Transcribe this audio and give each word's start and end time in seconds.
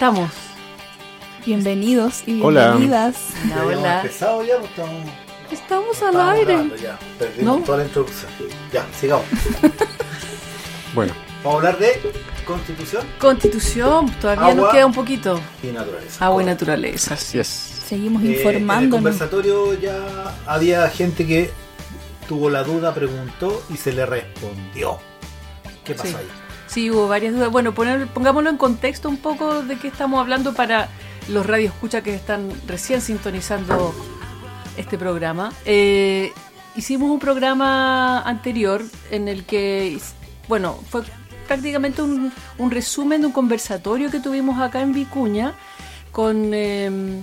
Estamos. 0.00 0.30
Bienvenidos 1.44 2.22
y 2.26 2.40
Hola. 2.40 2.68
bienvenidas. 2.70 3.16
Hola, 3.52 3.64
hola. 3.66 3.96
empezado 4.00 4.42
ya? 4.42 4.56
pues 4.56 4.70
estamos, 4.70 5.02
Estamos 5.52 6.02
al 6.02 6.08
estamos 6.08 6.34
aire. 6.36 6.82
ya. 6.82 6.98
Perdimos 7.18 7.58
¿No? 7.60 7.64
toda 7.66 7.76
la 7.78 7.84
introducción. 7.84 8.30
Ya, 8.72 8.86
sigamos. 8.98 9.26
Bueno, 10.94 11.12
Vamos 11.44 11.52
a 11.54 11.68
hablar 11.68 11.78
de 11.78 12.00
constitución 12.46 13.04
Constitución, 13.18 14.10
todavía 14.22 14.54
nos 14.54 14.70
queda 14.72 14.86
un 14.86 14.94
poquito. 14.94 15.38
y 15.62 15.66
naturaleza. 15.66 16.24
Agua 16.24 16.42
y 16.42 16.46
naturaleza. 16.46 17.12
así 17.12 17.38
es. 17.38 17.46
Seguimos 17.46 18.22
Eh, 18.22 18.24
en 18.24 18.30
el 18.32 18.38
informándonos. 18.38 18.94
conversatorio 18.96 19.74
ya 19.74 20.34
había 20.46 20.88
gente 20.88 21.26
que 21.26 21.50
tuvo 22.26 22.48
la 22.48 22.62
duda, 22.64 22.94
preguntó 22.94 23.62
y 23.68 23.76
se 23.76 23.92
le 23.92 24.06
respondió. 24.06 24.98
¿Qué 25.84 25.92
pasó 25.94 26.08
Sí. 26.08 26.14
ahí? 26.18 26.26
Sí, 26.70 26.88
hubo 26.88 27.08
varias 27.08 27.34
dudas. 27.34 27.50
Bueno, 27.50 27.74
poner, 27.74 28.06
pongámoslo 28.06 28.48
en 28.48 28.56
contexto 28.56 29.08
un 29.08 29.16
poco 29.16 29.62
de 29.62 29.76
qué 29.76 29.88
estamos 29.88 30.20
hablando 30.20 30.54
para 30.54 30.88
los 31.28 31.44
radioescuchas 31.44 32.04
que 32.04 32.14
están 32.14 32.48
recién 32.68 33.00
sintonizando 33.00 33.92
este 34.76 34.96
programa. 34.96 35.52
Eh, 35.64 36.32
hicimos 36.76 37.10
un 37.10 37.18
programa 37.18 38.22
anterior 38.22 38.84
en 39.10 39.26
el 39.26 39.42
que, 39.44 39.98
bueno, 40.46 40.78
fue 40.88 41.02
prácticamente 41.48 42.02
un, 42.02 42.32
resumen 42.70 43.22
de 43.22 43.26
un 43.26 43.32
conversatorio 43.32 44.08
que 44.08 44.20
tuvimos 44.20 44.60
acá 44.60 44.80
en 44.80 44.92
Vicuña 44.92 45.54
con, 46.12 46.54
eh, 46.54 47.20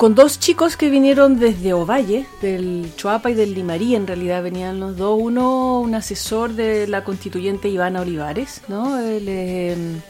con 0.00 0.14
dos 0.14 0.40
chicos 0.40 0.78
que 0.78 0.88
vinieron 0.88 1.38
desde 1.38 1.74
Ovalle, 1.74 2.24
del 2.40 2.90
Choapa 2.96 3.32
y 3.32 3.34
del 3.34 3.52
Limarí, 3.52 3.94
en 3.94 4.06
realidad 4.06 4.42
venían 4.42 4.80
los 4.80 4.96
dos. 4.96 5.18
Uno, 5.20 5.78
un 5.80 5.94
asesor 5.94 6.54
de 6.54 6.86
la 6.86 7.04
constituyente 7.04 7.68
Ivana 7.68 8.00
Olivares, 8.00 8.62
¿no? 8.66 8.98
Él 8.98 9.28
es 9.28 9.76
em, 9.76 10.00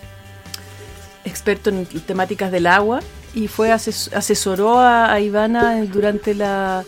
experto 1.25 1.71
en 1.71 1.87
temáticas 2.07 2.53
del 2.53 2.69
agua 2.69 3.01
y 3.35 3.49
fue 3.49 3.73
ases- 3.73 4.13
asesoró 4.15 4.79
a, 4.79 5.19
Ivana 5.19 5.85
durante 5.87 6.37
la, 6.37 6.85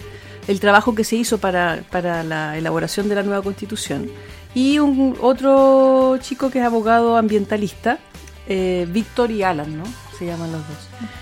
el 0.47 0.61
trabajo 0.61 0.95
que 0.95 1.03
se 1.03 1.17
hizo 1.17 1.39
para, 1.39 1.83
para 1.91 2.23
la 2.23 2.57
elaboración 2.57 3.09
de 3.09 3.17
la 3.17 3.25
nueva 3.25 3.43
constitución. 3.43 4.09
Y 4.55 4.79
un 4.79 5.17
otro 5.21 6.19
chico 6.21 6.51
que 6.51 6.61
es 6.61 6.65
abogado 6.65 7.17
ambientalista, 7.17 7.99
eh, 8.47 8.87
Víctor 8.89 9.33
y 9.33 9.43
Alan, 9.43 9.77
¿no? 9.77 9.87
Se 10.17 10.25
llaman 10.25 10.53
los 10.53 10.61
dos. 10.69 11.22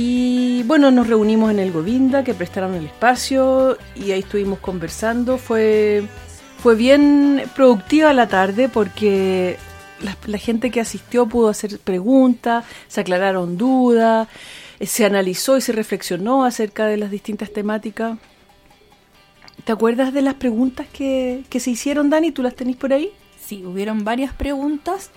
Y 0.00 0.62
bueno, 0.62 0.92
nos 0.92 1.08
reunimos 1.08 1.50
en 1.50 1.58
el 1.58 1.72
Govinda, 1.72 2.22
que 2.22 2.32
prestaron 2.32 2.72
el 2.76 2.86
espacio, 2.86 3.76
y 3.96 4.12
ahí 4.12 4.20
estuvimos 4.20 4.60
conversando. 4.60 5.38
Fue, 5.38 6.04
fue 6.62 6.76
bien 6.76 7.42
productiva 7.56 8.12
la 8.12 8.28
tarde 8.28 8.68
porque 8.68 9.56
la, 10.24 10.38
gente 10.38 10.70
que 10.70 10.80
asistió 10.80 11.26
pudo 11.26 11.48
hacer 11.48 11.80
preguntas, 11.80 12.64
se 12.86 13.00
aclararon 13.00 13.58
dudas, 13.58 14.28
eh, 14.78 14.86
se 14.86 15.04
analizó 15.04 15.56
y 15.56 15.62
se 15.62 15.72
reflexionó 15.72 16.44
acerca 16.44 16.86
de 16.86 16.96
las 16.96 17.10
distintas 17.10 17.52
temáticas. 17.52 18.18
¿Te 19.64 19.72
acuerdas 19.72 20.14
de 20.14 20.22
las 20.22 20.34
preguntas 20.34 20.86
que, 20.92 21.42
que 21.50 21.58
se 21.58 21.72
hicieron, 21.72 22.08
Dani? 22.08 22.30
¿Tú 22.30 22.44
las 22.44 22.54
tenés 22.54 22.76
por 22.76 22.92
ahí? 22.92 23.10
Sí, 23.44 23.64
hubieron 23.64 24.04
varias 24.04 24.32
preguntas. 24.32 25.10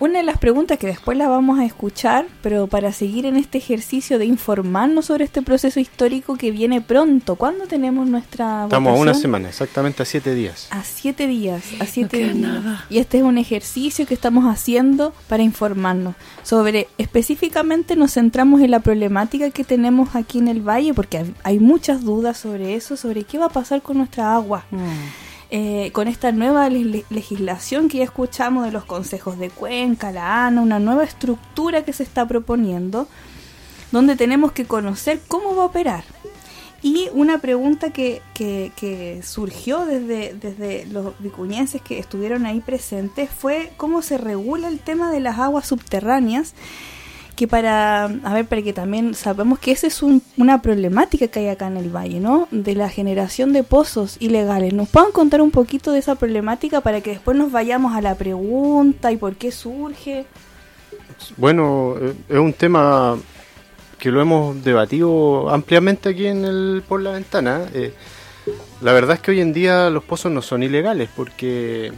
Una 0.00 0.20
de 0.20 0.24
las 0.24 0.38
preguntas 0.38 0.78
que 0.78 0.86
después 0.86 1.18
la 1.18 1.28
vamos 1.28 1.58
a 1.58 1.64
escuchar, 1.66 2.24
pero 2.42 2.68
para 2.68 2.90
seguir 2.90 3.26
en 3.26 3.36
este 3.36 3.58
ejercicio 3.58 4.18
de 4.18 4.24
informarnos 4.24 5.04
sobre 5.04 5.24
este 5.26 5.42
proceso 5.42 5.78
histórico 5.78 6.36
que 6.36 6.50
viene 6.50 6.80
pronto. 6.80 7.36
¿Cuándo 7.36 7.66
tenemos 7.66 8.08
nuestra 8.08 8.64
Estamos 8.64 8.88
a 8.88 8.92
una 8.94 8.98
votación? 9.10 9.20
semana, 9.20 9.48
exactamente 9.50 10.02
a 10.02 10.06
siete 10.06 10.34
días. 10.34 10.68
A 10.70 10.82
siete 10.84 11.26
días, 11.26 11.62
a 11.80 11.84
siete 11.84 12.16
queda 12.20 12.32
días. 12.32 12.36
nada. 12.38 12.86
Y 12.88 12.96
este 12.98 13.18
es 13.18 13.24
un 13.24 13.36
ejercicio 13.36 14.06
que 14.06 14.14
estamos 14.14 14.46
haciendo 14.46 15.12
para 15.28 15.42
informarnos 15.42 16.14
sobre, 16.44 16.88
específicamente 16.96 17.94
nos 17.94 18.14
centramos 18.14 18.62
en 18.62 18.70
la 18.70 18.80
problemática 18.80 19.50
que 19.50 19.64
tenemos 19.64 20.16
aquí 20.16 20.38
en 20.38 20.48
el 20.48 20.66
valle, 20.66 20.94
porque 20.94 21.18
hay- 21.18 21.34
hay 21.44 21.58
muchas 21.58 22.02
dudas 22.04 22.38
sobre 22.38 22.74
eso, 22.74 22.96
sobre 22.96 23.24
qué 23.24 23.36
va 23.36 23.46
a 23.46 23.50
pasar 23.50 23.82
con 23.82 23.98
nuestra 23.98 24.34
agua. 24.34 24.64
Eh, 25.52 25.90
con 25.92 26.06
esta 26.06 26.30
nueva 26.30 26.68
le- 26.68 27.04
legislación 27.10 27.88
que 27.88 27.98
ya 27.98 28.04
escuchamos 28.04 28.64
de 28.64 28.70
los 28.72 28.84
consejos 28.84 29.36
de 29.38 29.50
Cuenca, 29.50 30.12
la 30.12 30.46
ANA, 30.46 30.60
una 30.62 30.78
nueva 30.78 31.02
estructura 31.02 31.84
que 31.84 31.92
se 31.92 32.04
está 32.04 32.26
proponiendo, 32.28 33.08
donde 33.90 34.14
tenemos 34.14 34.52
que 34.52 34.64
conocer 34.64 35.20
cómo 35.26 35.56
va 35.56 35.62
a 35.62 35.66
operar. 35.66 36.04
Y 36.82 37.08
una 37.12 37.38
pregunta 37.38 37.90
que, 37.90 38.22
que- 38.32 38.70
que 38.76 39.22
surgió 39.24 39.84
desde, 39.86 40.34
desde 40.34 40.86
los 40.86 41.18
vicuñenses 41.18 41.82
que 41.82 41.98
estuvieron 41.98 42.46
ahí 42.46 42.60
presentes 42.60 43.28
fue 43.28 43.72
cómo 43.76 44.02
se 44.02 44.18
regula 44.18 44.68
el 44.68 44.78
tema 44.78 45.10
de 45.10 45.18
las 45.20 45.38
aguas 45.40 45.66
subterráneas, 45.66 46.54
que 47.40 47.48
para, 47.48 48.04
a 48.04 48.34
ver, 48.34 48.44
para 48.44 48.60
que 48.60 48.74
también 48.74 49.14
sabemos 49.14 49.58
que 49.58 49.70
esa 49.72 49.86
es 49.86 50.02
un- 50.02 50.20
una 50.36 50.60
problemática 50.60 51.26
que 51.28 51.38
hay 51.40 51.48
acá 51.48 51.68
en 51.68 51.78
el 51.78 51.88
valle, 51.88 52.20
¿no? 52.20 52.48
De 52.50 52.74
la 52.74 52.90
generación 52.90 53.54
de 53.54 53.62
pozos 53.62 54.18
ilegales. 54.20 54.74
¿Nos 54.74 54.90
pueden 54.90 55.10
contar 55.10 55.40
un 55.40 55.50
poquito 55.50 55.90
de 55.90 56.00
esa 56.00 56.16
problemática 56.16 56.82
para 56.82 57.00
que 57.00 57.12
después 57.12 57.38
nos 57.38 57.50
vayamos 57.50 57.94
a 57.96 58.02
la 58.02 58.14
pregunta 58.14 59.10
y 59.10 59.16
por 59.16 59.36
qué 59.36 59.50
surge? 59.52 60.26
Bueno, 61.38 61.94
eh, 61.98 62.12
es 62.28 62.38
un 62.38 62.52
tema 62.52 63.16
que 63.98 64.10
lo 64.10 64.20
hemos 64.20 64.62
debatido 64.62 65.48
ampliamente 65.48 66.10
aquí 66.10 66.26
en 66.26 66.44
el 66.44 66.82
por 66.86 67.00
la 67.00 67.12
ventana. 67.12 67.62
Eh, 67.72 67.94
la 68.82 68.92
verdad 68.92 69.16
es 69.16 69.22
que 69.22 69.30
hoy 69.30 69.40
en 69.40 69.54
día 69.54 69.88
los 69.88 70.04
pozos 70.04 70.30
no 70.30 70.42
son 70.42 70.62
ilegales 70.62 71.08
porque 71.16 71.90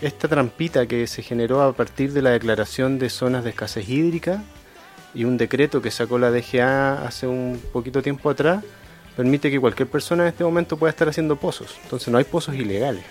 esta 0.00 0.28
trampita 0.28 0.86
que 0.86 1.06
se 1.06 1.22
generó 1.22 1.60
a 1.60 1.74
partir 1.74 2.14
de 2.14 2.22
la 2.22 2.30
declaración 2.30 2.98
de 2.98 3.10
zonas 3.10 3.44
de 3.44 3.50
escasez 3.50 3.86
hídrica 3.86 4.42
y 5.14 5.24
un 5.24 5.36
decreto 5.36 5.80
que 5.80 5.90
sacó 5.90 6.18
la 6.18 6.30
DGA 6.30 7.06
hace 7.06 7.26
un 7.26 7.60
poquito 7.72 8.02
tiempo 8.02 8.30
atrás 8.30 8.62
permite 9.16 9.50
que 9.50 9.58
cualquier 9.58 9.88
persona 9.88 10.22
en 10.22 10.28
este 10.28 10.44
momento 10.44 10.76
pueda 10.76 10.90
estar 10.90 11.08
haciendo 11.08 11.36
pozos. 11.36 11.76
Entonces 11.82 12.08
no 12.08 12.18
hay 12.18 12.24
pozos 12.24 12.54
ilegales. 12.54 13.02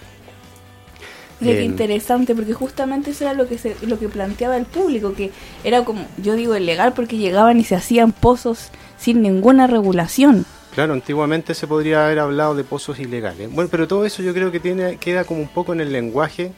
Mira 1.39 1.53
qué 1.57 1.63
interesante, 1.63 2.33
porque 2.33 2.53
justamente 2.53 3.11
eso 3.11 3.25
era 3.25 3.33
lo 3.33 3.47
que 3.47 3.57
se, 3.57 3.75
lo 3.85 3.99
que 3.99 4.09
planteaba 4.09 4.57
el 4.57 4.65
público, 4.65 5.13
que 5.13 5.31
era 5.63 5.83
como, 5.83 6.07
yo 6.17 6.35
digo 6.35 6.55
ilegal 6.55 6.93
porque 6.93 7.17
llegaban 7.17 7.59
y 7.59 7.63
se 7.63 7.75
hacían 7.75 8.11
pozos 8.11 8.69
sin 8.97 9.21
ninguna 9.21 9.67
regulación. 9.67 10.45
Claro, 10.73 10.93
antiguamente 10.93 11.53
se 11.53 11.67
podría 11.67 12.05
haber 12.05 12.19
hablado 12.19 12.55
de 12.55 12.63
pozos 12.63 12.99
ilegales. 12.99 13.51
Bueno, 13.51 13.69
pero 13.69 13.87
todo 13.87 14.05
eso 14.05 14.23
yo 14.23 14.33
creo 14.33 14.51
que 14.51 14.59
tiene, 14.59 14.97
queda 14.97 15.25
como 15.25 15.41
un 15.41 15.47
poco 15.47 15.73
en 15.73 15.81
el 15.81 15.91
lenguaje 15.91 16.53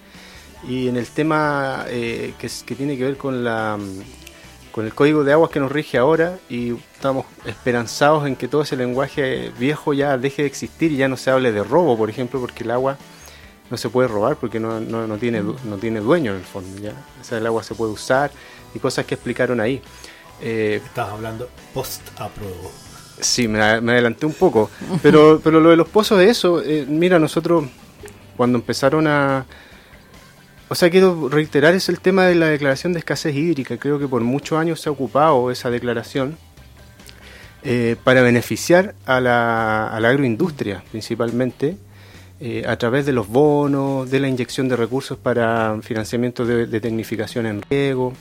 y 0.67 0.87
en 0.89 0.97
el 0.97 1.07
tema 1.07 1.85
eh, 1.87 2.33
que, 2.37 2.75
tiene 2.75 2.97
que 2.97 3.03
ver 3.03 3.17
con 3.17 3.43
la 3.43 3.77
con 4.79 4.85
el 4.85 4.93
código 4.93 5.25
de 5.25 5.33
aguas 5.33 5.51
que 5.51 5.59
nos 5.59 5.69
rige 5.69 5.97
ahora 5.97 6.39
y 6.49 6.71
estamos 6.71 7.25
esperanzados 7.43 8.25
en 8.25 8.37
que 8.37 8.47
todo 8.47 8.61
ese 8.61 8.77
lenguaje 8.77 9.51
viejo 9.59 9.91
ya 9.91 10.17
deje 10.17 10.43
de 10.43 10.47
existir 10.47 10.93
y 10.93 10.95
ya 10.95 11.09
no 11.09 11.17
se 11.17 11.29
hable 11.29 11.51
de 11.51 11.65
robo, 11.65 11.97
por 11.97 12.09
ejemplo, 12.09 12.39
porque 12.39 12.63
el 12.63 12.71
agua 12.71 12.97
no 13.69 13.75
se 13.75 13.89
puede 13.89 14.07
robar 14.07 14.37
porque 14.37 14.57
no, 14.57 14.79
no, 14.79 15.05
no 15.05 15.17
tiene, 15.17 15.41
no 15.41 15.75
tiene 15.81 15.99
dueño 15.99 16.31
en 16.31 16.37
el 16.37 16.45
fondo. 16.45 16.81
¿ya? 16.81 16.93
O 17.19 17.25
sea, 17.25 17.39
el 17.39 17.47
agua 17.47 17.61
se 17.61 17.75
puede 17.75 17.91
usar 17.91 18.31
y 18.73 18.79
cosas 18.79 19.05
que 19.05 19.15
explicaron 19.15 19.59
ahí. 19.59 19.81
Eh, 20.39 20.81
Estabas 20.81 21.11
hablando 21.11 21.49
post-apruebo. 21.73 22.71
Sí, 23.19 23.49
me 23.49 23.61
adelanté 23.61 24.25
un 24.25 24.33
poco. 24.33 24.71
Pero, 25.03 25.41
pero 25.43 25.59
lo 25.59 25.71
de 25.71 25.75
los 25.75 25.89
pozos 25.89 26.19
de 26.19 26.29
eso, 26.29 26.61
eh, 26.63 26.85
mira, 26.87 27.19
nosotros 27.19 27.65
cuando 28.37 28.57
empezaron 28.57 29.07
a... 29.07 29.45
O 30.69 30.75
sea, 30.75 30.89
quiero 30.89 31.29
reiterar, 31.29 31.73
es 31.73 31.89
el 31.89 31.99
tema 31.99 32.25
de 32.27 32.35
la 32.35 32.45
declaración 32.47 32.93
de 32.93 32.99
escasez 32.99 33.35
hídrica. 33.35 33.77
Creo 33.77 33.97
que 33.97 34.07
por 34.07 34.21
muchos 34.21 34.59
años 34.59 34.79
se 34.79 34.89
ha 34.89 34.91
ocupado 34.91 35.49
esa 35.49 35.69
declaración 35.71 36.37
eh, 37.63 37.95
para 38.03 38.21
beneficiar 38.21 38.93
a 39.05 39.19
la, 39.19 39.87
a 39.89 39.99
la 39.99 40.09
agroindustria 40.09 40.83
principalmente, 40.91 41.75
eh, 42.39 42.63
a 42.67 42.77
través 42.77 43.05
de 43.05 43.11
los 43.13 43.27
bonos, 43.27 44.09
de 44.09 44.19
la 44.19 44.27
inyección 44.29 44.69
de 44.69 44.75
recursos 44.75 45.17
para 45.17 45.77
financiamiento 45.81 46.45
de, 46.45 46.67
de 46.67 46.79
tecnificación 46.79 47.47
en 47.47 47.61
riego. 47.63 48.13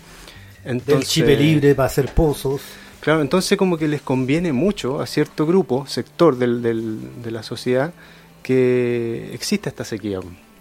Del 0.65 0.73
Entonces, 0.79 1.09
chipe 1.09 1.37
libre 1.37 1.75
para 1.75 1.87
hacer 1.87 2.13
pozos. 2.13 2.63
Claro, 3.01 3.21
entonces 3.21 3.57
como 3.57 3.77
que 3.79 3.87
les 3.87 4.01
conviene 4.03 4.53
mucho 4.53 5.01
a 5.01 5.07
cierto 5.07 5.47
grupo, 5.47 5.87
sector 5.87 6.37
del, 6.37 6.63
del- 6.63 7.23
de 7.23 7.31
la 7.31 7.43
sociedad, 7.43 7.93
que 8.43 9.31
exista 9.35 9.69
esta 9.69 9.85
sequía, 9.85 10.19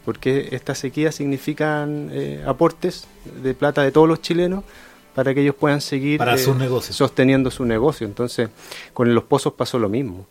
porque 0.07 0.47
estas 0.51 0.77
sequías 0.77 1.15
significan 1.15 2.09
eh, 2.13 2.41
aportes 2.47 3.07
de 3.43 3.53
plata 3.53 3.83
de 3.83 3.91
todos 3.91 4.07
los 4.07 4.21
chilenos 4.21 4.63
para 5.13 5.33
que 5.33 5.41
ellos 5.41 5.55
puedan 5.55 5.81
seguir 5.81 6.17
Para 6.17 6.35
eh, 6.35 6.37
sus 6.37 6.55
negocios. 6.55 6.95
sosteniendo 6.95 7.51
su 7.51 7.65
negocio. 7.65 8.07
Entonces, 8.07 8.47
con 8.93 9.13
los 9.13 9.25
pozos 9.25 9.51
pasó 9.51 9.79
lo 9.79 9.89
mismo. 9.89 10.25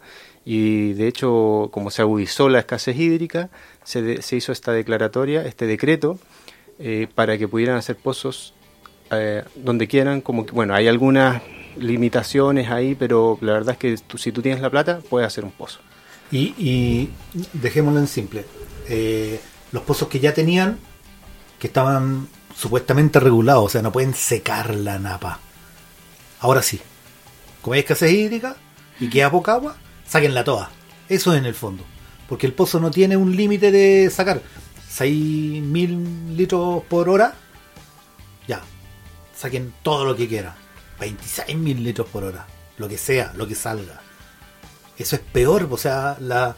Y 0.46 0.94
de 0.94 1.08
hecho, 1.08 1.68
como 1.72 1.90
se 1.90 2.00
agudizó 2.00 2.48
la 2.48 2.60
escasez 2.60 2.96
hídrica, 2.98 3.50
se, 3.84 4.00
de- 4.00 4.22
se 4.22 4.36
hizo 4.36 4.50
esta 4.50 4.72
declaratoria, 4.72 5.44
este 5.44 5.66
decreto, 5.66 6.18
eh, 6.78 7.06
para 7.14 7.36
que 7.36 7.46
pudieran 7.46 7.76
hacer 7.76 7.96
pozos 7.96 8.54
eh, 9.10 9.42
donde 9.56 9.86
quieran. 9.88 10.22
Como 10.22 10.46
que, 10.46 10.52
bueno, 10.52 10.72
hay 10.74 10.88
algunas 10.88 11.42
limitaciones 11.76 12.70
ahí, 12.70 12.94
pero 12.94 13.36
la 13.42 13.52
verdad 13.52 13.72
es 13.72 13.78
que 13.78 13.94
tú- 14.06 14.16
si 14.16 14.32
tú 14.32 14.40
tienes 14.40 14.62
la 14.62 14.70
plata, 14.70 15.00
puedes 15.10 15.26
hacer 15.26 15.44
un 15.44 15.50
pozo. 15.50 15.80
Y, 16.32 16.54
y 16.56 17.10
dejémoslo 17.52 18.00
en 18.00 18.06
simple. 18.06 18.46
Eh, 18.88 19.38
los 19.76 19.84
pozos 19.84 20.08
que 20.08 20.20
ya 20.20 20.32
tenían, 20.32 20.78
que 21.58 21.66
estaban 21.66 22.28
supuestamente 22.56 23.20
regulados, 23.20 23.64
o 23.66 23.68
sea, 23.68 23.82
no 23.82 23.92
pueden 23.92 24.14
secar 24.14 24.74
la 24.74 24.98
napa. 24.98 25.38
Ahora 26.40 26.62
sí. 26.62 26.80
Como 27.60 27.74
hay 27.74 27.80
escasez 27.80 28.10
hídrica 28.10 28.56
y 28.98 29.10
queda 29.10 29.30
poca 29.30 29.52
agua, 29.52 29.76
sáquenla 30.08 30.44
toda. 30.44 30.70
Eso 31.10 31.34
es 31.34 31.38
en 31.38 31.44
el 31.44 31.54
fondo. 31.54 31.84
Porque 32.26 32.46
el 32.46 32.54
pozo 32.54 32.80
no 32.80 32.90
tiene 32.90 33.18
un 33.18 33.36
límite 33.36 33.70
de 33.70 34.08
sacar. 34.08 34.40
6.000 34.90 36.34
litros 36.34 36.82
por 36.84 37.10
hora, 37.10 37.34
ya. 38.48 38.62
Saquen 39.36 39.74
todo 39.82 40.06
lo 40.06 40.16
que 40.16 40.26
quieran. 40.26 40.54
26.000 41.00 41.78
litros 41.80 42.08
por 42.08 42.24
hora. 42.24 42.46
Lo 42.78 42.88
que 42.88 42.96
sea, 42.96 43.34
lo 43.36 43.46
que 43.46 43.54
salga. 43.54 44.00
Eso 44.96 45.16
es 45.16 45.22
peor, 45.22 45.68
o 45.70 45.76
sea, 45.76 46.16
la, 46.18 46.56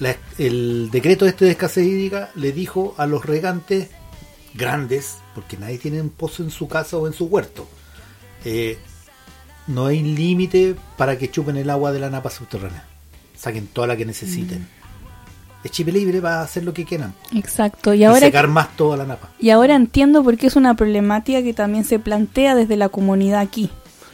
la- 0.00 0.16
el 0.38 0.88
decreto 0.90 1.26
este 1.26 1.44
de 1.44 1.52
escasez 1.52 1.86
hídrica 1.86 2.30
le 2.34 2.52
dijo 2.52 2.94
a 2.98 3.06
los 3.06 3.24
regantes 3.24 3.88
grandes, 4.54 5.18
porque 5.34 5.56
nadie 5.56 5.78
tiene 5.78 6.00
un 6.00 6.10
pozo 6.10 6.42
en 6.42 6.50
su 6.50 6.66
casa 6.68 6.96
o 6.96 7.06
en 7.06 7.12
su 7.12 7.26
huerto, 7.26 7.68
eh, 8.44 8.78
no 9.66 9.86
hay 9.86 10.02
límite 10.02 10.74
para 10.96 11.16
que 11.18 11.30
chupen 11.30 11.56
el 11.56 11.70
agua 11.70 11.92
de 11.92 12.00
la 12.00 12.10
napa 12.10 12.30
subterránea. 12.30 12.84
Saquen 13.36 13.68
toda 13.68 13.86
la 13.86 13.96
que 13.96 14.04
necesiten. 14.04 14.66
Es 15.62 15.70
chip 15.70 15.88
libre 15.88 16.20
para 16.22 16.40
hacer 16.42 16.64
lo 16.64 16.72
que 16.72 16.84
quieran. 16.86 17.14
Exacto. 17.34 17.92
Y 17.94 17.98
Y, 18.00 18.04
ahora, 18.04 18.20
secar 18.20 18.48
más 18.48 18.74
toda 18.76 18.96
la 18.96 19.04
napa. 19.04 19.28
y 19.38 19.50
ahora 19.50 19.76
entiendo 19.76 20.24
por 20.24 20.36
qué 20.38 20.46
es 20.46 20.56
una 20.56 20.74
problemática 20.74 21.42
que 21.42 21.52
también 21.54 21.84
se 21.84 21.98
plantea 21.98 22.54
desde 22.54 22.76
la 22.76 22.88
comunidad 22.88 23.40
aquí. 23.40 23.70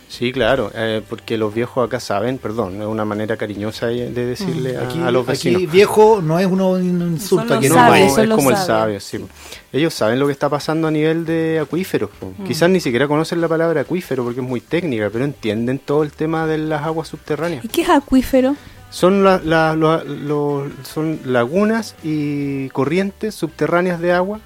Sí, 0.08 0.30
claro, 0.32 0.70
eh, 0.74 1.02
porque 1.08 1.36
los 1.36 1.52
viejos 1.52 1.84
acá 1.86 1.98
saben, 1.98 2.38
perdón, 2.38 2.80
es 2.80 2.86
una 2.86 3.04
manera 3.04 3.36
cariñosa 3.36 3.88
de 3.88 4.10
de 4.10 4.24
decirle 4.24 4.76
a, 4.76 4.82
Aquí, 4.82 5.00
a 5.02 5.10
los 5.10 5.26
vecinos. 5.26 5.56
aquí 5.62 5.66
viejo 5.66 6.20
no 6.22 6.38
es 6.38 6.46
uno 6.46 6.70
un 6.70 7.02
insulto 7.14 7.48
Son 7.48 7.56
a 7.56 7.58
quien 7.60 7.72
los 7.72 7.78
no 7.82 7.84
No, 7.86 7.90
sabios, 7.92 8.14
son 8.14 8.24
es 8.24 8.30
como 8.36 8.50
el 8.50 8.56
sabio, 8.56 9.00
sí. 9.00 9.24
Ellos 9.72 9.92
saben 9.92 10.18
lo 10.20 10.26
que 10.26 10.32
está 10.32 10.48
pasando 10.48 10.86
a 10.86 10.90
nivel 10.92 11.26
de 11.26 11.58
acuíferos. 11.60 12.10
po. 12.20 12.32
Quizás 12.46 12.70
ni 12.70 12.78
siquiera 12.80 13.08
conocen 13.08 13.40
la 13.40 13.48
palabra 13.48 13.80
acuífero 13.80 14.22
porque 14.24 14.40
es 14.40 14.46
muy 14.46 14.60
técnica, 14.60 15.10
pero 15.12 15.24
entienden 15.24 15.80
todo 15.80 16.02
el 16.04 16.12
tema 16.12 16.46
de 16.46 16.58
las 16.58 16.84
aguas 16.84 17.08
subterráneas. 17.08 17.64
¿Y 17.64 17.68
qué 17.68 17.82
es 17.82 17.88
acuífero? 17.90 18.54
Son, 18.90 19.24
la- 19.24 19.40
la- 19.44 19.74
lo- 19.74 20.04
lo- 20.04 20.70
son 20.84 21.18
lagunas 21.26 21.96
y 22.04 22.68
corrientes 22.70 23.34
subterráneas 23.34 24.00
de 24.00 24.12
agua, 24.12 24.38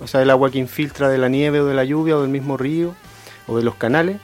o 0.00 0.06
sea, 0.06 0.22
el 0.22 0.30
agua 0.30 0.50
que 0.50 0.58
infiltra 0.58 1.10
de 1.10 1.18
la 1.18 1.28
nieve 1.28 1.60
o 1.60 1.66
de 1.66 1.74
la 1.74 1.84
lluvia 1.84 2.16
o 2.16 2.22
del 2.22 2.30
mismo 2.30 2.56
río 2.56 2.94
o 3.46 3.58
de 3.58 3.62
los 3.62 3.74
canales, 3.74 4.16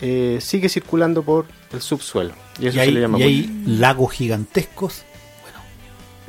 eh, 0.00 0.38
sigue 0.40 0.68
circulando 0.68 1.22
por 1.22 1.46
el 1.72 1.80
subsuelo. 1.80 2.34
Y 2.60 2.66
eso 2.66 2.78
y 2.78 2.80
hay, 2.80 2.88
se 2.88 2.92
le 2.92 3.00
llama 3.00 3.18
y 3.18 3.22
hay 3.22 3.62
lagos 3.66 4.12
gigantescos. 4.12 5.04
Bueno, 5.42 5.58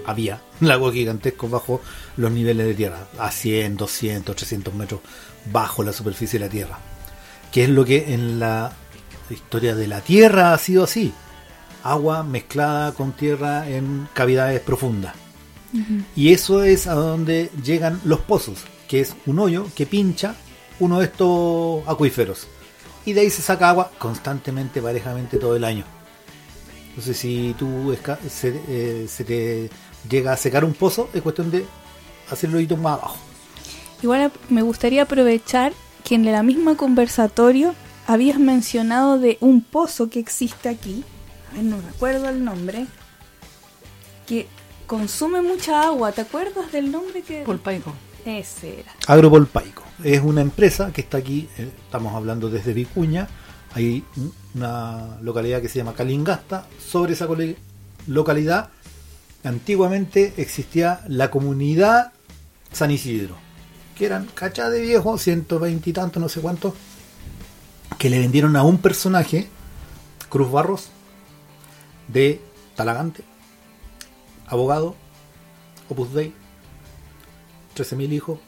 había 0.05 0.41
lagos 0.61 0.93
gigantescos 0.93 1.49
bajo 1.49 1.81
los 2.15 2.31
niveles 2.31 2.67
de 2.67 2.73
tierra, 2.73 3.07
a 3.19 3.31
100, 3.31 3.77
200, 3.77 4.35
300 4.35 4.73
metros 4.73 5.01
bajo 5.51 5.83
la 5.83 5.93
superficie 5.93 6.39
de 6.39 6.45
la 6.45 6.51
tierra. 6.51 6.79
Que 7.51 7.63
es 7.63 7.69
lo 7.69 7.85
que 7.85 8.13
en 8.13 8.39
la 8.39 8.73
historia 9.29 9.75
de 9.75 9.87
la 9.87 10.01
tierra 10.01 10.53
ha 10.53 10.57
sido 10.57 10.83
así: 10.83 11.13
agua 11.83 12.23
mezclada 12.23 12.93
con 12.93 13.13
tierra 13.13 13.69
en 13.69 14.07
cavidades 14.13 14.61
profundas. 14.61 15.15
Y 16.15 16.31
eso 16.31 16.63
es 16.63 16.87
a 16.87 16.93
donde 16.93 17.51
llegan 17.63 17.99
los 18.05 18.21
pozos, 18.21 18.59
que 18.87 19.01
es 19.01 19.15
un 19.25 19.39
hoyo 19.39 19.67
que 19.75 19.85
pincha 19.85 20.35
uno 20.79 20.99
de 20.99 21.05
estos 21.05 21.87
acuíferos. 21.87 22.47
Y 23.07 23.13
de 23.13 23.21
ahí 23.21 23.29
se 23.29 23.41
saca 23.41 23.69
agua 23.69 23.89
constantemente, 23.97 24.81
parejamente 24.81 25.37
todo 25.37 25.55
el 25.55 25.63
año. 25.63 25.85
Entonces, 26.89 27.15
si 27.15 27.55
tú 27.57 27.95
se, 28.29 28.61
eh, 28.67 29.07
se 29.07 29.23
te 29.23 29.69
llega 30.09 30.33
a 30.33 30.35
secar 30.35 30.65
un 30.65 30.73
pozo, 30.73 31.09
es 31.13 31.21
cuestión 31.21 31.49
de 31.49 31.65
hacerlo 32.29 32.57
hoyito 32.57 32.75
más 32.75 32.99
abajo. 32.99 33.15
Igual 34.03 34.29
me 34.49 34.61
gustaría 34.61 35.03
aprovechar 35.03 35.71
que 36.03 36.15
en 36.15 36.25
la 36.25 36.43
misma 36.43 36.75
conversatorio 36.75 37.75
habías 38.07 38.39
mencionado 38.39 39.19
de 39.19 39.37
un 39.39 39.61
pozo 39.61 40.09
que 40.09 40.19
existe 40.19 40.67
aquí, 40.67 41.05
a 41.49 41.55
ver, 41.55 41.63
no 41.63 41.77
recuerdo 41.79 42.27
el 42.27 42.43
nombre, 42.43 42.87
que 44.25 44.47
consume 44.85 45.41
mucha 45.41 45.83
agua. 45.83 46.11
¿Te 46.11 46.19
acuerdas 46.19 46.73
del 46.73 46.91
nombre 46.91 47.21
que...? 47.21 47.43
Polpaico. 47.43 47.93
Ese 50.03 50.17
es 50.17 50.21
una 50.21 50.41
empresa 50.41 50.91
que 50.91 51.01
está 51.01 51.17
aquí, 51.17 51.47
eh, 51.57 51.71
estamos 51.85 52.13
hablando 52.13 52.49
desde 52.49 52.73
Vicuña, 52.73 53.27
hay 53.73 54.03
un- 54.17 54.33
una 54.55 55.17
localidad 55.21 55.61
que 55.61 55.69
se 55.69 55.77
llama 55.79 55.93
Calingasta, 55.93 56.67
sobre 56.85 57.13
esa 57.13 57.27
localidad 58.07 58.69
antiguamente 59.43 60.33
existía 60.37 61.01
la 61.07 61.29
comunidad 61.31 62.11
San 62.71 62.91
Isidro, 62.91 63.35
que 63.97 64.05
eran 64.05 64.25
cachá 64.33 64.69
de 64.69 64.81
viejos, 64.81 65.21
120 65.21 65.89
y 65.89 65.93
tanto, 65.93 66.19
no 66.19 66.27
sé 66.27 66.41
cuántos, 66.41 66.73
que 67.97 68.09
le 68.09 68.19
vendieron 68.19 68.55
a 68.55 68.63
un 68.63 68.77
personaje, 68.79 69.47
Cruz 70.29 70.51
Barros, 70.51 70.89
de 72.07 72.41
Talagante, 72.75 73.23
abogado, 74.47 74.95
Opus 75.89 76.13
Dei, 76.13 76.33
13.000 77.77 78.13
hijos, 78.13 78.39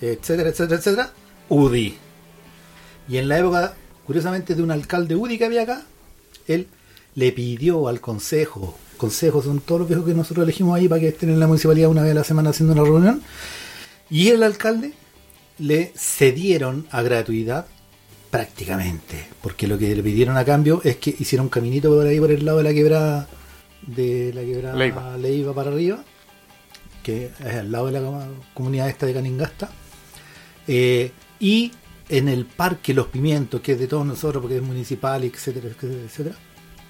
etcétera, 0.00 0.50
etcétera, 0.50 0.78
etcétera, 0.78 1.12
UDI. 1.48 1.96
Y 3.08 3.18
en 3.18 3.28
la 3.28 3.38
época, 3.38 3.74
curiosamente, 4.04 4.54
de 4.54 4.62
un 4.62 4.70
alcalde 4.70 5.14
UDI 5.14 5.38
que 5.38 5.44
había 5.44 5.62
acá, 5.62 5.82
él 6.46 6.66
le 7.14 7.32
pidió 7.32 7.88
al 7.88 8.00
consejo, 8.00 8.76
consejos 8.96 9.44
son 9.44 9.60
todos 9.60 9.80
los 9.80 9.88
viejos 9.88 10.06
que 10.06 10.14
nosotros 10.14 10.44
elegimos 10.44 10.76
ahí 10.76 10.88
para 10.88 11.00
que 11.00 11.08
estén 11.08 11.30
en 11.30 11.40
la 11.40 11.46
municipalidad 11.46 11.88
una 11.88 12.02
vez 12.02 12.12
a 12.12 12.14
la 12.14 12.24
semana 12.24 12.50
haciendo 12.50 12.72
una 12.72 12.82
reunión, 12.82 13.22
y 14.10 14.28
el 14.28 14.42
alcalde 14.42 14.92
le 15.58 15.92
cedieron 15.96 16.86
a 16.90 17.02
gratuidad 17.02 17.66
prácticamente, 18.30 19.26
porque 19.40 19.66
lo 19.66 19.78
que 19.78 19.94
le 19.94 20.02
pidieron 20.02 20.36
a 20.36 20.44
cambio 20.44 20.80
es 20.84 20.96
que 20.96 21.14
hiciera 21.18 21.42
un 21.42 21.48
caminito 21.48 21.88
por 21.88 22.06
ahí 22.06 22.20
por 22.20 22.30
el 22.30 22.44
lado 22.44 22.58
de 22.58 22.64
la 22.64 22.74
quebrada 22.74 23.28
de 23.86 24.32
la 24.34 24.42
quebrada 24.42 24.76
Leiva. 24.76 25.16
Leiva 25.16 25.54
para 25.54 25.70
arriba, 25.70 26.04
que 27.06 27.30
es 27.38 27.54
al 27.54 27.70
lado 27.70 27.86
de 27.86 27.92
la 27.92 28.00
com- 28.00 28.40
comunidad 28.52 28.88
esta 28.88 29.06
de 29.06 29.14
Caningasta, 29.14 29.70
eh, 30.66 31.12
y 31.38 31.70
en 32.08 32.28
el 32.28 32.46
Parque 32.46 32.92
Los 32.94 33.06
Pimientos, 33.06 33.60
que 33.60 33.72
es 33.72 33.78
de 33.78 33.86
todos 33.86 34.04
nosotros, 34.04 34.40
porque 34.42 34.56
es 34.56 34.62
municipal, 34.62 35.22
etcétera, 35.22 35.68
etcétera, 35.68 36.02
etcétera, 36.04 36.36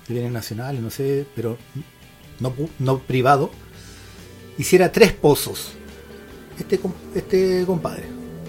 de 0.09 0.15
bienes 0.15 0.33
nacionales, 0.33 0.81
no 0.81 0.89
sé, 0.91 1.27
pero 1.35 1.59
no, 2.41 2.55
no 2.79 2.99
privado, 3.01 3.51
hiciera 4.57 4.91
tres 4.91 5.13
pozos. 5.13 5.73
Este, 6.59 6.81
este 7.15 7.65
compadre, 7.67 8.05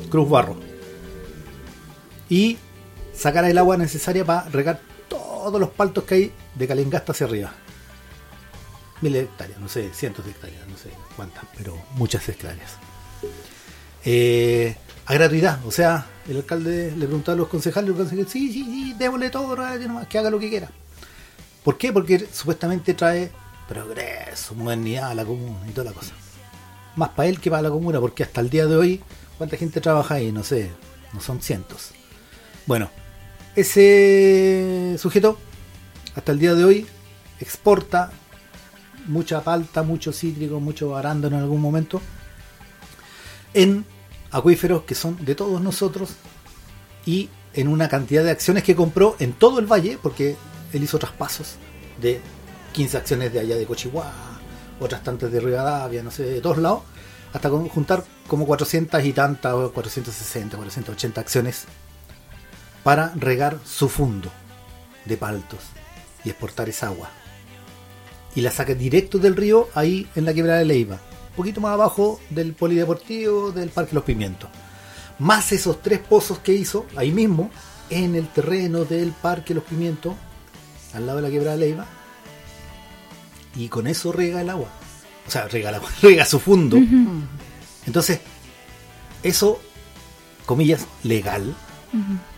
Cruz 0.10 0.30
Barro. 0.30 0.56
Y 2.30 2.58
sacara 3.14 3.50
el 3.50 3.58
agua 3.58 3.76
necesaria 3.76 4.24
para 4.24 4.48
regar 4.48 4.80
todos 5.10 5.60
los 5.60 5.70
paltos 5.72 6.06
que 6.06 6.16
hay 6.16 6.32
de 6.56 6.68
Calingasta 6.68 7.12
hacia 7.12 7.28
arriba. 7.28 7.54
Miles 9.02 9.22
de 9.22 9.26
hectáreas, 9.28 9.60
no 9.60 9.70
sé, 9.70 9.94
cientos 9.94 10.26
de 10.26 10.32
hectáreas, 10.32 10.68
no 10.68 10.78
sé 10.78 10.90
cuántas, 11.16 11.44
pero 11.56 11.78
muchas 11.96 12.28
hectáreas. 12.28 12.78
Eh, 14.04 14.76
a 15.06 15.14
gratuidad, 15.14 15.66
o 15.66 15.72
sea, 15.72 16.06
el 16.28 16.38
alcalde 16.38 16.92
le 16.92 17.06
preguntaba 17.06 17.36
a 17.36 17.38
los 17.38 17.48
concejales, 17.48 17.90
los 17.90 17.98
concejales, 17.98 18.32
sí, 18.32 18.52
sí, 18.52 18.64
sí, 18.64 18.96
démosle 18.98 19.30
todo, 19.30 19.56
que 20.10 20.18
haga 20.18 20.30
lo 20.30 20.40
que 20.40 20.50
quiera. 20.50 20.70
¿Por 21.64 21.78
qué? 21.78 21.92
Porque 21.92 22.28
supuestamente 22.32 22.94
trae 22.94 23.32
progreso, 23.68 24.56
modernidad 24.56 25.12
a 25.12 25.16
la 25.16 25.26
comuna 25.26 25.60
y 25.68 25.72
toda 25.72 25.92
la 25.92 25.94
cosa. 25.94 26.14
Más 26.96 27.10
para 27.10 27.30
él 27.30 27.40
que 27.40 27.50
para 27.50 27.62
la 27.64 27.70
comuna, 27.70 28.00
porque 28.00 28.24
hasta 28.24 28.42
el 28.42 28.50
día 28.50 28.66
de 28.66 28.76
hoy, 28.76 29.04
¿cuánta 29.38 29.58
gente 29.58 29.82
trabaja 29.82 30.16
ahí? 30.16 30.32
No 30.32 30.44
sé, 30.44 30.72
no 31.14 31.22
son 31.22 31.42
cientos. 31.42 31.92
Bueno, 32.66 32.90
ese 33.56 34.96
sujeto, 34.98 35.38
hasta 36.16 36.32
el 36.32 36.40
día 36.40 36.54
de 36.54 36.64
hoy, 36.64 36.88
exporta 37.40 38.12
mucha 39.08 39.42
palta, 39.42 39.84
mucho 39.84 40.12
cítrico, 40.12 40.60
mucho 40.60 40.96
arándano 40.96 41.38
en 41.38 41.44
algún 41.44 41.62
momento, 41.62 42.02
en 43.54 43.86
acuíferos 44.32 44.84
que 44.84 44.96
son 44.96 45.24
de 45.24 45.36
todos 45.36 45.62
nosotros 45.62 46.12
y 47.06 47.30
en 47.54 47.68
una 47.68 47.90
cantidad 47.90 48.24
de 48.24 48.32
acciones 48.32 48.64
que 48.64 48.76
compró 48.76 49.16
en 49.20 49.34
todo 49.34 49.60
el 49.60 49.66
valle, 49.66 49.98
porque 50.02 50.36
él 50.74 50.84
hizo 50.84 51.00
traspasos 51.00 51.56
de 52.02 52.22
15 52.74 52.98
acciones 52.98 53.34
de 53.34 53.40
allá 53.40 53.56
de 53.56 53.66
Cochihuá, 53.66 54.12
otras 54.80 55.04
tantas 55.04 55.32
de 55.32 55.40
Rivadavia, 55.40 56.04
no 56.04 56.12
sé, 56.12 56.24
de 56.24 56.42
todos 56.42 56.58
lados, 56.58 56.84
hasta 57.34 57.50
juntar 57.50 58.04
como 58.28 58.46
400 58.46 59.04
y 59.06 59.14
tantas, 59.14 59.54
o 59.54 59.72
460, 59.72 60.58
480 60.58 61.22
acciones 61.22 61.66
para 62.84 63.12
regar 63.16 63.58
su 63.66 63.90
fundo 63.90 64.32
de 65.06 65.18
paltos 65.18 65.60
y 66.24 66.30
exportar 66.30 66.70
esa 66.70 66.88
agua. 66.88 67.10
Y 68.38 68.42
la 68.42 68.52
saca 68.52 68.76
directo 68.76 69.18
del 69.18 69.36
río 69.36 69.68
ahí 69.74 70.08
en 70.16 70.24
la 70.24 70.32
quebrada 70.32 70.60
de 70.60 70.66
Leiva, 70.66 71.00
un 71.30 71.36
poquito 71.36 71.60
más 71.60 71.72
abajo 71.74 72.20
del 72.30 72.54
polideportivo 72.54 73.52
del 73.52 73.70
Parque 73.70 73.96
Los 73.96 74.04
Pimientos. 74.04 74.48
Más 75.18 75.52
esos 75.52 75.82
tres 75.82 75.98
pozos 75.98 76.38
que 76.38 76.54
hizo 76.54 76.86
ahí 76.96 77.12
mismo, 77.12 77.50
en 77.90 78.14
el 78.14 78.28
terreno 78.28 78.86
del 78.86 79.12
Parque 79.12 79.56
Los 79.56 79.64
Pimientos, 79.64 80.14
al 80.94 81.08
lado 81.08 81.16
de 81.16 81.24
la 81.24 81.32
quebrada 81.32 81.58
de 81.58 81.66
Leiva, 81.66 81.88
y 83.56 83.70
con 83.70 83.88
eso 83.88 84.12
rega 84.12 84.40
el 84.40 84.52
agua. 84.52 84.70
O 85.28 85.32
sea, 85.32 85.48
rega, 85.48 85.70
el 85.70 85.76
agua, 85.76 85.90
rega 86.04 86.24
su 86.24 86.40
fundo. 86.40 86.78
Entonces, 87.88 88.20
eso, 89.24 89.60
comillas, 90.46 90.86
legal, 91.02 91.56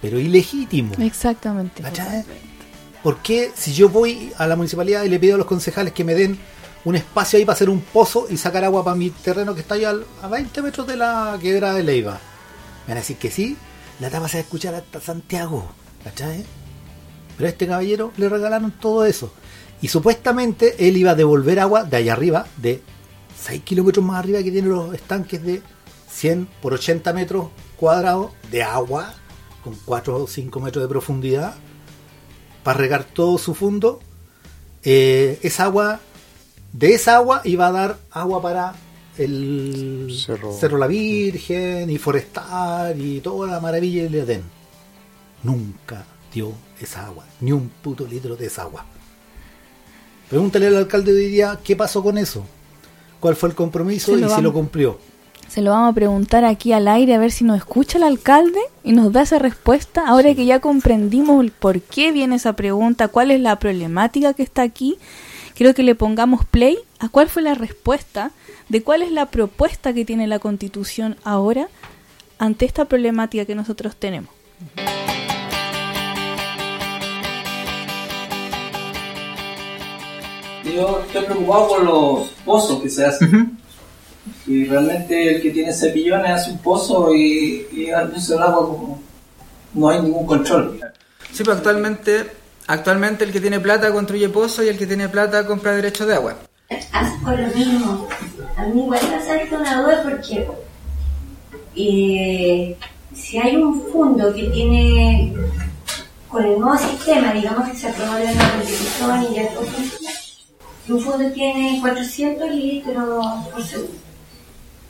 pero 0.01 0.17
ilegítimo. 0.17 0.93
Exactamente. 0.97 1.83
¿Cachai? 1.83 2.23
¿Por 3.03 3.17
qué 3.21 3.51
si 3.55 3.73
yo 3.73 3.89
voy 3.89 4.31
a 4.37 4.45
la 4.47 4.55
municipalidad 4.55 5.03
y 5.03 5.09
le 5.09 5.19
pido 5.19 5.35
a 5.35 5.37
los 5.37 5.47
concejales 5.47 5.93
que 5.93 6.03
me 6.03 6.15
den 6.15 6.37
un 6.85 6.95
espacio 6.95 7.37
ahí 7.37 7.45
para 7.45 7.53
hacer 7.55 7.69
un 7.69 7.81
pozo 7.81 8.27
y 8.29 8.37
sacar 8.37 8.63
agua 8.65 8.83
para 8.83 8.95
mi 8.95 9.09
terreno 9.09 9.53
que 9.55 9.61
está 9.61 9.75
ahí 9.75 9.85
al- 9.85 10.05
a 10.21 10.27
20 10.27 10.61
metros 10.61 10.85
de 10.87 10.97
la 10.97 11.37
quebrada 11.41 11.75
de 11.75 11.83
Leiva? 11.83 12.13
Me 12.85 12.93
van 12.93 12.97
a 12.97 13.01
decir 13.01 13.17
que 13.17 13.31
sí, 13.31 13.57
la 13.99 14.09
tapa 14.09 14.27
se 14.27 14.37
va 14.37 14.41
a 14.41 14.43
escuchar 14.43 14.75
hasta 14.75 14.99
Santiago, 14.99 15.65
¿cachai? 16.03 16.43
Pero 17.37 17.47
a 17.47 17.51
este 17.51 17.67
caballero 17.67 18.11
le 18.17 18.27
regalaron 18.27 18.71
todo 18.71 19.05
eso. 19.05 19.31
Y 19.81 19.87
supuestamente 19.87 20.75
él 20.87 20.97
iba 20.97 21.11
a 21.11 21.15
devolver 21.15 21.59
agua 21.61 21.83
de 21.85 21.97
allá 21.97 22.13
arriba, 22.13 22.47
de 22.57 22.81
6 23.41 23.61
kilómetros 23.63 24.03
más 24.05 24.19
arriba 24.19 24.43
que 24.43 24.51
tienen 24.51 24.71
los 24.71 24.93
estanques 24.93 25.41
de 25.41 25.61
100 26.11 26.47
por 26.61 26.73
80 26.73 27.13
metros 27.13 27.47
cuadrados 27.77 28.31
de 28.51 28.61
agua, 28.63 29.13
con 29.63 29.75
4 29.85 30.23
o 30.23 30.27
5 30.27 30.59
metros 30.59 30.83
de 30.83 30.89
profundidad, 30.89 31.53
para 32.63 32.77
regar 32.77 33.03
todo 33.03 33.37
su 33.37 33.55
fondo. 33.55 33.99
Eh, 34.83 35.39
esa 35.43 35.65
agua, 35.65 35.99
de 36.73 36.93
esa 36.93 37.15
agua 37.15 37.41
iba 37.43 37.67
a 37.67 37.71
dar 37.71 37.97
agua 38.11 38.41
para 38.41 38.75
el 39.17 40.17
Cerro. 40.25 40.53
Cerro, 40.53 40.77
La 40.77 40.87
Virgen 40.87 41.89
y 41.89 41.97
Forestal 41.97 42.99
y 42.99 43.19
toda 43.19 43.51
la 43.51 43.59
maravilla 43.59 44.03
del 44.03 44.15
Edén. 44.15 44.43
Nunca 45.43 46.05
dio 46.33 46.53
esa 46.79 47.05
agua, 47.05 47.25
ni 47.41 47.51
un 47.51 47.69
puto 47.69 48.05
litro 48.05 48.35
de 48.35 48.47
esa 48.47 48.63
agua. 48.63 48.85
Pregúntale 50.29 50.67
al 50.67 50.77
alcalde 50.77 51.13
de 51.13 51.25
hoy 51.25 51.31
día 51.31 51.59
qué 51.63 51.75
pasó 51.75 52.03
con 52.03 52.17
eso, 52.17 52.45
cuál 53.19 53.35
fue 53.35 53.49
el 53.49 53.55
compromiso 53.55 54.17
y 54.17 54.23
si 54.29 54.41
lo 54.41 54.53
cumplió. 54.53 54.99
Se 55.49 55.63
lo 55.63 55.71
vamos 55.71 55.91
a 55.91 55.95
preguntar 55.95 56.45
aquí 56.45 56.73
al 56.73 56.87
aire 56.87 57.15
a 57.15 57.17
ver 57.17 57.31
si 57.31 57.43
nos 57.43 57.57
escucha 57.57 57.97
el 57.97 58.03
alcalde 58.03 58.59
y 58.83 58.91
nos 58.91 59.11
da 59.11 59.23
esa 59.23 59.39
respuesta. 59.39 60.07
Ahora 60.07 60.35
que 60.35 60.45
ya 60.45 60.59
comprendimos 60.59 61.43
el 61.43 61.49
por 61.49 61.81
qué 61.81 62.11
viene 62.11 62.35
esa 62.35 62.53
pregunta, 62.53 63.07
cuál 63.07 63.31
es 63.31 63.41
la 63.41 63.57
problemática 63.57 64.35
que 64.35 64.43
está 64.43 64.61
aquí, 64.61 64.99
quiero 65.55 65.73
que 65.73 65.81
le 65.81 65.95
pongamos 65.95 66.45
play 66.45 66.77
a 66.99 67.09
cuál 67.09 67.29
fue 67.29 67.41
la 67.41 67.55
respuesta 67.55 68.29
de 68.69 68.83
cuál 68.83 69.01
es 69.01 69.11
la 69.11 69.25
propuesta 69.25 69.91
que 69.91 70.05
tiene 70.05 70.27
la 70.27 70.37
Constitución 70.37 71.17
ahora 71.23 71.67
ante 72.37 72.65
esta 72.65 72.85
problemática 72.85 73.45
que 73.45 73.55
nosotros 73.55 73.95
tenemos. 73.95 74.29
Yo 80.63 81.01
estoy 81.07 81.25
preocupado 81.25 81.67
por 81.69 81.83
los 81.83 82.27
pozos 82.45 82.83
que 82.83 82.89
se 82.91 83.03
hacen. 83.03 83.57
Y 84.49 84.65
realmente 84.65 85.35
el 85.35 85.41
que 85.43 85.51
tiene 85.51 85.71
cepillones 85.71 86.31
hace 86.31 86.49
un 86.49 86.57
pozo 86.57 87.13
y, 87.13 87.67
y 87.71 87.91
usa 88.15 88.35
el 88.35 88.41
agua 88.41 88.67
como 88.67 88.99
no 89.75 89.89
hay 89.89 90.01
ningún 90.01 90.25
control. 90.25 90.79
Sí, 91.31 91.43
pues 91.43 91.57
actualmente, 91.57 92.25
actualmente 92.65 93.25
el 93.25 93.31
que 93.31 93.41
tiene 93.41 93.59
plata 93.59 93.91
construye 93.91 94.27
pozo 94.27 94.63
y 94.63 94.69
el 94.69 94.77
que 94.79 94.87
tiene 94.87 95.07
plata 95.07 95.45
compra 95.45 95.73
derechos 95.73 96.07
de 96.07 96.15
agua. 96.15 96.35
haz 96.91 97.11
con 97.23 97.39
lo 97.39 97.47
mismo. 97.55 98.07
A 98.57 98.65
mí 98.65 98.81
igual 98.85 99.01
me 99.11 99.23
salta 99.23 99.55
una 99.55 99.83
duda 99.83 100.01
porque 100.01 100.47
eh, 101.75 102.75
si 103.13 103.37
hay 103.37 103.55
un 103.55 103.83
fondo 103.91 104.33
que 104.33 104.45
tiene, 104.45 105.31
con 106.27 106.43
el 106.43 106.59
nuevo 106.59 106.75
sistema, 106.75 107.33
digamos 107.33 107.69
que 107.69 107.77
se 107.77 107.89
aprobó 107.89 108.17
la 108.17 108.33
constitución 108.55 109.27
y 109.31 109.35
ya 109.35 109.49
todo 109.49 109.65
funciona, 109.65 110.11
y 110.87 110.91
un 110.91 111.01
fondo 111.01 111.31
tiene 111.33 111.77
400 111.81 112.49
litros 112.49 113.35
por 113.53 113.63
segundo. 113.63 114.08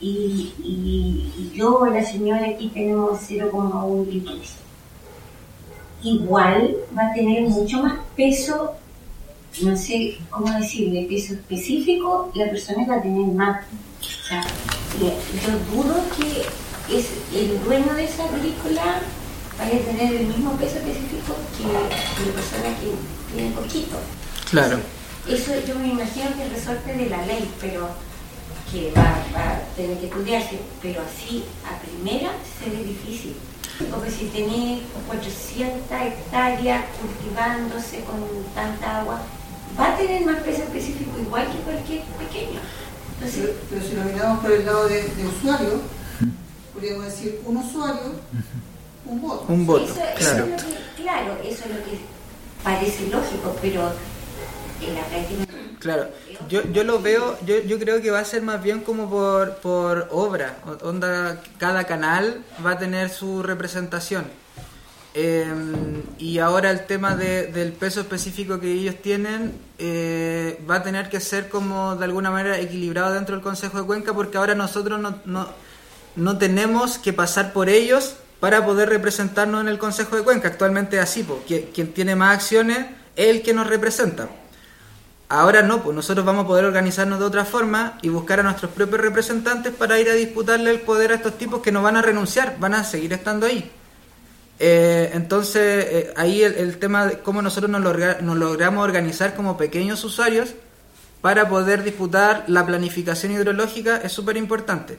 Y, 0.02 0.54
y, 0.64 1.34
y 1.38 1.52
yo, 1.56 1.86
la 1.88 2.04
señora, 2.06 2.48
aquí 2.48 2.70
tenemos 2.74 3.20
0,1 3.30 4.08
litros. 4.10 4.54
Igual 6.04 6.76
va 6.98 7.08
a 7.08 7.14
tener 7.14 7.42
mucho 7.50 7.84
más 7.84 8.00
peso 8.16 8.74
no 9.64 9.76
sé 9.76 10.16
cómo 10.30 10.50
decirle, 10.58 11.08
peso 11.10 11.34
específico, 11.34 12.32
la 12.36 12.50
persona 12.52 12.86
va 12.88 12.96
a 12.98 13.02
tener 13.02 13.26
más. 13.34 13.66
O 14.00 14.28
sea, 14.28 14.44
le- 15.02 15.18
yo 15.42 15.52
dudo 15.74 15.96
que 16.16 16.96
es 16.98 17.08
el 17.34 17.62
dueño 17.66 17.94
de 17.96 18.06
esa 18.06 18.26
agrícola 18.26 19.02
vaya 19.58 19.76
a 19.76 19.80
tener 19.80 20.16
el 20.22 20.28
mismo 20.28 20.52
peso 20.54 20.78
específico 20.78 21.34
que 21.58 21.64
la 21.64 22.34
persona 22.34 22.78
que 22.80 23.34
tiene 23.36 23.52
poquito. 23.56 23.98
Claro. 24.52 24.80
Eso 25.28 25.52
yo 25.68 25.76
me 25.80 25.90
imagino 25.90 26.28
que 26.38 26.44
es 26.46 26.54
resorte 26.54 26.94
de 26.96 27.10
la 27.10 27.26
ley, 27.26 27.50
pero 27.60 27.90
que 28.72 28.92
va, 28.96 29.24
va 29.36 29.56
a 29.56 29.60
tener 29.76 29.98
que 30.00 30.06
estudiarse, 30.08 30.60
pero 30.82 31.02
así 31.02 31.44
a 31.66 31.80
primera 31.82 32.32
se 32.60 32.70
ve 32.70 32.84
difícil. 32.84 33.36
Porque 33.92 34.12
si 34.12 34.26
tenés 34.26 34.82
400 35.08 35.90
hectáreas 35.90 36.84
cultivándose 37.00 38.02
con 38.04 38.20
tanta 38.54 39.00
agua, 39.02 39.22
va 39.80 39.94
a 39.94 39.98
tener 39.98 40.26
más 40.26 40.38
peso 40.44 40.64
específico 40.64 41.12
igual 41.20 41.48
que 41.48 41.58
cualquier 41.60 42.02
pequeño. 42.20 42.60
Entonces, 43.16 43.42
Pero, 43.46 43.54
pero 43.70 43.82
si 43.86 43.96
lo 43.96 44.04
miramos 44.04 44.40
por 44.40 44.52
el 44.52 44.66
lado 44.66 44.88
de, 44.88 45.04
de 45.04 45.28
usuario, 45.28 45.82
podríamos 46.74 47.06
decir 47.06 47.42
un 47.46 47.58
usuario, 47.58 48.14
un 49.06 49.22
voto. 49.22 49.46
Un 49.48 49.66
voto, 49.66 49.84
eso, 49.86 49.94
eso 49.94 50.18
claro. 50.18 50.44
es 50.46 50.50
lo 50.52 50.58
que, 50.58 51.02
claro, 51.02 51.38
eso 51.44 51.64
es 51.66 51.72
lo 51.72 51.84
que 51.84 52.00
parece 52.64 53.08
lógico, 53.08 53.56
pero 53.62 53.92
Claro, 55.80 56.08
yo, 56.50 56.62
yo 56.74 56.84
lo 56.84 57.02
veo, 57.02 57.38
yo, 57.46 57.60
yo 57.62 57.80
creo 57.80 58.02
que 58.02 58.12
va 58.12 58.20
a 58.20 58.26
ser 58.26 58.42
más 58.42 58.62
bien 58.62 58.82
como 58.82 59.10
por, 59.10 59.56
por 59.58 60.08
obra, 60.12 60.58
onda, 60.82 61.42
cada 61.58 61.86
canal 61.86 62.44
va 62.66 62.72
a 62.72 62.78
tener 62.78 63.10
su 63.10 63.44
representación. 63.44 64.26
Eh, 65.16 65.46
y 66.20 66.38
ahora 66.40 66.70
el 66.70 66.86
tema 66.86 67.16
de- 67.16 67.48
del 67.48 67.72
peso 67.72 68.02
específico 68.02 68.60
que 68.60 68.72
ellos 68.72 68.96
tienen 69.02 69.54
eh, 69.80 70.62
va 70.70 70.76
a 70.76 70.84
tener 70.84 71.10
que 71.10 71.20
ser 71.20 71.50
como 71.50 71.96
de 71.96 72.06
alguna 72.06 72.30
manera 72.30 72.60
equilibrado 72.60 73.14
dentro 73.14 73.34
del 73.36 73.44
Consejo 73.44 73.80
de 73.80 73.86
Cuenca 73.88 74.14
porque 74.14 74.38
ahora 74.38 74.54
nosotros 74.54 75.00
no, 75.00 75.16
no, 75.26 75.48
no 76.16 76.38
tenemos 76.38 77.00
que 77.00 77.12
pasar 77.12 77.54
por 77.54 77.70
ellos 77.70 78.16
para 78.40 78.64
poder 78.66 78.90
representarnos 78.90 79.62
en 79.62 79.68
el 79.68 79.80
Consejo 79.80 80.16
de 80.16 80.22
Cuenca. 80.24 80.48
Actualmente 80.50 80.98
es 80.98 81.04
así, 81.04 81.24
po, 81.24 81.42
que- 81.48 81.70
quien 81.74 81.92
tiene 81.92 82.16
más 82.16 82.36
acciones 82.36 82.86
es 83.16 83.28
el 83.30 83.42
que 83.42 83.54
nos 83.54 83.66
representa. 83.68 84.30
Ahora 85.32 85.62
no, 85.62 85.84
pues 85.84 85.96
nosotros 85.96 86.26
vamos 86.26 86.46
a 86.46 86.48
poder 86.48 86.66
organizarnos 86.66 87.20
de 87.20 87.26
otra 87.26 87.46
forma 87.46 88.00
y 88.02 88.10
buscar 88.10 88.40
a 88.40 88.44
nuestros 88.44 88.72
propios 88.72 89.00
representantes 89.00 89.72
para 89.74 90.00
ir 90.00 90.10
a 90.10 90.14
disputarle 90.14 90.72
el 90.72 90.82
poder 90.82 91.12
a 91.12 91.16
estos 91.16 91.38
tipos 91.38 91.62
que 91.62 91.72
no 91.72 91.84
van 91.84 91.98
a 91.98 92.02
renunciar, 92.02 92.58
van 92.60 92.74
a 92.74 92.84
seguir 92.84 93.14
estando 93.14 93.46
ahí. 93.46 93.70
Eh, 94.58 95.12
entonces, 95.14 95.86
eh, 95.88 96.14
ahí 96.18 96.42
el, 96.42 96.78
tema 96.80 97.06
de 97.06 97.20
cómo 97.20 97.44
nosotros 97.44 97.70
nos, 97.70 97.82
logra- 97.82 98.20
nos 98.22 98.38
logramos 98.38 98.84
organizar 98.84 99.36
como 99.36 99.56
pequeños 99.56 100.04
usuarios 100.04 100.50
para 101.22 101.48
poder 101.48 101.84
disputar 101.84 102.46
la 102.48 102.66
planificación 102.66 103.32
hidrológica 103.32 103.98
es 103.98 104.12
súper 104.12 104.36
importante. 104.36 104.98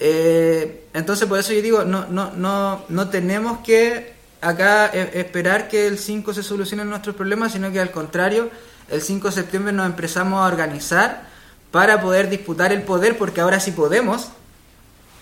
Eh, 0.00 0.86
entonces, 0.92 1.28
por 1.28 1.38
eso 1.38 1.52
yo 1.52 1.62
digo, 1.62 1.84
no, 1.84 2.06
no, 2.08 2.32
no, 2.32 2.84
no 2.88 3.08
tenemos 3.10 3.58
que 3.58 4.12
acá 4.40 4.86
esperar 4.86 5.68
que 5.68 5.86
el 5.86 5.98
5 5.98 6.34
se 6.34 6.42
solucionen 6.42 6.90
nuestros 6.90 7.14
problemas, 7.14 7.52
sino 7.52 7.70
que 7.70 7.80
al 7.80 7.92
contrario, 7.92 8.50
el 8.90 9.02
5 9.02 9.28
de 9.28 9.34
septiembre 9.34 9.72
nos 9.72 9.86
empezamos 9.86 10.40
a 10.40 10.46
organizar 10.46 11.26
para 11.70 12.00
poder 12.00 12.30
disputar 12.30 12.72
el 12.72 12.82
poder, 12.82 13.18
porque 13.18 13.40
ahora 13.40 13.60
sí 13.60 13.72
podemos, 13.72 14.28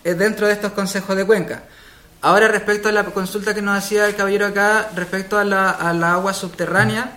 eh, 0.05 0.15
dentro 0.15 0.47
de 0.47 0.53
estos 0.53 0.73
consejos 0.73 1.17
de 1.17 1.25
Cuenca. 1.25 1.65
Ahora, 2.21 2.49
respecto 2.49 2.89
a 2.89 2.93
la 2.93 3.05
consulta 3.05 3.55
que 3.55 3.63
nos 3.63 3.77
hacía 3.77 4.07
el 4.07 4.15
caballero 4.15 4.47
acá, 4.47 4.91
respecto 4.95 5.39
a 5.39 5.45
la, 5.45 5.71
agua 6.13 6.33
subterránea, 6.33 7.13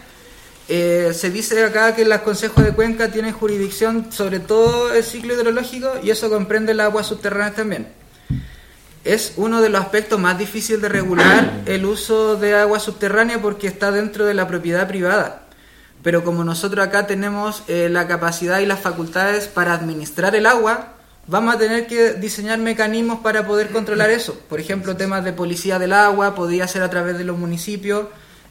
eh, 0.68 1.12
se 1.14 1.30
dice 1.30 1.64
acá 1.64 1.96
que 1.96 2.04
los 2.04 2.20
consejos 2.22 2.64
de 2.64 2.74
Cuenca 2.74 3.10
tienen 3.10 3.32
jurisdicción 3.32 4.12
sobre 4.12 4.40
todo 4.40 4.94
el 4.94 5.04
ciclo 5.04 5.34
hidrológico 5.34 5.94
y 6.04 6.10
eso 6.10 6.30
comprende 6.30 6.74
las 6.74 6.88
aguas 6.88 7.08
subterráneas 7.08 7.56
también. 7.56 7.88
Es 9.06 9.34
uno 9.38 9.62
de 9.62 9.70
los 9.70 9.82
aspectos 9.82 10.20
más 10.20 10.38
difíciles 10.38 10.82
de 10.82 10.90
regular 10.90 11.62
el 11.66 11.86
uso 11.86 12.36
de 12.36 12.56
agua 12.56 12.82
subterránea 12.82 13.42
porque 13.42 13.68
está 13.68 13.92
dentro 13.92 14.26
de 14.26 14.34
la 14.34 14.46
propiedad 14.46 14.90
privada. 14.90 15.47
Pero 16.08 16.24
como 16.24 16.46
nosotros 16.46 16.88
acá 16.88 17.06
tenemos 17.06 17.64
eh, 17.68 17.90
la 17.92 18.08
capacidad 18.08 18.60
y 18.60 18.66
las 18.66 18.80
facultades 18.80 19.48
para 19.50 19.74
administrar 19.74 20.38
el 20.38 20.46
agua, 20.46 20.94
vamos 21.28 21.54
a 21.54 21.58
tener 21.58 21.86
que 21.86 22.14
diseñar 22.14 22.60
mecanismos 22.60 23.20
para 23.20 23.46
poder 23.46 23.72
controlar 23.72 24.10
eso. 24.10 24.40
Por 24.48 24.62
ejemplo, 24.62 24.96
temas 24.96 25.26
de 25.26 25.34
policía 25.34 25.80
del 25.80 25.92
agua, 25.92 26.34
podría 26.34 26.66
ser 26.66 26.82
a 26.84 26.90
través 26.90 27.18
de 27.18 27.26
los 27.26 27.38
municipios, 27.38 28.08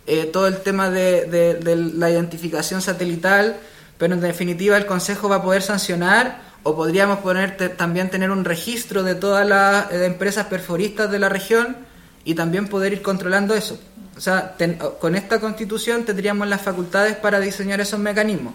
eh, 0.06 0.26
todo 0.30 0.48
el 0.48 0.58
tema 0.58 0.90
de, 0.90 1.58
la 1.94 2.10
identificación 2.10 2.82
satelital, 2.82 3.56
pero 3.96 4.12
en 4.12 4.20
definitiva 4.20 4.76
el 4.76 4.84
Consejo 4.84 5.30
va 5.30 5.36
a 5.36 5.42
poder 5.42 5.62
sancionar 5.62 6.42
o 6.62 6.76
podríamos 6.76 7.20
poner 7.20 7.56
también 7.78 8.10
tener 8.10 8.30
un 8.30 8.44
registro 8.44 9.02
de 9.02 9.14
todas 9.14 9.48
las 9.48 9.90
eh, 9.92 10.04
empresas 10.04 10.44
perforistas 10.44 11.10
de 11.10 11.18
la 11.20 11.30
región 11.30 11.74
y 12.22 12.34
también 12.34 12.68
poder 12.68 12.92
ir 12.92 13.00
controlando 13.00 13.54
eso. 13.54 13.80
O 14.16 14.20
sea, 14.20 14.56
ten- 14.56 14.78
con 15.00 15.14
esta 15.14 15.40
constitución 15.40 16.04
tendríamos 16.04 16.48
las 16.48 16.62
facultades 16.62 17.16
para 17.16 17.38
diseñar 17.38 17.80
esos 17.80 18.00
mecanismos. 18.00 18.54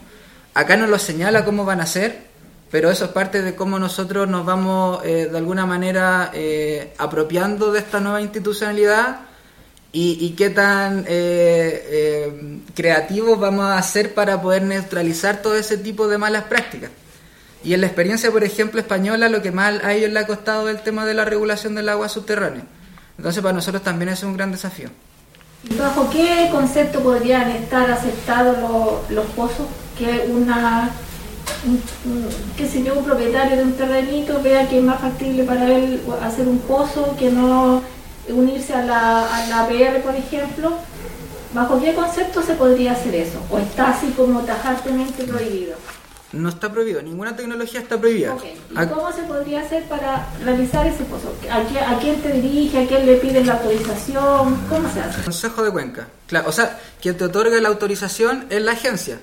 Acá 0.53 0.75
nos 0.75 0.89
lo 0.89 0.97
señala 0.97 1.45
cómo 1.45 1.65
van 1.65 1.81
a 1.81 1.85
ser, 1.85 2.19
pero 2.71 2.89
eso 2.89 3.05
es 3.05 3.11
parte 3.11 3.41
de 3.41 3.53
cómo 3.55 3.77
nosotros 3.77 4.27
nos 4.27 4.45
vamos 4.45 5.01
eh, 5.05 5.27
de 5.31 5.37
alguna 5.37 5.65
manera 5.65 6.31
eh, 6.33 6.93
apropiando 6.97 7.71
de 7.71 7.79
esta 7.79 7.99
nueva 7.99 8.21
institucionalidad 8.21 9.21
y, 9.93 10.35
qué 10.37 10.49
tan 10.49 10.99
eh, 10.99 11.03
eh, 11.09 12.59
creativos 12.73 13.37
vamos 13.37 13.65
a 13.65 13.77
hacer 13.77 14.13
para 14.13 14.41
poder 14.41 14.61
neutralizar 14.63 15.41
todo 15.41 15.55
ese 15.57 15.77
tipo 15.77 16.07
de 16.07 16.17
malas 16.17 16.45
prácticas. 16.45 16.89
Y 17.63 17.73
en 17.73 17.81
la 17.81 17.87
experiencia, 17.87 18.31
por 18.31 18.43
ejemplo, 18.45 18.79
española, 18.79 19.27
lo 19.27 19.41
que 19.41 19.51
más 19.51 19.83
a 19.83 19.93
ellos 19.93 20.09
le 20.09 20.19
ha 20.19 20.25
costado 20.25 20.69
es 20.69 20.77
el 20.77 20.81
tema 20.81 21.05
de 21.05 21.13
la 21.13 21.25
regulación 21.25 21.75
del 21.75 21.89
agua 21.89 22.07
subterránea. 22.07 22.63
Entonces, 23.17 23.43
para 23.43 23.53
nosotros 23.53 23.83
también 23.83 24.09
es 24.09 24.23
un 24.23 24.35
gran 24.35 24.51
desafío. 24.51 24.89
¿Y 25.69 25.75
¿Bajo 25.75 26.09
qué 26.09 26.49
concepto 26.51 27.01
podrían 27.01 27.49
estar 27.51 27.89
aceptados 27.91 28.57
los, 29.09 29.25
pozos? 29.27 29.67
Que 29.97 30.27
una, 30.31 30.89
un- 31.65 32.27
qué 32.57 32.67
sé 32.67 32.83
yo, 32.83 32.95
un 32.97 33.05
propietario 33.05 33.57
de 33.57 33.63
un 33.63 33.73
terrenito 33.73 34.41
vea 34.41 34.67
que 34.67 34.79
es 34.79 34.83
más 34.83 34.99
factible 34.99 35.43
para 35.43 35.67
él 35.67 36.01
hacer 36.23 36.47
un 36.47 36.59
pozo 36.59 37.15
que 37.17 37.29
no 37.29 37.83
unirse 38.29 38.73
a 38.73 38.83
la, 38.83 39.35
a 39.35 39.47
la 39.47 39.61
APR, 39.61 40.01
por 40.01 40.15
ejemplo. 40.15 40.71
¿Bajo 41.53 41.79
qué 41.81 41.93
concepto 41.93 42.41
se 42.41 42.53
podría 42.53 42.93
hacer 42.93 43.13
eso? 43.13 43.39
¿O 43.51 43.57
está 43.59 43.89
así 43.89 44.07
como 44.15 44.39
tajantemente 44.41 45.25
prohibido? 45.25 45.75
No 46.33 46.47
está 46.49 46.71
prohibido, 46.71 47.01
ninguna 47.01 47.35
tecnología 47.35 47.81
está 47.81 47.97
prohibida. 47.99 48.35
¿Y 48.71 48.85
cómo 48.87 49.11
se 49.11 49.23
podría 49.23 49.61
hacer 49.61 49.83
para 49.89 50.27
realizar 50.45 50.87
ese 50.87 51.03
pozo? 51.03 51.35
¿A, 51.51 51.61
qué- 51.67 51.79
a 51.79 51.99
quién 51.99 52.21
te 52.21 52.31
dirige? 52.31 52.83
¿A 52.83 52.87
quién 52.87 53.05
le 53.05 53.15
piden 53.17 53.45
la 53.47 53.53
autorización? 53.53 54.55
¿Cómo 54.69 54.89
se 54.93 55.01
hace? 55.01 55.21
Consejo 55.23 55.63
de 55.63 55.71
Cuenca. 55.71 56.07
Claro, 56.27 56.47
o 56.47 56.51
sea, 56.53 56.79
quien 57.01 57.17
te 57.17 57.25
otorga 57.25 57.59
la 57.59 57.67
autorización 57.69 58.45
es 58.49 58.61
la 58.61 58.71
agencia. 58.71 59.19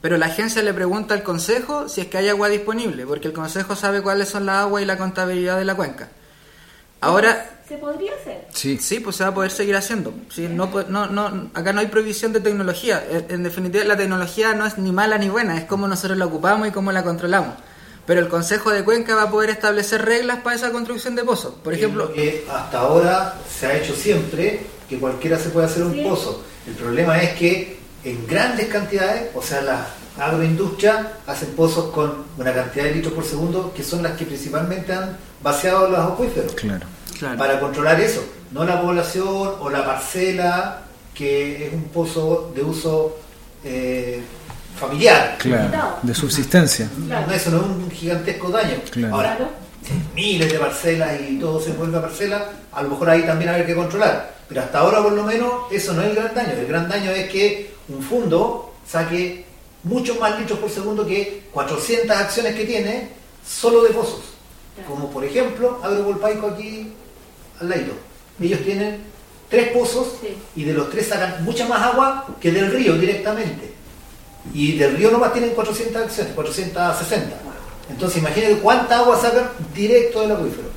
Pero 0.00 0.18
la 0.18 0.26
agencia 0.26 0.62
le 0.62 0.72
pregunta 0.74 1.14
al 1.14 1.22
consejo 1.22 1.88
si 1.88 2.00
es 2.02 2.06
que 2.08 2.18
hay 2.18 2.28
agua 2.28 2.48
disponible, 2.48 3.06
porque 3.06 3.28
el 3.28 3.32
consejo 3.34 3.74
sabe 3.76 4.02
cuáles 4.02 4.28
son 4.28 4.46
las 4.46 4.56
aguas 4.64 4.82
y 4.82 4.86
la 4.86 4.98
contabilidad 4.98 5.56
de 5.58 5.64
la 5.64 5.74
cuenca. 5.74 6.08
Ahora, 7.02 7.50
¿Se 7.68 7.76
podría 7.78 8.12
hacer? 8.20 8.46
sí, 8.52 8.78
sí 8.78 9.00
pues 9.00 9.16
se 9.16 9.24
va 9.24 9.30
a 9.30 9.34
poder 9.34 9.50
seguir 9.50 9.76
haciendo. 9.76 10.12
Sí, 10.30 10.48
no, 10.48 10.70
no, 10.88 11.06
no, 11.06 11.50
acá 11.54 11.72
no 11.72 11.80
hay 11.80 11.86
prohibición 11.88 12.32
de 12.32 12.40
tecnología. 12.40 13.02
En, 13.28 13.42
definitiva, 13.42 13.84
la 13.84 13.96
tecnología 13.96 14.54
no 14.54 14.66
es 14.66 14.78
ni 14.78 14.92
mala 14.92 15.18
ni 15.18 15.28
buena, 15.28 15.58
es 15.58 15.64
cómo 15.64 15.88
nosotros 15.88 16.16
la 16.18 16.26
ocupamos 16.26 16.68
y 16.68 16.70
cómo 16.70 16.92
la 16.92 17.02
controlamos. 17.02 17.54
Pero 18.06 18.20
el 18.20 18.28
Consejo 18.28 18.70
de 18.70 18.84
Cuenca 18.84 19.14
va 19.14 19.22
a 19.24 19.30
poder 19.30 19.50
establecer 19.50 20.04
reglas 20.04 20.40
para 20.42 20.56
esa 20.56 20.70
construcción 20.72 21.14
de 21.14 21.24
pozos. 21.24 21.54
Por 21.62 21.72
Es 21.72 21.78
ejemplo, 21.78 22.06
lo 22.06 22.12
que 22.12 22.44
hasta 22.52 22.78
ahora 22.80 23.34
se 23.48 23.66
ha 23.66 23.76
hecho 23.76 23.94
siempre 23.94 24.60
que 24.88 24.98
cualquiera 24.98 25.38
se 25.38 25.50
puede 25.50 25.66
hacer 25.66 25.82
un 25.84 25.92
Sí. 25.94 26.02
pozo. 26.02 26.42
El 26.66 26.74
problema 26.74 27.20
es 27.22 27.30
que 27.38 27.78
en 28.04 28.26
grandes 28.26 28.66
cantidades, 28.66 29.30
o 29.34 29.40
sea, 29.42 29.60
la 29.62 29.86
agroindustria 30.18 31.12
hacen 31.26 31.50
pozos 31.50 31.90
con 31.90 32.24
una 32.38 32.52
cantidad 32.52 32.84
de 32.84 32.94
litros 32.94 33.14
por 33.14 33.24
segundo 33.24 33.72
que 33.74 33.82
son 33.82 34.02
las 34.02 34.12
que 34.12 34.26
principalmente 34.26 34.92
han 34.92 35.16
vaciado 35.42 35.88
los 35.88 35.98
acuíferos. 35.98 36.52
Claro. 36.52 36.86
claro. 37.18 37.38
Para 37.38 37.60
controlar 37.60 38.00
eso, 38.00 38.22
no 38.50 38.64
la 38.64 38.80
población 38.80 39.52
o 39.60 39.70
la 39.70 39.84
parcela 39.84 40.82
que 41.14 41.66
es 41.66 41.72
un 41.72 41.84
pozo 41.84 42.52
de 42.54 42.62
uso 42.62 43.18
eh, 43.64 44.22
familiar. 44.78 45.36
Claro. 45.38 45.98
De 46.02 46.14
subsistencia. 46.14 46.88
Claro. 47.06 47.26
No, 47.26 47.32
eso 47.32 47.50
no 47.50 47.56
es 47.58 47.62
un 47.64 47.90
gigantesco 47.90 48.50
daño. 48.50 48.76
Claro. 48.90 49.14
Ahora, 49.14 49.38
miles 50.14 50.52
de 50.52 50.58
parcelas 50.58 51.20
y 51.28 51.38
todo 51.38 51.60
se 51.60 51.72
vuelve 51.72 51.98
a 51.98 52.02
parcela, 52.02 52.46
a 52.72 52.82
lo 52.82 52.90
mejor 52.90 53.10
ahí 53.10 53.22
también 53.22 53.50
hay 53.50 53.64
que 53.64 53.74
controlar. 53.74 54.34
Pero 54.48 54.62
hasta 54.62 54.80
ahora, 54.80 55.02
por 55.02 55.12
lo 55.12 55.24
menos, 55.24 55.50
eso 55.70 55.92
no 55.92 56.02
es 56.02 56.10
el 56.10 56.16
gran 56.16 56.34
daño. 56.34 56.52
El 56.52 56.66
gran 56.66 56.88
daño 56.88 57.10
es 57.10 57.28
que 57.30 57.74
un 57.88 58.02
fondo 58.02 58.74
saque 58.86 59.46
muchos 59.84 60.18
más 60.18 60.38
litros 60.38 60.58
por 60.58 60.70
segundo 60.70 61.06
que 61.06 61.44
400 61.52 62.16
acciones 62.16 62.54
que 62.54 62.64
tiene 62.64 63.08
solo 63.46 63.82
de 63.82 63.90
pozos. 63.90 64.20
Como 64.86 65.10
por 65.10 65.24
ejemplo, 65.24 65.80
Agropolpaico 65.82 66.48
aquí 66.48 66.92
al 67.60 67.68
lado. 67.68 67.92
Ellos 68.40 68.60
tienen 68.64 69.00
tres 69.48 69.68
pozos 69.72 70.14
Sí. 70.20 70.36
y 70.56 70.64
de 70.64 70.72
los 70.72 70.88
tres 70.90 71.08
sacan 71.08 71.44
mucha 71.44 71.66
más 71.68 71.82
agua 71.82 72.26
que 72.40 72.50
del 72.50 72.70
río 72.72 72.94
directamente. 72.96 73.72
Y 74.54 74.76
del 74.78 74.96
río 74.96 75.10
nomás 75.10 75.32
tienen 75.32 75.50
400 75.50 76.02
acciones, 76.02 76.32
460. 76.34 77.36
Entonces 77.90 78.18
imagínate 78.18 78.58
cuánta 78.58 78.98
agua 78.98 79.20
sacan 79.20 79.50
directo 79.74 80.22
del 80.22 80.32
acuífero. 80.32 80.68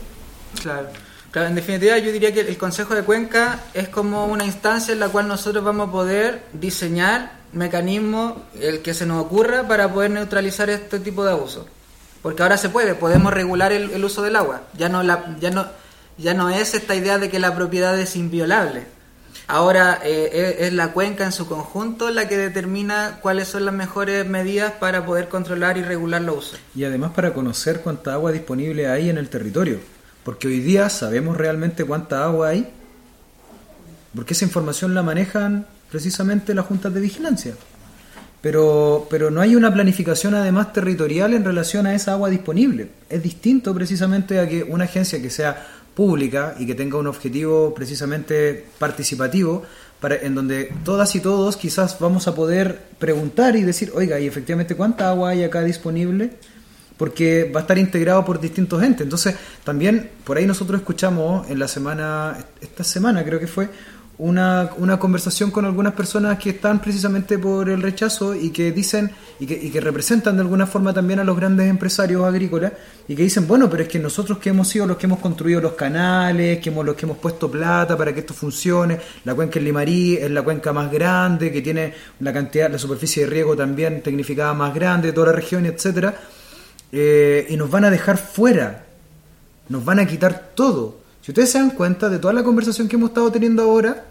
Claro. 0.62 0.90
Claro, 1.32 1.50
en 1.50 1.56
definitiva 1.56 1.98
yo 1.98 2.12
diría 2.12 2.34
que 2.34 2.42
el 2.42 2.58
Consejo 2.58 2.96
de 2.96 3.04
Cuenca 3.04 3.60
es 3.74 3.90
como 3.90 4.26
una 4.26 4.46
instancia 4.46 4.94
en 4.94 5.00
la 5.02 5.10
cual 5.10 5.28
nosotros 5.28 5.64
vamos 5.64 5.90
a 5.90 5.92
poder 5.92 6.44
diseñar 6.54 7.32
mecanismos, 7.56 8.34
el 8.60 8.82
que 8.82 8.94
se 8.94 9.06
nos 9.06 9.26
ocurra, 9.26 9.68
para 9.68 9.92
poder 9.92 10.12
neutralizar 10.12 10.70
este 10.70 11.00
tipo 11.00 11.26
de 11.26 11.32
abusos. 11.32 11.66
Porque 12.22 12.44
ahora 12.44 12.58
se 12.58 12.70
puede, 12.70 12.96
podemos 12.96 13.34
regular 13.34 13.72
el, 13.72 13.92
el 13.92 14.04
uso 14.04 14.22
del 14.22 14.36
agua. 14.36 14.64
Ya 14.78 14.90
no, 14.90 15.04
la, 15.04 15.36
ya, 15.40 15.52
no, 15.52 15.66
ya 16.18 16.34
no 16.34 16.50
es 16.50 16.74
esta 16.74 16.96
idea 16.96 17.18
de 17.18 17.30
que 17.30 17.40
la 17.40 17.56
propiedad 17.56 18.00
es 18.00 18.16
inviolable. 18.16 18.84
Ahora 19.48 20.00
eh, 20.04 20.58
es 20.60 20.74
la 20.74 20.92
cuenca 20.92 21.24
en 21.24 21.32
su 21.32 21.48
conjunto 21.48 22.10
la 22.10 22.28
que 22.28 22.36
determina 22.36 23.20
cuáles 23.22 23.48
son 23.48 23.66
las 23.66 23.76
mejores 23.76 24.26
medidas 24.26 24.72
para 24.72 25.06
poder 25.06 25.28
controlar 25.28 25.78
y 25.78 25.84
regular 25.84 26.22
los 26.22 26.38
usos. 26.38 26.60
Y 26.74 26.84
además 26.84 27.12
para 27.12 27.34
conocer 27.34 27.82
cuánta 27.82 28.14
agua 28.14 28.32
disponible 28.32 28.88
hay 28.88 29.10
en 29.10 29.18
el 29.18 29.30
territorio. 29.30 29.80
Porque 30.24 30.48
hoy 30.48 30.62
día 30.62 30.90
sabemos 30.90 31.38
realmente 31.38 31.86
cuánta 31.86 32.24
agua 32.24 32.50
hay. 32.50 32.68
Porque 34.16 34.34
esa 34.34 34.46
información 34.46 34.96
la 34.96 35.04
manejan 35.04 35.68
precisamente 35.90 36.54
las 36.54 36.66
juntas 36.66 36.94
de 36.94 37.02
vigilancia. 37.02 37.54
Pero, 38.42 39.08
pero 39.10 39.32
no 39.32 39.42
hay 39.42 39.56
una 39.56 39.74
planificación 39.74 40.36
además 40.36 40.72
territorial 40.72 41.34
en 41.34 41.44
relación 41.44 41.88
a 41.88 41.96
esa 41.96 42.12
agua 42.12 42.30
disponible. 42.30 42.90
Es 43.10 43.24
distinto 43.24 43.74
precisamente 43.74 44.40
a 44.40 44.48
que 44.48 44.62
una 44.64 44.84
agencia 44.84 45.20
que 45.20 45.32
sea 45.32 45.66
pública 45.96 46.56
y 46.60 46.68
que 46.68 46.76
tenga 46.76 46.98
un 46.98 47.08
objetivo 47.08 47.74
precisamente 47.74 48.66
participativo, 48.78 49.64
para, 50.00 50.18
en 50.18 50.36
donde 50.36 50.72
todas 50.84 51.16
y 51.16 51.22
todos 51.22 51.58
quizás 51.58 51.98
vamos 52.00 52.28
a 52.28 52.36
poder 52.36 52.82
preguntar 53.00 53.56
y 53.56 53.64
decir, 53.64 53.92
oiga, 53.96 54.20
¿y 54.20 54.28
efectivamente 54.28 54.76
cuánta 54.76 55.10
agua 55.10 55.30
hay 55.30 55.44
acá 55.44 55.64
disponible? 55.64 56.32
Porque 56.98 57.50
va 57.54 57.62
a 57.62 57.64
estar 57.64 57.78
integrado 57.78 58.24
por 58.24 58.40
distintos 58.40 58.84
entes. 58.84 59.02
Entonces, 59.02 59.36
también 59.64 60.12
por 60.24 60.38
ahí 60.38 60.46
nosotros 60.46 60.82
escuchamos 60.82 61.50
en 61.50 61.60
la 61.60 61.68
semana, 61.68 62.38
esta 62.62 62.84
semana 62.84 63.24
creo 63.24 63.40
que 63.40 63.48
fue, 63.48 63.70
una, 64.18 64.70
una 64.78 64.98
conversación 64.98 65.52
con 65.52 65.66
algunas 65.66 65.94
personas 65.94 66.40
que 66.40 66.52
están 66.52 66.82
precisamente 66.82 67.38
por 67.38 67.70
el 67.70 67.82
rechazo 67.82 68.34
y 68.34 68.50
que 68.50 68.72
dicen 68.72 69.12
y 69.40 69.46
que, 69.46 69.54
y 69.54 69.70
que 69.70 69.82
representan 69.82 70.36
de 70.36 70.42
alguna 70.42 70.66
forma 70.66 70.94
también 70.94 71.20
a 71.20 71.24
los 71.26 71.36
grandes 71.36 71.70
empresarios 71.70 72.24
agrícolas 72.24 72.72
y 73.08 73.16
que 73.16 73.24
dicen, 73.24 73.46
bueno, 73.46 73.70
pero 73.70 73.84
es 73.84 73.90
que 73.90 74.00
nosotros 74.00 74.38
que 74.38 74.50
hemos 74.50 74.70
sido 74.70 74.88
los 74.88 74.98
que 74.98 75.06
hemos 75.06 75.20
construido 75.20 75.60
los 75.60 75.74
canales, 75.74 76.60
que 76.60 76.70
hemos 76.70 76.86
los 76.86 76.96
que 76.96 77.06
hemos 77.06 77.18
puesto 77.18 77.52
plata 77.52 77.98
para 77.98 78.14
que 78.14 78.22
esto 78.22 78.34
funcione, 78.34 79.00
la 79.26 79.36
cuenca 79.36 79.56
del 79.56 79.66
Limarí 79.66 80.16
es 80.16 80.32
la 80.32 80.44
cuenca 80.44 80.72
más 80.72 80.90
grande, 80.90 81.52
que 81.52 81.62
tiene 81.62 81.94
la 82.22 82.32
cantidad, 82.32 82.72
la 82.72 82.80
superficie 82.80 83.26
de 83.26 83.30
riego 83.30 83.56
también 83.56 84.02
tecnificada 84.02 84.54
más 84.54 84.74
grande 84.74 85.08
de 85.08 85.14
toda 85.14 85.28
la 85.28 85.34
región, 85.34 85.66
etcétera, 85.66 86.16
eh, 86.92 87.46
y 87.50 87.58
nos 87.58 87.70
van 87.70 87.84
a 87.84 87.90
dejar 87.90 88.18
fuera, 88.18 88.86
nos 89.68 89.84
van 89.84 90.00
a 90.00 90.08
quitar 90.08 90.52
todo. 90.56 91.05
Si 91.26 91.32
ustedes 91.32 91.50
se 91.50 91.58
dan 91.58 91.72
cuenta 91.72 92.08
de 92.08 92.20
toda 92.20 92.36
la 92.36 92.44
conversación 92.44 92.88
que 92.88 92.98
hemos 92.98 93.10
estado 93.10 93.32
teniendo 93.32 93.64
ahora, 93.64 94.06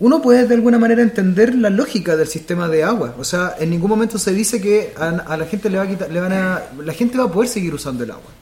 uno 0.00 0.20
puede 0.20 0.44
de 0.48 0.54
alguna 0.56 0.76
manera 0.76 1.02
entender 1.02 1.54
la 1.54 1.70
lógica 1.70 2.16
del 2.16 2.26
sistema 2.26 2.66
de 2.66 2.82
agua. 2.82 3.14
O 3.16 3.22
sea, 3.22 3.54
en 3.60 3.70
ningún 3.70 3.90
momento 3.90 4.18
se 4.18 4.32
dice 4.32 4.60
que 4.60 4.92
a, 4.96 5.36
la 5.36 5.46
gente 5.46 5.70
le 5.70 5.78
va 5.78 5.84
a 5.84 5.86
quitar, 5.86 6.10
le 6.10 6.18
van 6.18 6.32
a, 6.32 6.62
la 6.82 6.92
gente 6.94 7.16
va 7.16 7.26
a 7.26 7.30
poder 7.30 7.48
seguir 7.48 7.72
usando 7.72 8.02
el 8.02 8.10
agua. 8.10 8.32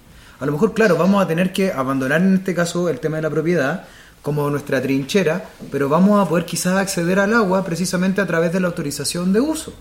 A 0.41 0.47
lo 0.47 0.53
mejor, 0.53 0.73
claro, 0.73 0.97
vamos 0.97 1.23
a 1.23 1.29
tener 1.29 1.53
que 1.53 1.71
abandonar 1.71 2.23
en 2.23 2.37
este 2.37 2.55
caso 2.55 2.89
el 2.89 3.01
tema 3.01 3.17
de 3.17 3.25
la 3.25 3.31
propiedad 3.31 3.85
como 4.23 4.49
nuestra 4.49 4.81
trinchera, 4.81 5.51
pero 5.71 5.91
vamos 5.91 6.25
a 6.25 6.27
poder 6.27 6.47
quizás 6.47 6.79
acceder 6.79 7.19
al 7.19 7.35
agua 7.35 7.67
precisamente 7.67 8.23
a 8.23 8.27
través 8.27 8.51
de 8.51 8.61
la 8.61 8.69
autorización 8.69 9.31
de 9.35 9.43
uso. 9.43 9.75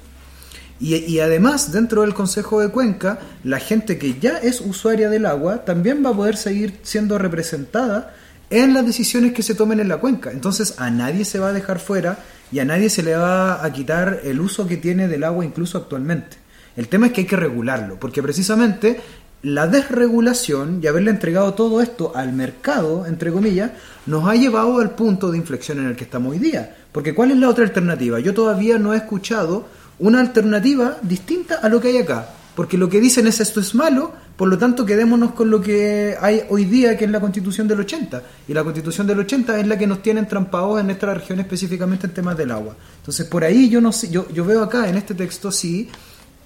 Y, 0.80 1.20
además, 1.20 1.72
dentro 1.72 2.02
del 2.02 2.14
Consejo 2.14 2.60
de 2.62 2.70
Cuenca, 2.70 3.20
la 3.44 3.60
gente 3.60 3.98
que 3.98 4.20
ya 4.20 4.38
es 4.38 4.62
usuaria 4.62 5.10
del 5.10 5.26
agua 5.26 5.66
también 5.66 6.06
va 6.06 6.12
a 6.12 6.16
poder 6.16 6.38
seguir 6.38 6.80
siendo 6.84 7.18
representada 7.18 8.14
en 8.52 8.74
las 8.76 8.86
decisiones 8.86 9.34
que 9.34 9.42
se 9.42 9.56
tomen 9.56 9.80
en 9.80 9.90
la 9.90 9.98
cuenca. 9.98 10.32
Entonces, 10.32 10.76
a 10.78 10.92
nadie 10.92 11.26
se 11.26 11.40
va 11.40 11.50
a 11.50 11.54
dejar 11.54 11.80
fuera 11.80 12.20
y 12.52 12.60
a 12.60 12.66
nadie 12.66 12.90
se 12.90 13.02
le 13.02 13.16
va 13.16 13.66
a 13.66 13.74
quitar 13.74 14.22
el 14.24 14.40
uso 14.40 14.68
que 14.68 14.78
tiene 14.78 15.08
del 15.08 15.24
agua 15.24 15.44
incluso 15.44 15.80
actualmente. 15.80 16.38
El 16.76 16.88
tema 16.88 17.08
es 17.08 17.14
que 17.14 17.22
hay 17.22 17.28
que 17.28 17.36
regularlo, 17.36 18.00
porque 18.00 18.22
precisamente 18.22 19.02
la 19.42 19.68
desregulación 19.68 20.80
y 20.82 20.88
haberle 20.88 21.10
entregado 21.10 21.54
todo 21.54 21.82
esto 21.82 22.12
al 22.16 22.34
mercado, 22.34 23.06
entre 23.08 23.32
comillas, 23.32 23.72
nos 24.06 24.28
ha 24.28 24.36
llevado 24.36 24.80
al 24.80 24.92
punto 24.92 25.32
de 25.32 25.38
inflexión 25.38 25.80
en 25.80 25.88
el 25.88 25.96
que 25.96 26.04
estamos 26.04 26.32
hoy 26.32 26.40
día. 26.40 26.76
Porque 26.92 27.16
¿cuál 27.16 27.32
es 27.32 27.38
la 27.38 27.50
otra 27.50 27.64
alternativa? 27.64 28.20
Yo 28.20 28.34
todavía 28.34 28.78
no 28.78 28.94
he 28.94 28.98
escuchado 28.98 29.66
una 30.00 30.20
alternativa 30.20 30.98
distinta 31.02 31.56
a 31.56 31.70
lo 31.70 31.82
que 31.82 31.90
hay 31.90 31.98
acá. 31.98 32.30
Porque 32.56 32.76
lo 32.76 32.90
que 32.90 33.00
dicen 33.00 33.28
es 33.28 33.40
esto 33.40 33.60
es 33.60 33.76
malo, 33.76 34.14
por 34.36 34.48
lo 34.48 34.58
tanto 34.58 34.84
quedémonos 34.84 35.34
con 35.34 35.52
lo 35.52 35.62
que 35.62 36.18
hay 36.20 36.42
hoy 36.50 36.66
día, 36.66 36.98
que 36.98 37.06
es 37.06 37.12
la 37.12 37.20
constitución 37.20 37.68
del 37.68 37.82
80. 37.82 38.24
Y 38.48 38.54
la 38.56 38.64
constitución 38.64 39.06
del 39.06 39.20
80 39.20 39.60
es 39.60 39.68
la 39.68 39.78
que 39.78 39.86
nos 39.86 40.02
tiene 40.02 40.22
entrampados 40.22 40.80
en 40.80 40.88
nuestra 40.88 41.14
región 41.14 41.40
específicamente 41.40 42.08
en 42.08 42.14
temas 42.14 42.36
del 42.36 42.50
agua. 42.50 42.76
Entonces 42.98 43.28
por 43.28 43.44
ahí 43.44 43.70
yo, 43.70 43.80
no 43.80 43.92
sé, 43.92 44.10
yo, 44.10 44.28
yo 44.30 44.44
veo 44.44 44.64
acá 44.64 44.90
en 44.90 44.98
este 44.98 45.14
texto 45.14 45.52
sí, 45.52 45.88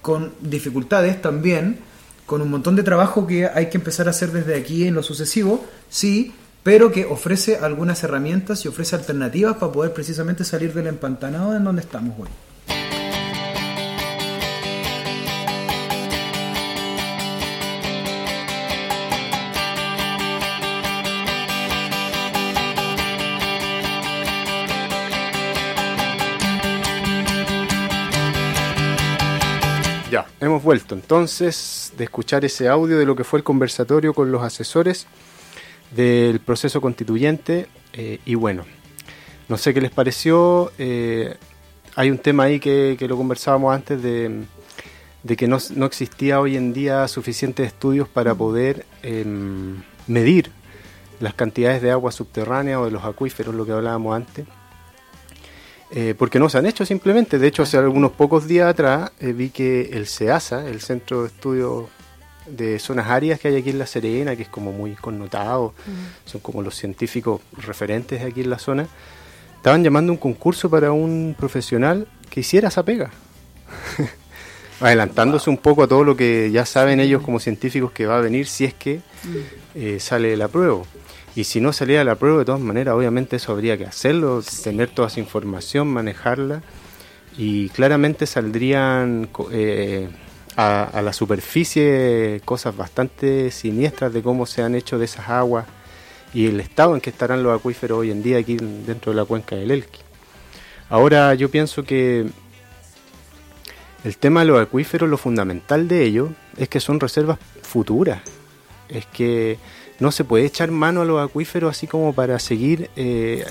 con 0.02 0.32
dificultades 0.42 1.22
también, 1.22 1.78
con 2.26 2.42
un 2.42 2.50
montón 2.50 2.76
de 2.76 2.82
trabajo 2.82 3.26
que 3.26 3.46
hay 3.46 3.70
que 3.70 3.78
empezar 3.78 4.06
a 4.06 4.10
hacer 4.10 4.32
desde 4.32 4.54
aquí 4.54 4.86
en 4.86 4.94
lo 4.94 5.02
sucesivo, 5.02 5.64
sí, 5.88 6.34
pero 6.62 6.92
que 6.92 7.06
ofrece 7.06 7.56
algunas 7.56 8.04
herramientas 8.04 8.64
y 8.66 8.68
ofrece 8.68 8.96
alternativas 8.96 9.56
para 9.56 9.72
poder 9.72 9.94
precisamente 9.94 10.44
salir 10.44 10.74
del 10.74 10.88
empantanado 10.88 11.56
en 11.56 11.64
donde 11.64 11.80
estamos 11.80 12.14
hoy. 12.18 12.28
Vuelto 30.62 30.94
entonces 30.94 31.92
de 31.96 32.04
escuchar 32.04 32.44
ese 32.44 32.68
audio 32.68 32.98
de 32.98 33.04
lo 33.04 33.16
que 33.16 33.24
fue 33.24 33.38
el 33.38 33.44
conversatorio 33.44 34.14
con 34.14 34.32
los 34.32 34.42
asesores 34.42 35.06
del 35.94 36.40
proceso 36.40 36.80
constituyente 36.80 37.68
eh, 37.92 38.20
y 38.24 38.34
bueno, 38.34 38.64
no 39.48 39.58
sé 39.58 39.74
qué 39.74 39.80
les 39.80 39.90
pareció, 39.90 40.72
eh, 40.78 41.36
hay 41.94 42.10
un 42.10 42.18
tema 42.18 42.44
ahí 42.44 42.58
que, 42.58 42.96
que 42.98 43.06
lo 43.06 43.16
conversábamos 43.16 43.74
antes 43.74 44.02
de, 44.02 44.44
de 45.22 45.36
que 45.36 45.46
no, 45.46 45.58
no 45.74 45.86
existía 45.86 46.40
hoy 46.40 46.56
en 46.56 46.72
día 46.72 47.06
suficientes 47.08 47.66
estudios 47.66 48.08
para 48.08 48.34
poder 48.34 48.86
em, 49.02 49.82
medir 50.06 50.50
las 51.20 51.34
cantidades 51.34 51.82
de 51.82 51.90
agua 51.90 52.10
subterránea 52.10 52.80
o 52.80 52.86
de 52.86 52.90
los 52.90 53.04
acuíferos, 53.04 53.54
lo 53.54 53.64
que 53.64 53.72
hablábamos 53.72 54.16
antes. 54.16 54.46
Eh, 55.94 56.14
porque 56.16 56.38
no 56.38 56.48
se 56.48 56.56
han 56.56 56.66
hecho 56.66 56.86
simplemente. 56.86 57.38
De 57.38 57.46
hecho, 57.46 57.62
hace 57.62 57.76
algunos 57.76 58.12
pocos 58.12 58.46
días 58.46 58.68
atrás 58.68 59.12
eh, 59.20 59.32
vi 59.32 59.50
que 59.50 59.90
el 59.92 60.06
CEASA, 60.06 60.66
el 60.68 60.80
Centro 60.80 61.22
de 61.22 61.28
Estudios 61.28 61.84
de 62.46 62.78
Zonas 62.78 63.08
Áridas 63.08 63.38
que 63.38 63.48
hay 63.48 63.56
aquí 63.56 63.70
en 63.70 63.78
La 63.78 63.86
Serena, 63.86 64.34
que 64.34 64.42
es 64.42 64.48
como 64.48 64.72
muy 64.72 64.92
connotado, 64.94 65.74
son 66.24 66.40
como 66.40 66.62
los 66.62 66.74
científicos 66.74 67.40
referentes 67.58 68.22
aquí 68.22 68.40
en 68.40 68.50
la 68.50 68.58
zona, 68.58 68.88
estaban 69.56 69.84
llamando 69.84 70.12
un 70.12 70.18
concurso 70.18 70.68
para 70.68 70.92
un 70.92 71.36
profesional 71.38 72.08
que 72.30 72.40
hiciera 72.40 72.68
esa 72.68 72.84
pega. 72.84 73.10
Adelantándose 74.80 75.50
un 75.50 75.58
poco 75.58 75.84
a 75.84 75.86
todo 75.86 76.02
lo 76.02 76.16
que 76.16 76.50
ya 76.50 76.66
saben 76.66 76.98
ellos 76.98 77.22
como 77.22 77.38
científicos 77.38 77.92
que 77.92 78.06
va 78.06 78.18
a 78.18 78.20
venir 78.20 78.48
si 78.48 78.64
es 78.64 78.74
que 78.74 79.00
eh, 79.76 80.00
sale 80.00 80.36
la 80.36 80.48
prueba. 80.48 80.82
Y 81.34 81.44
si 81.44 81.60
no 81.60 81.72
salía 81.72 82.04
la 82.04 82.16
prueba, 82.16 82.40
de 82.40 82.44
todas 82.44 82.60
maneras, 82.60 82.94
obviamente 82.94 83.36
eso 83.36 83.52
habría 83.52 83.78
que 83.78 83.86
hacerlo, 83.86 84.42
tener 84.62 84.90
toda 84.90 85.08
esa 85.08 85.20
información, 85.20 85.88
manejarla. 85.88 86.62
Y 87.38 87.70
claramente 87.70 88.26
saldrían 88.26 89.30
eh, 89.50 90.10
a, 90.56 91.00
la 91.02 91.12
superficie 91.12 92.42
cosas 92.44 92.76
bastante 92.76 93.50
siniestras 93.50 94.12
de 94.12 94.22
cómo 94.22 94.44
se 94.44 94.62
han 94.62 94.74
hecho 94.74 94.98
de 94.98 95.06
esas 95.06 95.28
aguas 95.30 95.66
y 96.34 96.46
el 96.46 96.60
estado 96.60 96.94
en 96.94 97.00
que 97.00 97.10
estarán 97.10 97.42
los 97.42 97.58
acuíferos 97.58 98.00
hoy 98.00 98.10
en 98.10 98.22
día 98.22 98.38
aquí 98.38 98.56
dentro 98.56 99.12
de 99.12 99.16
la 99.16 99.24
cuenca 99.24 99.56
del 99.56 99.70
Elqui. 99.70 100.00
Ahora 100.90 101.34
yo 101.34 101.50
pienso 101.50 101.84
que 101.84 102.26
el 104.04 104.16
tema 104.18 104.40
de 104.40 104.46
los 104.46 104.60
acuíferos, 104.60 105.08
lo 105.08 105.16
fundamental 105.16 105.88
de 105.88 106.04
ellos 106.04 106.30
es 106.56 106.68
que 106.68 106.80
son 106.80 107.00
reservas 107.00 107.38
futuras. 107.62 108.20
Es 108.88 109.06
que 109.06 109.58
no 110.02 110.10
se 110.10 110.24
puede 110.24 110.44
echar 110.44 110.72
mano 110.72 111.02
a 111.02 111.04
los 111.04 111.22
acuíferos 111.22 111.70
así 111.70 111.86
como 111.86 112.12
para 112.12 112.40
seguir 112.40 112.90
eh, 112.96 113.44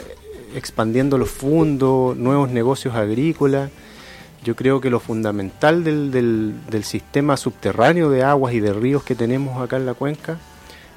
expandiendo 0.53 1.17
los 1.17 1.29
fondos, 1.29 2.17
nuevos 2.17 2.49
negocios 2.49 2.93
agrícolas. 2.93 3.71
Yo 4.43 4.53
creo 4.57 4.81
que 4.81 4.89
lo 4.89 4.99
fundamental 4.99 5.85
del, 5.85 6.11
del, 6.11 6.83
sistema 6.83 7.37
subterráneo 7.37 8.09
de 8.09 8.23
aguas 8.23 8.53
y 8.53 8.59
de 8.59 8.73
ríos 8.73 9.01
que 9.03 9.15
tenemos 9.15 9.61
acá 9.61 9.77
en 9.77 9.85
la 9.85 9.93
cuenca 9.93 10.39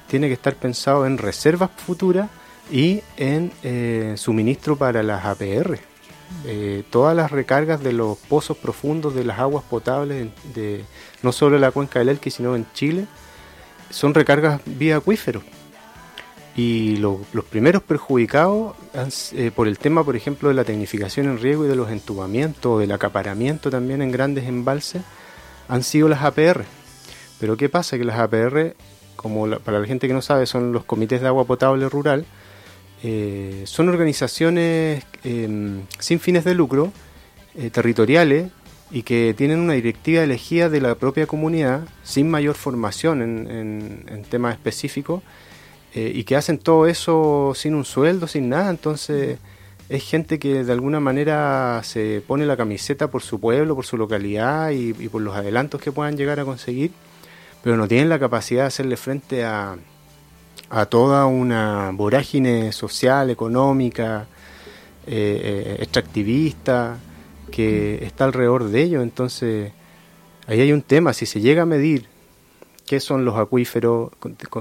tiene 0.09 0.27
que 0.27 0.33
estar 0.33 0.55
pensado 0.55 1.05
en 1.05 1.17
reservas 1.17 1.69
futuras 1.77 2.29
y 2.69 3.01
en 3.15 3.53
eh, 3.63 4.15
suministro 4.17 4.75
para 4.75 5.03
las 5.03 5.23
APR. 5.23 5.79
Eh, 6.45 6.83
todas 6.89 7.15
las 7.15 7.31
recargas 7.31 7.81
de 7.81 7.93
los 7.93 8.17
pozos 8.17 8.57
profundos 8.57 9.15
de 9.15 9.23
las 9.23 9.39
aguas 9.39 9.63
potables, 9.63 10.27
de, 10.53 10.61
de- 10.61 10.85
no 11.21 11.31
solo 11.31 11.57
la 11.57 11.71
cuenca 11.71 11.99
del 11.99 12.09
Elqui, 12.09 12.29
sino 12.29 12.55
en 12.57 12.65
Chile, 12.73 13.05
son 13.95 14.13
recargas 14.13 14.59
vía 14.65 14.97
acuíferos. 14.97 15.43
Y 16.57 16.97
lo- 16.97 17.21
los 17.33 17.43
primeros 17.45 17.81
perjudicados 17.83 18.75
eh, 19.33 19.51
por 19.53 19.67
el 19.67 19.77
tema, 19.77 20.03
por 20.03 20.15
ejemplo, 20.15 20.49
de 20.49 20.55
la 20.55 20.63
tecnificación 20.63 21.27
en 21.27 21.39
riego 21.39 21.65
y 21.65 21.67
de 21.67 21.75
los 21.75 21.89
entubamientos, 21.89 22.79
del 22.79 22.91
acaparamiento 22.91 23.69
también 23.69 24.01
en 24.01 24.11
grandes 24.11 24.45
embalses, 24.45 25.01
han 25.67 25.83
sido 25.83 26.07
las 26.07 26.23
APR. 26.23 26.63
Pero 27.39 27.57
¿qué 27.57 27.67
pasa? 27.69 27.97
Que 27.97 28.05
las 28.05 28.19
APR, 28.19 28.75
como 29.15 29.49
para 29.59 29.79
la 29.79 29.87
gente 29.87 30.07
que 30.07 30.13
no 30.13 30.21
sabe, 30.21 30.45
son 30.45 30.71
los 30.71 30.85
comités 30.85 31.19
de 31.21 31.27
agua 31.27 31.43
potable 31.45 31.89
rural, 31.89 32.25
eh, 33.03 33.63
son 33.65 33.89
organizaciones 33.89 35.03
eh, 35.25 35.79
sin 35.99 36.19
fines 36.21 36.43
de 36.45 36.55
lucro, 36.55 36.93
eh, 37.55 37.69
territoriales, 37.69 38.49
y 38.91 39.03
que 39.03 39.33
tienen 39.35 39.59
una 39.59 39.73
directiva 39.73 40.23
elegida 40.23 40.69
de 40.69 40.79
la 40.81 40.95
propia 40.95 41.25
comunidad, 41.27 41.81
sin 42.03 42.29
mayor 42.29 42.55
formación 42.55 43.21
en, 43.21 44.05
en- 44.07 44.23
temas 44.23 44.53
específicos, 44.53 45.21
eh, 45.93 46.11
y 46.13 46.23
que 46.23 46.35
hacen 46.35 46.57
todo 46.59 46.87
eso 46.87 47.53
sin 47.55 47.73
un 47.75 47.85
sueldo, 47.85 48.27
sin 48.27 48.49
nada. 48.49 48.69
Entonces, 48.69 49.39
es 49.89 50.03
gente 50.03 50.39
que 50.39 50.63
de 50.63 50.71
alguna 50.71 50.99
manera 50.99 51.81
se 51.83 52.21
pone 52.25 52.45
la 52.45 52.57
camiseta 52.57 53.09
por 53.09 53.21
su 53.21 53.39
pueblo, 53.39 53.75
por 53.75 53.85
su 53.85 53.97
localidad 53.97 54.71
y, 54.71 54.89
y 54.99 55.09
por 55.09 55.21
los 55.21 55.35
adelantos 55.35 55.81
que 55.81 55.91
puedan 55.91 56.17
llegar 56.17 56.39
a 56.39 56.45
conseguir, 56.45 56.91
pero 57.63 57.77
no 57.77 57.87
tienen 57.87 58.09
la 58.09 58.19
capacidad 58.19 58.61
de 58.63 58.67
hacerle 58.67 58.97
frente 58.97 59.43
a, 59.43 59.75
a 60.69 60.85
toda 60.85 61.25
una 61.27 61.91
vorágine 61.93 62.71
social, 62.71 63.29
económica, 63.29 64.27
eh, 65.07 65.75
eh, 65.77 65.77
extractivista 65.81 66.97
que 67.55 68.03
está 68.03 68.25
alrededor 68.25 68.65
de 68.65 68.83
ellos. 68.83 69.01
Entonces, 69.01 69.71
ahí 70.45 70.59
hay 70.59 70.73
un 70.73 70.81
tema. 70.81 71.13
Si 71.13 71.25
se 71.25 71.39
llega 71.39 71.61
a 71.61 71.65
medir 71.65 72.05
qué 72.85 72.99
son 72.99 73.23
los 73.23 73.37
acuíferos, 73.37 74.11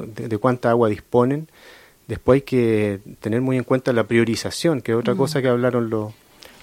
de, 0.06 0.38
cuánta 0.38 0.70
agua 0.70 0.88
disponen, 0.88 1.48
después 2.06 2.36
hay 2.36 2.42
que 2.42 3.00
tener 3.18 3.40
muy 3.40 3.56
en 3.56 3.64
cuenta 3.64 3.92
la 3.92 4.04
priorización, 4.06 4.80
que 4.80 4.92
es 4.92 4.98
otra 4.98 5.16
cosa 5.16 5.42
que 5.42 5.48
hablaron 5.48 5.90
los, 5.90 6.14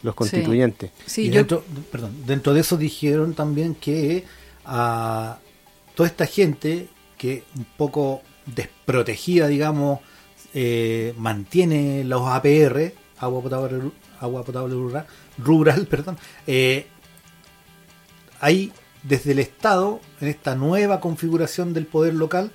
los 0.03 0.15
constituyentes. 0.15 0.91
y 1.17 1.29
dentro, 1.29 1.65
perdón, 1.91 2.15
dentro 2.25 2.53
de 2.53 2.61
eso 2.61 2.77
dijeron 2.77 3.33
también 3.33 3.75
que 3.75 4.23
a 4.63 5.37
toda 5.95 6.07
esta 6.07 6.25
gente 6.25 6.87
que 7.17 7.43
un 7.57 7.65
poco 7.75 8.21
desprotegida, 8.45 9.47
digamos, 9.47 9.99
eh, 10.53 11.13
mantiene 11.17 12.05
los 12.05 12.25
APR, 12.25 12.93
agua 13.17 13.41
potable, 13.41 13.91
agua 14.21 14.43
potable 14.45 14.75
rural, 14.75 15.05
rural 15.37 15.87
perdón, 15.89 16.17
eh, 16.47 16.87
hay 18.39 18.71
desde 19.03 19.31
el 19.31 19.39
Estado, 19.39 19.99
en 20.19 20.27
esta 20.27 20.55
nueva 20.55 20.99
configuración 20.99 21.73
del 21.73 21.85
poder 21.87 22.13
local, 22.13 22.51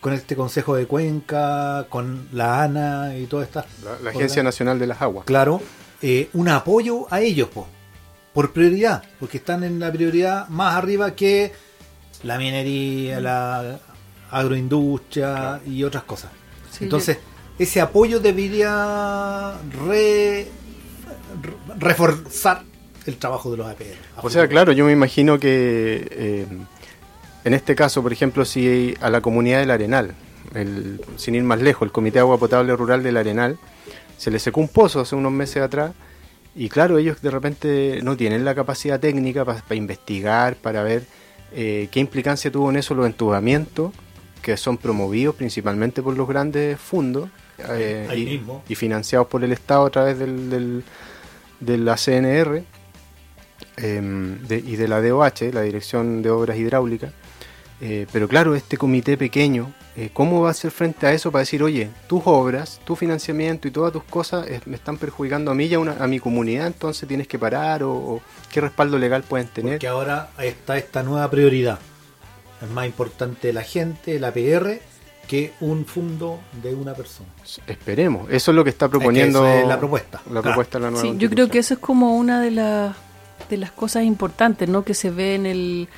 con 0.00 0.12
este 0.12 0.36
Consejo 0.36 0.74
de 0.76 0.86
Cuenca, 0.86 1.86
con 1.88 2.28
la 2.32 2.62
ANA 2.62 3.16
y 3.16 3.26
todas 3.26 3.46
estas... 3.48 3.66
La, 3.84 3.98
la 4.00 4.10
Agencia 4.10 4.42
Nacional 4.42 4.78
de 4.78 4.86
las 4.86 5.00
Aguas. 5.02 5.24
Claro, 5.24 5.60
eh, 6.02 6.30
un 6.34 6.48
apoyo 6.48 7.06
a 7.12 7.20
ellos, 7.20 7.48
po, 7.48 7.66
por 8.32 8.52
prioridad, 8.52 9.02
porque 9.18 9.38
están 9.38 9.64
en 9.64 9.80
la 9.80 9.90
prioridad 9.92 10.48
más 10.48 10.76
arriba 10.76 11.14
que 11.14 11.52
la 12.22 12.38
minería, 12.38 13.20
la 13.20 13.80
agroindustria 14.30 15.60
y 15.66 15.82
otras 15.84 16.04
cosas. 16.04 16.30
Sí, 16.70 16.84
Entonces, 16.84 17.18
ese 17.58 17.80
apoyo 17.80 18.20
debería 18.20 19.54
re- 19.86 20.48
reforzar 21.78 22.62
el 23.06 23.16
trabajo 23.16 23.50
de 23.50 23.56
los 23.58 23.66
APR. 23.66 23.84
O 24.22 24.30
sea, 24.30 24.48
claro, 24.48 24.72
yo 24.72 24.84
me 24.84 24.92
imagino 24.92 25.38
que 25.38 26.06
eh, 26.10 26.46
en 27.44 27.54
este 27.54 27.74
caso, 27.74 28.02
por 28.02 28.12
ejemplo, 28.12 28.44
si 28.44 28.94
a 29.00 29.10
la 29.10 29.20
comunidad 29.20 29.60
del 29.60 29.70
Arenal, 29.70 30.14
el, 30.54 31.00
sin 31.16 31.34
ir 31.34 31.42
más 31.42 31.60
lejos, 31.60 31.86
el 31.86 31.92
Comité 31.92 32.14
de 32.14 32.20
Agua 32.20 32.38
Potable 32.38 32.74
Rural 32.76 33.02
del 33.02 33.16
Arenal, 33.16 33.58
se 34.16 34.30
le 34.30 34.38
secó 34.38 34.60
un 34.60 34.68
pozo 34.68 35.00
hace 35.00 35.14
unos 35.14 35.32
meses 35.32 35.62
atrás 35.62 35.92
y 36.56 36.68
claro, 36.68 36.98
ellos 36.98 37.22
de 37.22 37.30
repente 37.30 38.00
no 38.02 38.16
tienen 38.16 38.44
la 38.44 38.54
capacidad 38.54 38.98
técnica 38.98 39.44
para 39.44 39.62
investigar, 39.76 40.56
para 40.56 40.82
ver 40.82 41.04
eh, 41.52 41.88
¿qué 41.90 42.00
implicancia 42.00 42.50
tuvo 42.50 42.68
en 42.70 42.76
eso 42.76 42.94
los 42.94 43.06
entubamientos 43.06 43.92
que 44.42 44.56
son 44.56 44.76
promovidos 44.76 45.34
principalmente 45.34 46.02
por 46.02 46.16
los 46.16 46.28
grandes 46.28 46.78
fondos 46.78 47.28
eh, 47.70 48.42
y, 48.68 48.74
financiados 48.74 49.28
por 49.28 49.42
el 49.44 49.52
Estado 49.52 49.86
a 49.86 49.90
través 49.90 50.18
del, 50.18 50.50
del- 50.50 50.84
de 51.60 51.78
la 51.78 51.96
CNR 51.96 52.62
em, 53.76 54.38
y 54.50 54.76
de 54.76 54.88
la 54.88 55.00
DOH, 55.00 55.52
la 55.52 55.62
Dirección 55.62 56.22
de 56.22 56.30
Obras 56.30 56.56
Hidráulicas. 56.56 57.12
Eh, 57.80 58.06
pero 58.12 58.26
claro, 58.26 58.56
este 58.56 58.76
comité 58.76 59.16
pequeño, 59.16 59.72
eh, 59.96 60.10
¿cómo 60.12 60.40
va 60.40 60.48
a 60.48 60.50
hacer 60.50 60.72
frente 60.72 61.06
a 61.06 61.12
eso 61.12 61.30
para 61.30 61.40
decir, 61.40 61.62
oye, 61.62 61.88
tus 62.08 62.22
obras, 62.24 62.80
tu 62.84 62.96
financiamiento 62.96 63.68
y 63.68 63.70
todas 63.70 63.92
tus 63.92 64.02
cosas 64.02 64.46
me 64.66 64.74
están 64.74 64.96
perjudicando 64.96 65.52
a 65.52 65.54
mí 65.54 65.66
y 65.66 65.74
a, 65.74 65.78
una- 65.78 65.94
mi 66.08 66.18
comunidad, 66.18 66.66
entonces 66.66 67.06
tienes 67.08 67.28
que 67.28 67.38
parar 67.38 67.84
o, 67.84 67.92
o 67.92 68.22
qué 68.52 68.60
respaldo 68.60 68.98
legal 68.98 69.22
pueden 69.22 69.46
tener? 69.46 69.74
Porque 69.74 69.86
ahora 69.86 70.30
está 70.38 70.76
esta 70.76 71.04
nueva 71.04 71.30
prioridad. 71.30 71.78
Es 72.60 72.68
más 72.68 72.86
importante 72.86 73.52
la 73.52 73.62
gente, 73.62 74.18
la 74.18 74.32
PR, 74.32 74.80
que 75.28 75.52
un 75.60 75.84
fondo 75.84 76.40
de 76.62 76.74
una 76.74 76.94
persona. 76.94 77.28
Esperemos, 77.66 78.28
eso 78.30 78.50
es 78.50 78.54
lo 78.56 78.64
que 78.64 78.70
está 78.70 78.88
proponiendo 78.88 79.46
es 79.46 79.64
la 79.66 79.78
propuesta. 79.78 80.20
La 80.32 80.40
Ah. 80.40 80.42
propuesta 80.42 80.78
de 80.78 80.84
la 80.86 80.90
nueva 80.90 81.06
Sí, 81.08 81.14
yo 81.18 81.30
creo 81.30 81.48
que 81.48 81.58
eso 81.58 81.74
es 81.74 81.80
como 81.80 82.16
una 82.16 82.40
de, 82.40 82.50
las 82.50 82.96
de 83.48 83.56
las 83.58 83.70
cosas 83.70 84.02
importantes 84.04 84.68
¿no? 84.68 84.82
que 84.84 84.94
se 84.94 85.10
ve 85.10 85.34
en, 85.36 85.46
el, 85.46 85.88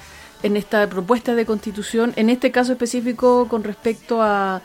en 0.43 0.57
esta 0.57 0.87
propuesta 0.89 1.35
de 1.35 1.47
constitución, 1.47 2.13
en 2.17 2.29
este 2.29 2.51
caso 2.51 2.73
específico 2.73 3.47
con 3.49 3.65
respecto 3.65 4.21
a, 4.21 4.61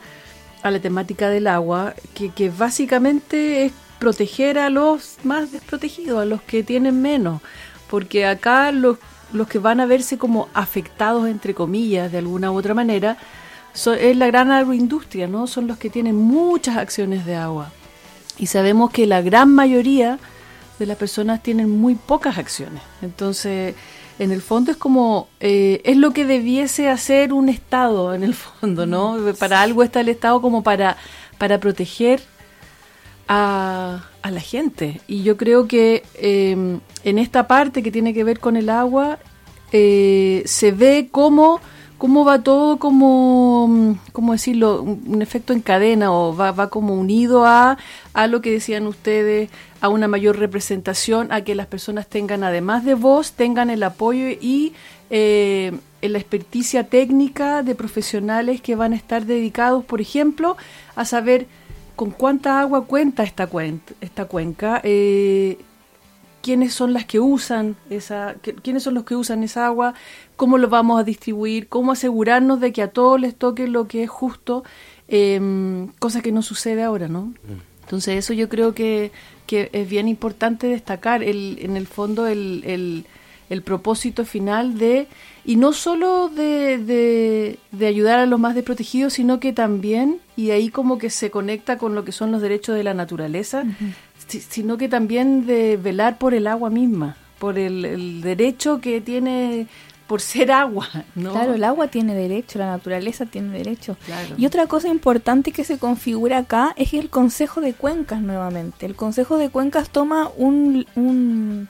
a 0.62 0.70
la 0.70 0.80
temática 0.80 1.30
del 1.30 1.46
agua, 1.46 1.94
que, 2.14 2.30
que 2.30 2.50
básicamente 2.50 3.66
es 3.66 3.72
proteger 4.00 4.58
a 4.58 4.68
los 4.68 5.16
más 5.24 5.52
desprotegidos, 5.52 6.20
a 6.20 6.24
los 6.26 6.42
que 6.42 6.62
tienen 6.62 7.00
menos, 7.00 7.40
porque 7.88 8.26
acá 8.26 8.72
los, 8.72 8.98
los 9.32 9.46
que 9.48 9.58
van 9.58 9.80
a 9.80 9.86
verse 9.86 10.18
como 10.18 10.48
afectados, 10.54 11.28
entre 11.28 11.54
comillas, 11.54 12.10
de 12.12 12.18
alguna 12.18 12.50
u 12.50 12.56
otra 12.58 12.74
manera, 12.74 13.16
so- 13.76 13.94
es 13.94 14.16
la 14.16 14.26
gran 14.26 14.50
agroindustria, 14.50 15.28
¿no? 15.28 15.46
Son 15.46 15.66
los 15.66 15.78
que 15.78 15.90
tienen 15.90 16.16
muchas 16.16 16.76
acciones 16.76 17.24
de 17.24 17.36
agua. 17.36 17.70
Y 18.38 18.46
sabemos 18.46 18.90
que 18.90 19.06
la 19.06 19.22
gran 19.22 19.54
mayoría 19.54 20.18
de 20.78 20.86
las 20.86 20.96
personas 20.96 21.42
tienen 21.42 21.70
muy 21.70 21.94
pocas 21.94 22.36
acciones. 22.38 22.82
Entonces, 23.00 23.74
en 24.18 24.30
el 24.32 24.42
fondo 24.42 24.70
es 24.72 24.76
como, 24.76 25.28
eh, 25.40 25.80
es 25.84 25.96
lo 25.96 26.12
que 26.12 26.24
debiese 26.24 26.88
hacer 26.88 27.32
un 27.32 27.48
Estado, 27.48 28.12
en 28.14 28.22
el 28.24 28.34
fondo, 28.34 28.86
¿no? 28.86 29.16
Para 29.38 29.62
algo 29.62 29.82
está 29.82 30.00
el 30.00 30.08
Estado 30.08 30.40
como 30.42 30.62
para, 30.62 30.96
para 31.38 31.60
proteger 31.60 32.20
a, 33.28 34.04
a 34.22 34.30
la 34.30 34.40
gente. 34.40 35.00
Y 35.06 35.22
yo 35.22 35.36
creo 35.36 35.66
que 35.66 36.02
eh, 36.14 36.78
en 37.04 37.18
esta 37.18 37.46
parte 37.46 37.82
que 37.82 37.90
tiene 37.90 38.12
que 38.14 38.24
ver 38.24 38.38
con 38.40 38.56
el 38.56 38.68
agua, 38.70 39.18
eh, 39.72 40.42
se 40.46 40.72
ve 40.72 41.08
cómo, 41.10 41.60
cómo 41.98 42.24
va 42.24 42.42
todo 42.42 42.78
como, 42.78 43.68
mm, 43.68 43.92
¿cómo 44.12 44.32
decirlo? 44.32 44.82
Un, 44.82 45.22
efecto 45.22 45.52
en 45.52 45.60
cadena 45.60 46.12
o 46.12 46.36
va, 46.36 46.52
va 46.52 46.68
como 46.68 46.94
unido 46.94 47.46
a, 47.46 47.78
a 48.12 48.26
lo 48.26 48.40
que 48.40 48.50
decían 48.50 48.86
ustedes, 48.86 49.50
a 49.80 49.88
una 49.88 50.08
mayor 50.08 50.38
representación, 50.38 51.32
a 51.32 51.42
que 51.42 51.54
las 51.54 51.66
personas 51.66 52.06
tengan, 52.06 52.44
además 52.44 52.84
de 52.84 52.94
voz, 52.94 53.32
tengan 53.32 53.70
el 53.70 53.82
apoyo 53.82 54.28
y 54.28 54.74
eh, 55.10 55.72
la 56.02 56.18
experticia 56.18 56.84
técnica 56.84 57.62
de 57.62 57.74
profesionales 57.74 58.60
que 58.60 58.76
van 58.76 58.92
a 58.92 58.96
estar 58.96 59.26
dedicados, 59.26 59.84
por 59.84 60.00
ejemplo, 60.00 60.56
a 60.94 61.04
saber 61.04 61.46
con 61.96 62.10
cuánta 62.10 62.60
agua 62.60 62.84
cuenta 62.84 63.22
esta, 63.24 63.46
cuenta, 63.46 63.94
esta 64.00 64.26
cuenca, 64.26 64.80
eh, 64.84 65.58
quiénes 66.46 66.72
son 66.80 66.92
las 66.92 67.04
que 67.10 67.18
usan 67.18 67.74
esa, 67.90 68.36
qui- 68.42 68.54
quiénes 68.62 68.82
son 68.84 68.94
los 68.94 69.04
que 69.04 69.16
usan 69.16 69.42
esa 69.42 69.66
agua, 69.66 69.94
cómo 70.36 70.58
lo 70.58 70.68
vamos 70.68 71.00
a 71.00 71.04
distribuir, 71.04 71.66
cómo 71.68 71.90
asegurarnos 71.92 72.60
de 72.60 72.70
que 72.72 72.82
a 72.82 72.88
todos 72.98 73.20
les 73.20 73.34
toque 73.34 73.66
lo 73.66 73.82
que 73.88 74.04
es 74.04 74.10
justo, 74.10 74.62
eh, 75.08 75.40
cosa 75.98 76.20
que 76.22 76.32
no 76.32 76.42
sucede 76.42 76.82
ahora, 76.84 77.08
¿no? 77.08 77.34
Entonces 77.82 78.18
eso 78.18 78.32
yo 78.32 78.48
creo 78.48 78.74
que, 78.74 79.10
que 79.46 79.70
es 79.72 79.88
bien 79.88 80.06
importante 80.08 80.66
destacar 80.68 81.22
el, 81.22 81.58
en 81.60 81.76
el 81.76 81.86
fondo 81.86 82.26
el, 82.26 82.62
el, 82.64 83.04
el 83.48 83.62
propósito 83.62 84.24
final 84.24 84.76
de, 84.78 85.06
y 85.44 85.54
no 85.54 85.72
solo 85.72 86.28
de, 86.28 86.78
de, 86.78 87.58
de 87.70 87.86
ayudar 87.86 88.18
a 88.18 88.26
los 88.26 88.40
más 88.40 88.54
desprotegidos, 88.56 89.12
sino 89.14 89.38
que 89.38 89.52
también, 89.52 90.18
y 90.36 90.50
ahí 90.50 90.68
como 90.68 90.98
que 90.98 91.10
se 91.10 91.30
conecta 91.30 91.78
con 91.78 91.94
lo 91.94 92.02
que 92.04 92.10
son 92.12 92.32
los 92.32 92.42
derechos 92.42 92.74
de 92.74 92.82
la 92.82 92.94
naturaleza, 92.94 93.62
si- 94.28 94.40
sino 94.40 94.76
que 94.76 94.88
también 94.88 95.46
de 95.46 95.76
velar 95.76 96.18
por 96.18 96.34
el 96.34 96.46
agua 96.46 96.70
misma, 96.70 97.16
por 97.38 97.58
el, 97.58 97.84
el 97.84 98.20
derecho 98.22 98.80
que 98.80 99.00
tiene 99.00 99.66
por 100.06 100.20
ser 100.20 100.52
agua, 100.52 100.88
¿no? 101.16 101.32
Claro, 101.32 101.54
el 101.54 101.64
agua 101.64 101.88
tiene 101.88 102.14
derecho, 102.14 102.58
la 102.60 102.66
naturaleza 102.68 103.26
tiene 103.26 103.56
derecho. 103.58 103.96
Claro. 104.06 104.34
Y 104.38 104.46
otra 104.46 104.66
cosa 104.66 104.88
importante 104.88 105.50
que 105.50 105.64
se 105.64 105.78
configura 105.78 106.38
acá 106.38 106.72
es 106.76 106.94
el 106.94 107.10
Consejo 107.10 107.60
de 107.60 107.72
Cuencas 107.74 108.20
nuevamente. 108.22 108.86
El 108.86 108.94
Consejo 108.94 109.36
de 109.36 109.48
Cuencas 109.50 109.90
toma 109.90 110.30
un, 110.36 110.86
un- 110.94 111.68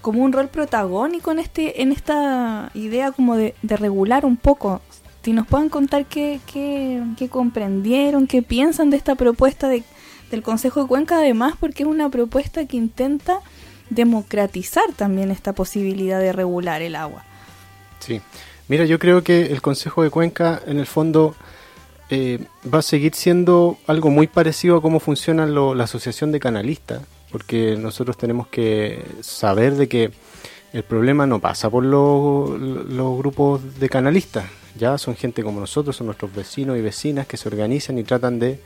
como 0.00 0.22
un 0.24 0.32
rol 0.32 0.48
protagónico 0.48 1.30
en 1.32 1.38
este 1.40 1.82
en 1.82 1.92
esta 1.92 2.70
idea 2.72 3.12
como 3.12 3.36
de, 3.36 3.54
de 3.60 3.76
regular 3.76 4.24
un 4.24 4.38
poco. 4.38 4.80
Si 5.22 5.34
nos 5.34 5.46
pueden 5.46 5.68
contar 5.68 6.06
qué, 6.06 6.40
qué, 6.50 7.02
qué 7.18 7.28
comprendieron, 7.28 8.26
qué 8.26 8.40
piensan 8.40 8.88
de 8.88 8.96
esta 8.96 9.16
propuesta 9.16 9.68
de, 9.68 9.82
del 10.30 10.42
Consejo 10.42 10.82
de 10.82 10.88
Cuenca, 10.88 11.18
además 11.18 11.54
porque 11.58 11.82
es 11.82 11.88
una 11.88 12.08
propuesta 12.08 12.66
que 12.66 12.76
intenta 12.76 13.40
democratizar 13.90 14.84
también 14.96 15.30
esta 15.30 15.52
posibilidad 15.52 16.20
de 16.20 16.32
regular 16.32 16.82
el 16.82 16.96
agua. 16.96 17.24
Sí. 17.98 18.20
Mira, 18.68 18.84
yo 18.84 18.98
creo 18.98 19.24
que 19.24 19.46
el 19.46 19.60
Consejo 19.60 20.02
de 20.02 20.10
Cuenca, 20.10 20.62
en 20.64 20.78
el 20.78 20.86
fondo, 20.86 21.34
eh, 22.08 22.38
va 22.72 22.78
a 22.78 22.82
seguir 22.82 23.14
siendo 23.14 23.78
algo 23.86 24.10
muy 24.10 24.28
parecido 24.28 24.76
a 24.76 24.82
cómo 24.82 25.00
funciona 25.00 25.44
la 25.46 25.84
Asociación 25.84 26.30
de 26.30 26.38
Canalistas, 26.38 27.02
porque 27.32 27.76
nosotros 27.76 28.16
tenemos 28.16 28.46
que 28.46 29.04
saber 29.22 29.74
de 29.74 29.88
que 29.88 30.12
el 30.72 30.84
problema 30.84 31.26
no 31.26 31.40
pasa 31.40 31.68
por 31.68 31.84
los 31.84 33.18
grupos 33.18 33.80
de 33.80 33.88
canalistas, 33.88 34.44
ya 34.78 34.98
son 34.98 35.16
gente 35.16 35.42
como 35.42 35.58
nosotros, 35.58 35.96
son 35.96 36.06
nuestros 36.06 36.32
vecinos 36.32 36.78
y 36.78 36.80
vecinas 36.80 37.26
que 37.26 37.36
se 37.36 37.48
organizan 37.48 37.98
y 37.98 38.04
tratan 38.04 38.38
de 38.38 38.60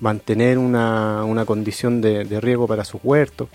mantener 0.00 0.58
una, 0.58 1.24
una 1.24 1.44
condición 1.44 2.00
de, 2.00 2.24
de 2.24 2.40
riego 2.40 2.66
para 2.66 2.84
sus 2.84 3.00
huertos. 3.02 3.48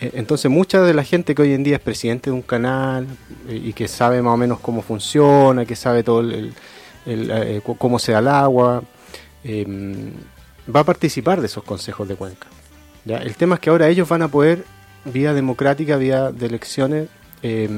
Eh, 0.00 0.12
Entonces 0.14 0.50
mucha 0.50 0.82
de 0.82 0.94
la 0.94 1.04
gente 1.04 1.34
que 1.34 1.42
hoy 1.42 1.54
en 1.54 1.64
día 1.64 1.76
es 1.76 1.82
presidente 1.82 2.30
de 2.30 2.34
un 2.34 2.42
canal 2.42 3.06
eh, 3.48 3.60
y 3.64 3.72
que 3.72 3.88
sabe 3.88 4.22
más 4.22 4.34
o 4.34 4.36
menos 4.36 4.60
cómo 4.60 4.82
funciona, 4.82 5.64
que 5.64 5.74
sabe 5.74 6.02
todo 6.02 6.20
el, 6.20 6.52
eh, 7.06 7.60
cómo 7.78 7.98
se 7.98 8.12
da 8.12 8.18
el 8.18 8.28
agua, 8.28 8.82
eh, 9.44 9.66
va 10.74 10.80
a 10.80 10.84
participar 10.84 11.40
de 11.40 11.46
esos 11.46 11.64
consejos 11.64 12.08
de 12.08 12.16
cuenca. 12.16 12.48
El 13.06 13.36
tema 13.36 13.54
es 13.54 13.60
que 13.60 13.70
ahora 13.70 13.88
ellos 13.88 14.08
van 14.08 14.22
a 14.22 14.28
poder, 14.28 14.64
vía 15.04 15.32
democrática, 15.32 15.96
vía 15.96 16.32
de 16.32 16.46
elecciones, 16.46 17.08
eh, 17.42 17.68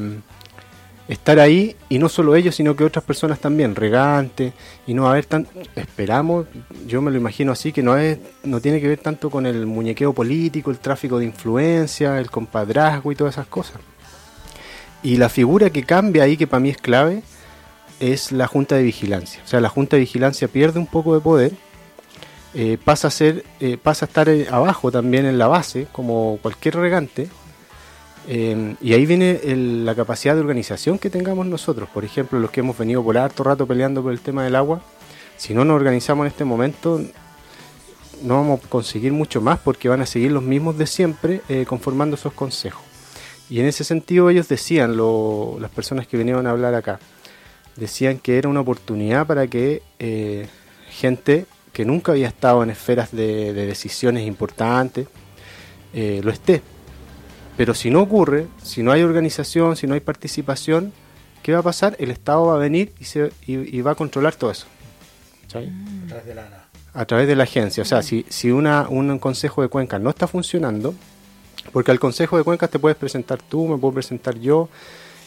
estar 1.09 1.41
ahí 1.41 1.75
y 1.89 1.99
no 1.99 2.09
solo 2.09 2.37
ellos, 2.37 2.55
sino 2.55 2.77
que 2.77 2.85
otras 2.85 3.05
personas 3.05 3.41
también, 3.41 3.75
regantes, 3.75 4.53
y 4.87 4.95
no 4.95 5.09
haber 5.09 5.25
tan, 5.25 5.49
esperamos, 5.75 6.47
yo 6.87 7.01
me 7.01 7.11
lo 7.11 7.17
imagino 7.17 7.53
así, 7.53 7.73
que 7.73 7.83
no 7.83 7.97
es, 7.97 8.19
no 8.45 8.61
tiene 8.61 8.81
que 8.81 8.89
ver 8.89 8.99
tanto 8.99 9.31
con 9.31 9.47
el 9.47 9.67
muñequeo 9.67 10.13
político, 10.13 10.71
el 10.71 10.79
tráfico 10.79 11.19
de 11.19 11.25
influencia, 11.25 12.19
el 12.19 12.31
compadrazgo 12.31 13.11
y 13.11 13.17
todas 13.17 13.35
esas 13.35 13.47
cosas. 13.47 13.81
Y 15.03 15.17
la 15.17 15.29
figura 15.29 15.71
que 15.71 15.85
cambia 15.85 16.25
ahí, 16.25 16.37
que 16.37 16.47
para 16.47 16.61
mí 16.61 16.71
es 16.71 16.79
clave, 16.79 17.23
es 18.01 18.33
la 18.33 18.47
Junta 18.47 18.77
de 18.77 18.83
Vigilancia. 18.83 19.41
O 19.45 19.49
sea, 19.49 19.61
la 19.61 19.69
Junta 19.69 19.97
de 19.97 20.01
Vigilancia 20.01 20.49
pierde 20.49 20.79
un 20.79 20.87
poco 20.87 21.15
de 21.15 21.21
poder, 21.21 21.53
eh, 22.55 22.79
pasa 22.83 23.09
a 23.09 23.11
ser, 23.11 23.45
eh, 23.61 23.79
pasa 23.81 24.05
a 24.05 24.09
estar 24.09 24.29
eh, 24.29 24.47
abajo 24.51 24.91
también 24.91 25.27
en 25.27 25.39
la 25.39 25.47
base, 25.47 25.87
como 25.93 26.39
cualquier 26.43 26.77
regante, 26.77 27.29
eh, 28.29 28.75
y 28.81 28.93
ahí 28.93 29.07
viene 29.07 29.41
la 29.85 29.95
capacidad 29.95 30.35
de 30.35 30.41
organización 30.41 30.99
que 30.99 31.09
tengamos 31.11 31.47
nosotros. 31.47 31.89
Por 31.89 32.05
ejemplo, 32.05 32.39
los 32.39 32.51
que 32.51 32.61
hemos 32.61 32.77
venido 32.77 33.03
por 33.03 33.17
harto 33.17 33.43
rato 33.43 33.67
peleando 33.67 34.03
por 34.03 34.13
el 34.13 34.21
tema 34.21 34.45
del 34.45 34.55
agua, 34.55 34.83
si 35.37 35.55
no 35.55 35.65
nos 35.65 35.77
organizamos 35.77 36.25
en 36.25 36.29
este 36.33 36.45
momento, 36.45 37.01
no 38.23 38.35
vamos 38.35 38.61
a 38.65 38.69
conseguir 38.69 39.13
mucho 39.13 39.41
más 39.41 39.59
porque 39.61 39.89
van 39.89 40.03
a 40.03 40.07
seguir 40.07 40.33
los 40.33 40.43
mismos 40.43 40.77
de 40.77 40.87
siempre 40.87 41.41
eh, 41.49 41.65
conformando 41.67 42.17
esos 42.17 42.33
consejos. 42.33 42.83
Y 43.49 43.61
en 43.61 43.67
ese 43.67 43.83
sentido 43.85 44.29
ellos 44.29 44.47
decían, 44.49 44.97
lo- 44.97 45.57
las 45.61 45.71
personas 45.71 46.07
que 46.07 46.17
vinieron 46.19 46.47
a 46.47 46.51
hablar 46.51 46.75
acá, 46.75 46.99
decían 47.77 48.19
que 48.19 48.37
era 48.37 48.49
una 48.49 48.61
oportunidad 48.61 49.27
para 49.27 49.47
que 49.47 49.83
eh, 50.01 50.49
gente 50.91 51.47
que 51.73 51.85
nunca 51.85 52.13
había 52.13 52.27
estado 52.29 52.63
en 52.63 52.71
esferas 52.71 53.13
de, 53.13 53.53
de 53.55 53.67
decisiones 53.67 54.27
importantes 54.27 55.07
eh, 55.95 56.21
lo 56.25 56.31
esté. 56.33 56.61
Pero 57.59 57.75
si 57.75 57.91
no 57.91 58.01
ocurre, 58.01 58.47
si 58.63 58.85
no 58.85 58.93
hay 58.93 59.03
organización, 59.03 59.75
si 59.75 59.89
no 59.89 59.95
hay 59.95 60.01
participación, 60.01 60.93
¿qué 61.43 61.53
va 61.53 61.59
a 61.59 61.63
pasar? 61.63 61.97
El 61.99 62.13
Estado 62.13 62.47
va 62.47 62.55
a 62.55 62.59
venir 62.59 62.93
y, 63.01 63.05
se, 63.05 63.33
y, 63.47 63.77
y 63.77 63.83
va 63.83 63.91
a 63.91 63.95
controlar 63.97 64.37
todo 64.37 64.53
eso. 64.53 64.67
¿cachai? 65.43 65.69
Atrás 66.07 66.25
de 66.25 66.35
la 66.37 66.47
ANA. 66.47 66.69
a 66.95 67.05
través 67.05 67.27
de 67.27 67.35
la 67.35 67.43
agencia. 67.43 67.83
O 67.83 67.87
sea, 67.87 68.03
si, 68.03 68.25
si 68.29 68.53
una, 68.53 68.89
un 68.89 69.19
consejo 69.19 69.61
de 69.63 69.69
cuencas 69.69 70.01
no 70.01 70.09
está 70.09 70.29
funcionando, 70.29 70.95
porque 71.73 71.91
al 71.91 71.99
consejo 71.99 72.39
de 72.39 72.45
cuencas 72.45 72.71
te 72.71 72.79
puedes 72.79 72.97
presentar 72.97 73.43
tú, 73.43 73.67
me 73.67 73.77
puedo 73.77 73.95
presentar 73.95 74.39
yo, 74.39 74.69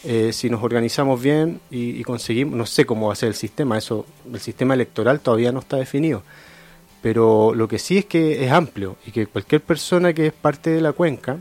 eh, 0.04 0.32
si 0.32 0.48
nos 0.48 0.62
organizamos 0.62 1.20
bien 1.20 1.60
y, 1.70 2.00
y 2.00 2.02
conseguimos, 2.02 2.56
no 2.56 2.64
sé 2.64 2.86
cómo 2.86 3.08
va 3.08 3.12
a 3.12 3.16
ser 3.16 3.28
el 3.28 3.34
sistema, 3.34 3.76
eso, 3.76 4.06
el 4.32 4.40
sistema 4.40 4.72
electoral 4.72 5.20
todavía 5.20 5.52
no 5.52 5.60
está 5.60 5.76
definido, 5.76 6.22
pero 7.02 7.54
lo 7.54 7.68
que 7.68 7.78
sí 7.78 7.98
es 7.98 8.06
que 8.06 8.42
es 8.42 8.50
amplio 8.50 8.96
y 9.06 9.10
que 9.10 9.26
cualquier 9.26 9.60
persona 9.60 10.14
que 10.14 10.28
es 10.28 10.32
parte 10.32 10.70
de 10.70 10.80
la 10.80 10.92
cuenca, 10.92 11.36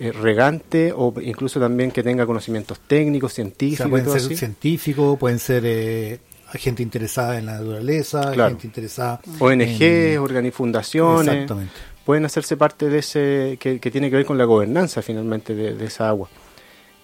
eh, 0.00 0.12
regante 0.12 0.92
o 0.96 1.12
incluso 1.20 1.60
también 1.60 1.90
que 1.90 2.02
tenga 2.02 2.26
conocimientos 2.26 2.80
técnicos, 2.80 3.32
O 3.32 3.34
sea, 3.34 3.44
científicos, 3.44 3.88
pueden 3.90 4.04
todo 4.06 4.14
ser 4.18 4.26
así, 4.26 4.36
científicos, 4.36 5.18
pueden 5.18 5.38
ser 5.38 5.62
eh, 5.66 6.18
gente 6.54 6.82
interesada 6.82 7.38
en 7.38 7.46
la 7.46 7.58
naturaleza, 7.58 8.32
Claro. 8.32 8.50
gente 8.50 8.66
interesada 8.66 9.20
ONG, 9.38 9.82
en- 9.82 10.18
fundaciones, 10.52 11.28
Exactamente. 11.34 11.72
pueden 12.04 12.24
hacerse 12.24 12.56
parte 12.56 12.88
de 12.88 12.98
ese, 12.98 13.56
que, 13.60 13.78
que 13.78 13.90
tiene 13.90 14.10
que 14.10 14.16
ver 14.16 14.26
con 14.26 14.38
la 14.38 14.44
gobernanza 14.44 15.02
finalmente 15.02 15.54
de, 15.54 15.74
de 15.74 15.84
esa 15.84 16.08
agua. 16.08 16.28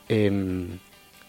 Em, 0.09 0.79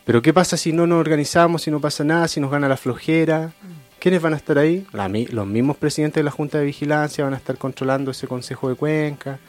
pero 0.05 0.21
¿qué 0.21 0.33
pasa 0.33 0.55
si 0.57 0.71
no 0.71 0.87
nos 0.87 0.99
organizamos, 0.99 1.63
si 1.63 1.71
no 1.71 1.81
pasa 1.81 2.03
nada, 2.03 2.27
si 2.27 2.39
nos 2.39 2.49
gana 2.49 2.67
la 2.69 2.77
flojera? 2.77 3.51
¿Quiénes 3.99 4.21
van 4.21 4.33
a 4.33 4.37
estar 4.37 4.57
ahí? 4.59 4.85
La 4.93 5.07
los 5.09 5.47
mismos 5.47 5.75
presidentes 5.77 6.19
de 6.21 6.23
la 6.23 6.31
Junta 6.31 6.59
de 6.59 6.65
Vigilancia 6.65 7.23
van 7.23 7.33
a 7.33 7.37
estar 7.37 7.57
controlando 7.57 8.11
ese 8.11 8.27
Consejo 8.27 8.69
de 8.69 8.75
Cuenca. 8.75 9.39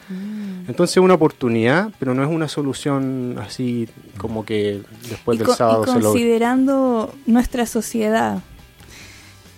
Entonces 0.67 0.97
es 0.97 1.03
una 1.03 1.13
oportunidad, 1.13 1.91
pero 1.99 2.13
no 2.15 2.23
es 2.23 2.29
una 2.29 2.47
solución 2.47 3.35
así 3.39 3.87
como 4.17 4.43
que 4.45 4.81
después 5.07 5.35
y, 5.35 5.39
del 5.39 5.47
co- 5.47 5.53
y 5.53 5.55
sábado 5.55 5.85
se 5.85 5.99
considerando 6.01 7.13
nuestra 7.27 7.65
sociedad, 7.67 8.39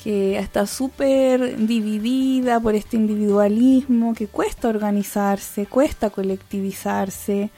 que 0.04 0.38
está 0.39 0.65
súper 0.67 1.58
dividida 1.65 2.60
por 2.60 2.75
este 2.75 2.97
individualismo, 2.97 4.13
que 4.13 4.27
cuesta 4.27 4.67
organizarse, 4.67 5.67
cuesta 5.67 6.10
colectivizarse. 6.10 7.49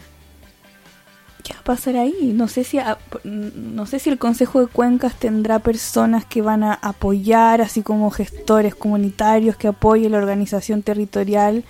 ¿Qué 1.43 1.53
va 1.53 1.59
a 1.59 1.63
pasar 1.63 1.97
ahí? 1.97 2.31
No 2.33 2.47
sé 2.47 2.63
si 2.63 2.79
a- 2.79 2.97
no 3.25 3.85
sé 3.85 3.99
si 3.99 4.09
el 4.09 4.17
Consejo 4.17 4.61
de 4.61 4.67
Cuencas 4.67 5.15
tendrá 5.19 5.59
personas 5.59 6.23
que 6.25 6.41
van 6.41 6.63
a 6.63 6.73
apoyar, 6.73 7.61
así 7.61 7.81
como 7.81 8.09
gestores 8.11 8.75
comunitarios 8.75 9.57
que 9.57 9.67
apoyen 9.67 10.13
la 10.13 10.19
organización 10.19 10.83
territorial. 10.83 11.65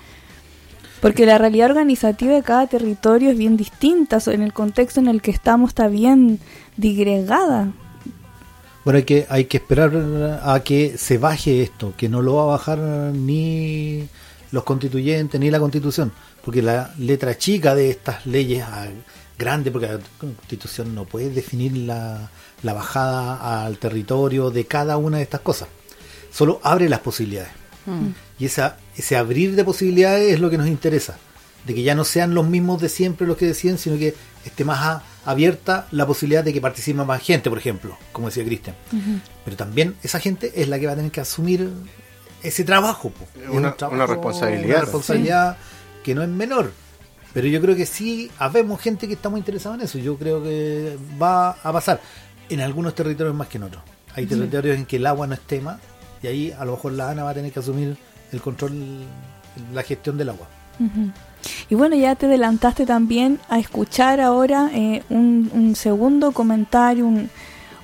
Porque 1.02 1.26
la 1.26 1.38
realidad 1.38 1.72
organizativa 1.72 2.34
de 2.34 2.44
cada 2.44 2.68
territorio 2.68 3.32
es 3.32 3.38
bien 3.38 3.58
distinta, 3.58 4.20
en 4.28 4.42
el 4.42 4.54
contexto 4.54 5.00
en 5.02 5.08
el 5.08 5.22
que 5.22 5.32
estamos 5.32 5.72
está 5.72 5.88
bien 5.88 6.40
digregada. 6.78 7.72
Bueno, 8.86 8.98
hay 8.98 9.04
que, 9.04 9.26
hay 9.30 9.46
que 9.46 9.58
esperar 9.58 9.92
a 10.44 10.60
que 10.62 10.98
se 10.98 11.18
baje 11.18 11.62
esto, 11.64 11.94
que 11.98 12.10
no 12.10 12.22
lo 12.22 12.36
va 12.36 12.44
a 12.44 12.46
bajar 12.58 12.78
ni 12.80 14.08
los 14.52 14.64
constituyentes 14.64 15.40
ni 15.42 15.50
la 15.50 15.60
constitución, 15.60 16.12
porque 16.46 16.62
la 16.62 16.94
letra 17.00 17.38
chica 17.38 17.76
de 17.76 17.90
estas 17.90 18.26
leyes 18.26 18.64
grandes, 19.44 19.72
porque 19.72 19.88
la 19.88 20.00
constitución 20.20 20.96
no 20.96 21.06
puede 21.06 21.30
definir 21.30 21.76
la, 21.78 22.30
la 22.62 22.74
bajada 22.74 23.66
al 23.66 23.78
territorio 23.78 24.50
de 24.52 24.66
cada 24.66 24.98
una 24.98 25.18
de 25.18 25.24
estas 25.24 25.42
cosas, 25.42 25.68
solo 26.32 26.60
abre 26.64 26.90
las 26.90 27.00
posibilidades. 27.00 27.52
Y 28.40 28.46
esa, 28.46 28.78
ese 28.96 29.18
abrir 29.18 29.56
de 29.56 29.64
posibilidades 29.66 30.34
es 30.34 30.40
lo 30.40 30.50
que 30.50 30.58
nos 30.58 30.68
interesa, 30.68 31.18
de 31.66 31.74
que 31.76 31.84
ya 31.84 31.96
no 31.96 32.04
sean 32.06 32.34
los 32.34 32.48
mismos 32.48 32.82
de 32.82 32.90
siempre 32.90 33.28
los 33.28 33.38
que 33.38 33.46
deciden, 33.48 33.78
sino 33.78 33.98
que 33.98 34.16
esté 34.46 34.64
más 34.66 34.80
a- 34.80 35.04
abierta 35.26 35.88
la 35.92 36.06
posibilidad 36.06 36.44
de 36.44 36.52
que 36.54 36.60
participe 36.62 37.04
más 37.04 37.22
gente, 37.22 37.50
por 37.50 37.58
ejemplo, 37.60 37.98
como 38.12 38.28
decía 38.28 38.44
Cristian. 38.46 38.76
Pero 39.46 39.58
también 39.58 39.96
esa 40.04 40.20
gente 40.20 40.52
es 40.62 40.68
la 40.70 40.80
que 40.80 40.86
va 40.88 40.94
a 40.94 40.96
tener 40.96 41.12
que 41.12 41.22
asumir 41.22 41.70
ese 42.42 42.64
trabajo. 42.64 43.12
Una- 43.50 43.70
un 43.70 43.78
trabajo, 43.78 43.96
una 43.96 44.06
responsabilidad. 44.08 44.66
Una 44.66 44.82
responsabilidad 44.82 45.58
que 46.04 46.16
no 46.16 46.24
es 46.24 46.30
menor. 46.30 46.72
Pero 47.34 47.48
yo 47.48 47.60
creo 47.62 47.76
que 47.76 47.86
sí, 47.86 48.30
habemos 48.38 48.80
gente 48.80 49.08
que 49.08 49.14
está 49.14 49.30
muy 49.30 49.40
interesada 49.40 49.76
en 49.76 49.82
eso. 49.82 49.98
Yo 49.98 50.18
creo 50.18 50.44
que 50.44 50.98
va 51.22 51.52
a 51.52 51.74
pasar 51.74 52.00
en 52.50 52.62
algunos 52.62 52.94
territorios 52.94 53.36
más 53.36 53.48
que 53.48 53.58
en 53.58 53.64
otros. 53.64 53.84
Hay 54.16 54.26
territorios 54.28 54.78
en 54.78 54.86
que 54.86 54.98
el 54.98 55.08
agua 55.08 55.26
no 55.26 55.34
es 55.34 55.40
tema 55.42 55.80
y 56.22 56.28
ahí 56.28 56.52
a 56.52 56.64
lo 56.66 56.74
mejor 56.74 56.92
la 56.94 57.10
ANA 57.10 57.24
va 57.24 57.32
a 57.32 57.34
tener 57.34 57.52
que 57.52 57.60
asumir 57.60 57.98
el 58.32 58.42
control, 58.42 58.74
la 59.74 59.82
gestión 59.84 60.18
del 60.18 60.30
agua. 60.30 60.48
Ujú. 60.80 61.12
Y 61.70 61.76
bueno, 61.76 61.96
ya 61.96 62.16
te 62.16 62.28
adelantaste 62.28 62.86
también 62.86 63.40
a 63.50 63.58
escuchar 63.60 64.22
ahora 64.22 64.70
eh, 64.74 65.02
un, 65.10 65.50
un 65.54 65.76
segundo 65.76 66.32
comentario, 66.32 67.06
un- 67.08 67.30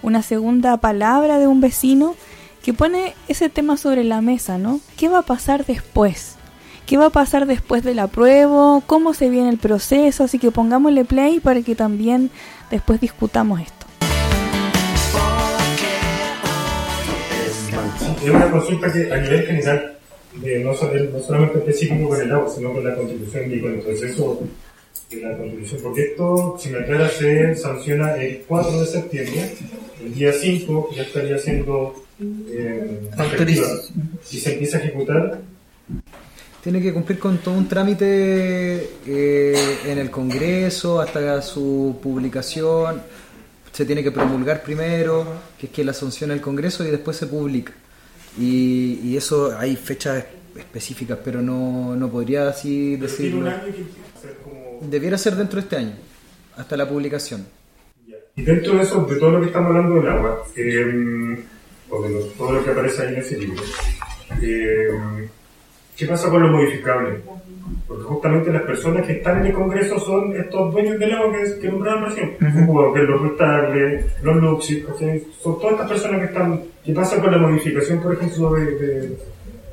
una 0.01 0.21
segunda 0.23 0.77
palabra 0.77 1.39
de 1.39 1.47
un 1.47 1.59
vecino 1.59 2.15
que 2.63 2.73
pone 2.73 3.15
ese 3.27 3.49
tema 3.49 3.75
sobre 3.77 4.03
la 4.03 4.21
mesa, 4.21 4.57
¿no? 4.57 4.79
¿Qué 4.97 5.09
va 5.09 5.19
a 5.19 5.23
pasar 5.23 5.65
después? 5.65 6.35
¿Qué 6.89 6.97
va 6.97 7.05
a 7.05 7.09
pasar 7.11 7.45
después 7.45 7.83
del 7.83 7.99
apruebo? 7.99 8.81
¿Cómo 8.87 9.13
se 9.13 9.29
viene 9.29 9.49
el 9.49 9.59
proceso? 9.59 10.23
Así 10.23 10.39
que 10.39 10.49
pongámosle 10.49 11.05
play 11.05 11.39
para 11.39 11.61
que 11.61 11.75
también 11.75 12.31
después 12.71 12.99
discutamos 12.99 13.61
esto. 13.61 13.85
Es 18.23 18.29
una 18.31 18.49
consulta 18.49 18.91
que 18.91 19.13
a 19.13 19.17
nivel 19.17 19.45
general, 19.45 19.97
de 20.41 20.63
no, 20.63 20.73
solo- 20.73 21.03
no 21.11 21.19
solamente 21.19 21.59
específico 21.59 22.09
con 22.09 22.21
el 22.21 22.31
agua, 22.31 22.49
sino 22.55 22.73
con 22.73 22.83
la 22.83 22.95
constitución 22.95 23.53
y 23.53 23.61
con 23.61 23.73
el 23.75 23.79
proceso 23.81 24.41
de 25.11 25.21
la 25.21 25.37
constitución, 25.37 25.79
porque 25.83 26.01
esto, 26.01 26.57
si 26.59 26.69
me 26.69 26.79
aclara, 26.79 27.07
se 27.09 27.55
sanciona 27.55 28.15
el 28.15 28.43
4 28.47 28.79
de 28.81 28.85
septiembre, 28.87 29.53
el 30.03 30.13
día 30.15 30.33
5 30.33 30.89
ya 30.95 31.03
estaría 31.03 31.37
siendo 31.37 32.03
eh, 32.19 33.09
efectiva. 33.17 33.67
y 34.31 34.37
se 34.37 34.53
empieza 34.53 34.77
a 34.77 34.81
ejecutar 34.81 35.39
Tiene 36.63 36.81
que 36.81 36.93
cumplir 36.93 37.19
con 37.19 37.37
todo 37.37 37.55
un 37.55 37.67
trámite 37.69 38.89
eh, 39.07 39.77
en 39.85 39.97
el 39.97 40.11
Congreso 40.11 40.99
hasta 40.99 41.41
su 41.41 41.97
publicación. 42.03 43.01
Se 43.71 43.85
tiene 43.85 44.03
que 44.03 44.11
promulgar 44.11 44.61
primero, 44.61 45.25
que 45.57 45.67
es 45.67 45.71
que 45.71 45.83
la 45.85 45.93
sanciona 45.93 46.33
el 46.33 46.41
Congreso 46.41 46.85
y 46.85 46.91
después 46.91 47.15
se 47.15 47.27
publica. 47.27 47.71
Y, 48.37 48.99
y 49.03 49.15
eso 49.15 49.57
hay 49.57 49.75
fechas 49.77 50.25
específicas, 50.57 51.17
pero 51.23 51.41
no, 51.41 51.95
no 51.95 52.09
podría 52.09 52.49
así 52.49 52.97
Pero 52.99 53.13
tiene 53.13 53.35
un 53.35 53.43
decirlo. 53.45 53.49
año 53.49 53.73
que 53.73 54.21
ser 54.21 54.35
como- 54.43 54.79
Debiera 54.81 55.17
ser 55.17 55.35
dentro 55.35 55.55
de 55.57 55.61
este 55.61 55.77
año, 55.77 55.93
hasta 56.57 56.75
la 56.75 56.87
publicación. 56.89 57.45
Y 58.35 58.41
dentro 58.41 58.75
de 58.75 58.83
eso, 58.83 59.05
de 59.05 59.15
todo 59.17 59.31
lo 59.31 59.39
que 59.41 59.47
estamos 59.47 59.69
hablando 59.75 59.95
del 59.95 60.07
agua, 60.09 60.43
eh, 60.57 61.43
o 61.89 62.01
de 62.03 62.09
lo- 62.09 62.25
todo 62.37 62.51
lo 62.53 62.63
que 62.65 62.71
aparece 62.71 63.01
ahí 63.03 63.13
en 63.13 63.19
ese 63.21 63.37
libro, 63.37 63.63
eh, 64.41 64.87
¿qué 65.99 66.05
pasa 66.07 66.29
con 66.29 66.41
lo 66.41 66.47
modificable? 66.47 67.21
Porque 67.85 68.03
justamente 68.03 68.53
las 68.53 68.61
personas 68.61 69.05
que 69.05 69.13
están 69.13 69.39
en 69.39 69.47
el 69.47 69.53
Congreso 69.53 69.99
son 69.99 70.33
estos 70.35 70.71
dueños 70.71 70.97
del 70.97 71.11
agua 71.11 71.33
que, 71.33 71.59
que 71.59 71.67
nombraron 71.67 72.05
recién. 72.05 72.37
Bueno, 72.67 72.93
que 72.93 72.99
los 73.01 73.21
restables, 73.21 74.05
los 74.23 74.35
luxis, 74.37 74.85
son 75.41 75.59
todas 75.59 75.73
estas 75.73 75.89
personas 75.89 76.19
que 76.19 76.25
están... 76.27 76.63
¿Qué 76.85 76.93
pasa 76.93 77.19
con 77.19 77.31
la 77.31 77.37
modificación, 77.37 78.01
por 78.01 78.13
ejemplo, 78.13 78.53
de, 78.53 78.65
de, 78.65 78.99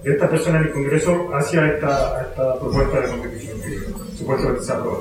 de 0.03 0.13
estas 0.13 0.29
personas 0.29 0.63
en 0.63 0.67
el 0.67 0.73
Congreso 0.73 1.31
hacia 1.33 1.69
esta, 1.69 2.23
esta 2.23 2.59
propuesta 2.59 3.01
de 3.01 3.09
constitución 3.09 3.61
que 3.61 4.17
supuestamente 4.19 4.65
se 4.65 4.73
aprueba? 4.73 4.99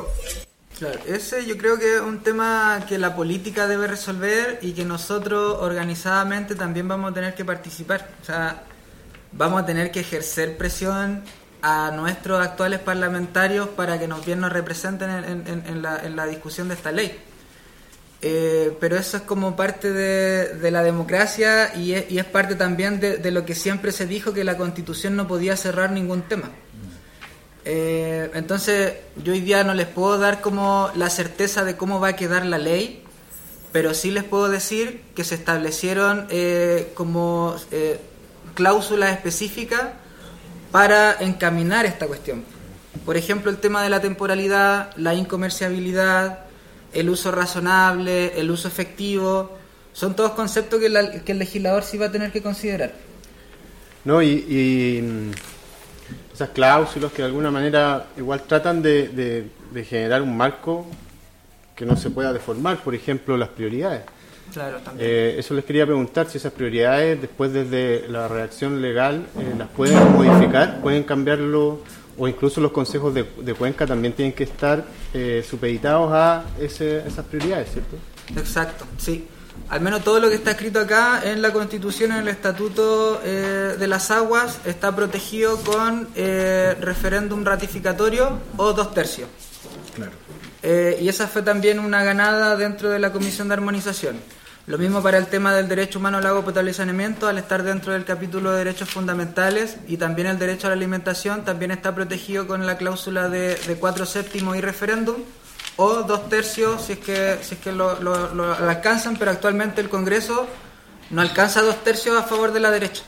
Claro, 0.78 1.00
ese 1.08 1.46
yo 1.46 1.58
creo 1.58 1.80
que 1.80 1.96
es 1.96 2.02
un 2.02 2.20
tema 2.20 2.86
que 2.88 2.98
la 2.98 3.16
política 3.16 3.66
debe 3.66 3.88
resolver 3.88 4.60
y 4.62 4.74
que 4.74 4.84
nosotros 4.84 5.58
organizadamente 5.62 6.54
también 6.54 6.88
vamos 6.88 7.12
a 7.12 7.14
tener 7.14 7.34
que 7.34 7.46
participar. 7.46 8.10
O 8.22 8.26
sea, 8.26 8.64
vamos 9.38 9.62
a 9.62 9.66
tener 9.66 9.92
que 9.92 10.00
ejercer 10.00 10.58
presión 10.58 11.24
a 11.62 11.92
nuestros 11.92 12.46
actuales 12.46 12.80
parlamentarios 12.80 13.68
para 13.70 14.00
que 14.00 14.08
nos 14.08 14.26
bien 14.26 14.40
nos 14.40 14.52
representen 14.52 15.10
en, 15.10 15.82
la, 15.82 16.28
discusión 16.28 16.68
de 16.68 16.76
esta 16.76 16.92
ley. 16.92 17.20
Eh, 18.22 18.76
pero 18.80 18.98
eso 18.98 19.18
es 19.18 19.24
como 19.24 19.56
parte 19.56 19.92
de, 19.92 20.72
la 20.72 20.84
democracia 20.84 21.76
y 21.76 21.94
es, 21.94 22.26
parte 22.26 22.56
también 22.56 23.00
de, 23.00 23.32
lo 23.32 23.46
que 23.46 23.56
siempre 23.56 23.92
se 23.92 24.06
dijo 24.06 24.32
que 24.34 24.44
la 24.44 24.58
constitución 24.58 25.16
no 25.16 25.28
podía 25.28 25.58
cerrar 25.58 25.92
ningún 25.92 26.22
tema. 26.22 26.52
Eh, 27.68 28.30
entonces, 28.36 28.94
yo 29.24 29.34
hoy 29.34 29.42
día 29.42 29.64
no 29.64 29.74
les 29.74 29.88
puedo 29.88 30.20
dar 30.20 30.42
como 30.42 30.92
la 30.96 31.10
certeza 31.10 31.64
de 31.64 31.76
cómo 31.76 32.00
va 32.00 32.10
a 32.10 32.16
quedar 32.16 32.46
la 32.46 32.60
ley, 32.60 33.04
pero 33.72 33.96
sí 33.96 34.12
les 34.12 34.24
puedo 34.24 34.50
decir 34.50 35.02
que 35.16 35.24
se 35.24 35.34
establecieron 35.34 36.28
eh, 36.30 36.92
como 36.94 37.56
cláusulas 38.56 39.12
específicas 39.12 39.90
para 40.72 41.16
encaminar 41.20 41.86
esta 41.86 42.08
cuestión. 42.08 42.44
Por 43.06 43.18
ejemplo, 43.18 43.52
el 43.52 43.58
tema 43.58 43.84
de 43.84 43.90
la 43.90 44.02
temporalidad, 44.02 44.90
la 44.98 45.14
incomerciabilidad, 45.14 46.40
el 46.94 47.10
uso 47.10 47.32
razonable, 47.32 48.40
el 48.40 48.50
uso 48.50 48.68
efectivo, 48.68 49.52
son 49.94 50.16
todos 50.16 50.32
conceptos 50.32 50.80
que, 50.80 50.88
el 51.32 51.40
legislador 51.40 51.84
sí 51.84 51.98
va 51.98 52.08
a 52.08 52.12
tener 52.12 52.32
que 52.32 52.42
considerar. 52.42 52.94
No, 54.04 54.22
y, 54.22 54.28
y, 54.28 55.02
mm, 55.02 55.32
esas 56.34 56.50
cláusulas 56.50 57.12
que 57.12 57.22
de 57.22 57.28
alguna 57.28 57.52
manera 57.52 58.08
igual 58.18 58.42
tratan 58.42 58.82
de 58.82 59.50
generar 59.88 60.22
un 60.22 60.36
marco 60.36 60.88
que 61.76 61.86
no 61.86 61.96
se 61.96 62.10
pueda 62.10 62.32
deformar, 62.32 62.82
por 62.84 62.96
ejemplo, 62.96 63.38
las 63.38 63.50
prioridades. 63.50 64.02
Claro, 64.54 64.78
también. 64.80 65.10
Eh, 65.10 65.36
eso 65.40 65.54
les 65.54 65.66
quería 65.66 65.86
preguntar 65.86 66.28
si 66.30 66.38
esas 66.38 66.54
prioridades 66.54 67.20
después 67.20 67.52
desde 67.52 68.08
la 68.08 68.28
redacción 68.28 68.82
legal 68.82 69.26
eh, 69.40 69.54
las 69.58 69.68
pueden 69.70 69.98
modificar, 70.14 70.82
pueden 70.82 71.04
cambiarlo 71.04 71.82
o 72.18 72.28
incluso 72.28 72.62
los 72.62 72.72
consejos 72.72 73.14
de, 73.14 73.26
de 73.42 73.54
Cuenca 73.54 73.86
también 73.86 74.14
tienen 74.14 74.34
que 74.34 74.46
estar 74.46 74.86
eh, 75.14 75.46
supeditados 75.48 76.10
a 76.14 76.46
ese- 76.60 77.00
esas 77.06 77.26
prioridades, 77.26 77.72
¿cierto? 77.74 77.98
Exacto, 78.38 78.86
sí. 78.98 79.28
Al 79.70 79.82
menos 79.82 80.04
todo 80.04 80.20
lo 80.20 80.30
que 80.30 80.36
está 80.36 80.52
escrito 80.52 80.80
acá 80.80 81.22
en 81.24 81.42
la 81.42 81.52
Constitución, 81.52 82.12
en 82.12 82.20
el 82.20 82.28
Estatuto 82.28 83.20
eh, 83.24 83.76
de 83.80 83.88
las 83.88 84.12
Aguas, 84.12 84.60
está 84.66 84.96
protegido 84.96 85.58
con 85.58 86.08
eh, 86.16 86.76
referéndum 86.80 87.44
ratificatorio 87.44 88.40
o 88.58 88.74
dos 88.74 88.94
tercios. 88.94 89.28
Claro. 89.96 90.12
Eh, 90.68 90.98
y 91.00 91.10
esa 91.10 91.28
fue 91.28 91.44
también 91.44 91.78
una 91.80 92.04
ganada 92.04 92.56
dentro 92.56 92.90
de 92.90 92.98
la 92.98 93.12
Comisión 93.12 93.48
de 93.50 93.54
Armonización. 93.54 94.20
Lo 94.66 94.80
mismo 94.80 95.04
para 95.04 95.20
el 95.20 95.28
tema 95.28 95.54
del 95.54 95.68
derecho 95.68 96.00
humano 96.00 96.18
al 96.18 96.26
agua 96.26 96.44
potable 96.44 96.72
y 96.72 96.74
saneamiento, 96.74 97.28
al 97.28 97.38
estar 97.38 97.62
dentro 97.62 97.94
del 97.94 98.04
capítulo 98.04 98.52
de 98.52 98.58
derechos 98.64 98.90
fundamentales 98.90 99.78
y 99.88 99.98
también 99.98 100.28
el 100.28 100.40
derecho 100.40 100.66
a 100.66 100.72
la 100.72 100.76
alimentación, 100.76 101.46
también 101.46 101.70
está 101.70 101.94
protegido 101.94 102.48
con 102.48 102.66
la 102.66 102.76
cláusula 102.78 103.30
de, 103.30 103.54
de 103.56 103.76
cuatro 103.76 104.08
séptimos 104.08 104.58
y 104.58 104.62
referéndum 104.62 105.18
o 105.78 106.02
dos 106.02 106.30
tercios 106.30 106.82
si 106.86 106.94
es 106.94 107.00
que, 107.00 107.38
si 107.44 107.54
es 107.56 107.62
que 107.62 107.72
lo, 107.72 108.00
lo- 108.02 108.34
lo 108.34 108.54
alcanzan, 108.56 109.18
pero 109.18 109.30
actualmente 109.30 109.82
el 109.82 109.90
Congreso 109.90 110.48
no 111.12 111.22
alcanza 111.22 111.62
dos 111.62 111.84
tercios 111.84 112.18
a 112.18 112.24
favor 112.24 112.52
de 112.52 112.60
la 112.62 112.72
derecha. 112.72 113.04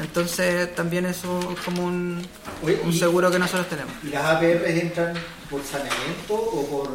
Entonces 0.00 0.74
también 0.74 1.06
eso 1.06 1.40
es 1.52 1.60
como 1.64 1.84
un, 1.84 2.26
Oye, 2.64 2.80
un 2.84 2.92
seguro 2.92 3.30
que 3.30 3.38
nosotros 3.38 3.68
tenemos. 3.68 3.92
¿Y 4.04 4.08
las 4.08 4.24
APR 4.24 4.66
entran 4.66 5.14
por 5.50 5.62
saneamiento 5.64 6.34
o 6.34 6.66
por 6.66 6.88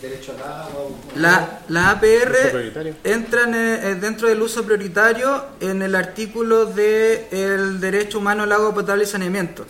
derecho 0.00 0.32
al 0.32 0.52
agua? 0.52 0.96
La, 1.16 1.60
la 1.68 1.80
Uso 1.80 1.90
APR 1.90 2.96
entran 3.04 3.54
eh, 3.54 3.90
eh, 3.90 3.94
dentro 3.96 4.28
del 4.28 4.40
uso 4.40 4.64
prioritario 4.64 5.44
en 5.60 5.82
el 5.82 5.94
artículo 5.94 6.66
de 6.66 7.28
el 7.30 7.80
derecho 7.80 8.18
humano 8.18 8.44
al 8.44 8.52
agua 8.52 8.74
potable 8.74 9.04
y 9.04 9.06
saneamiento. 9.06 9.66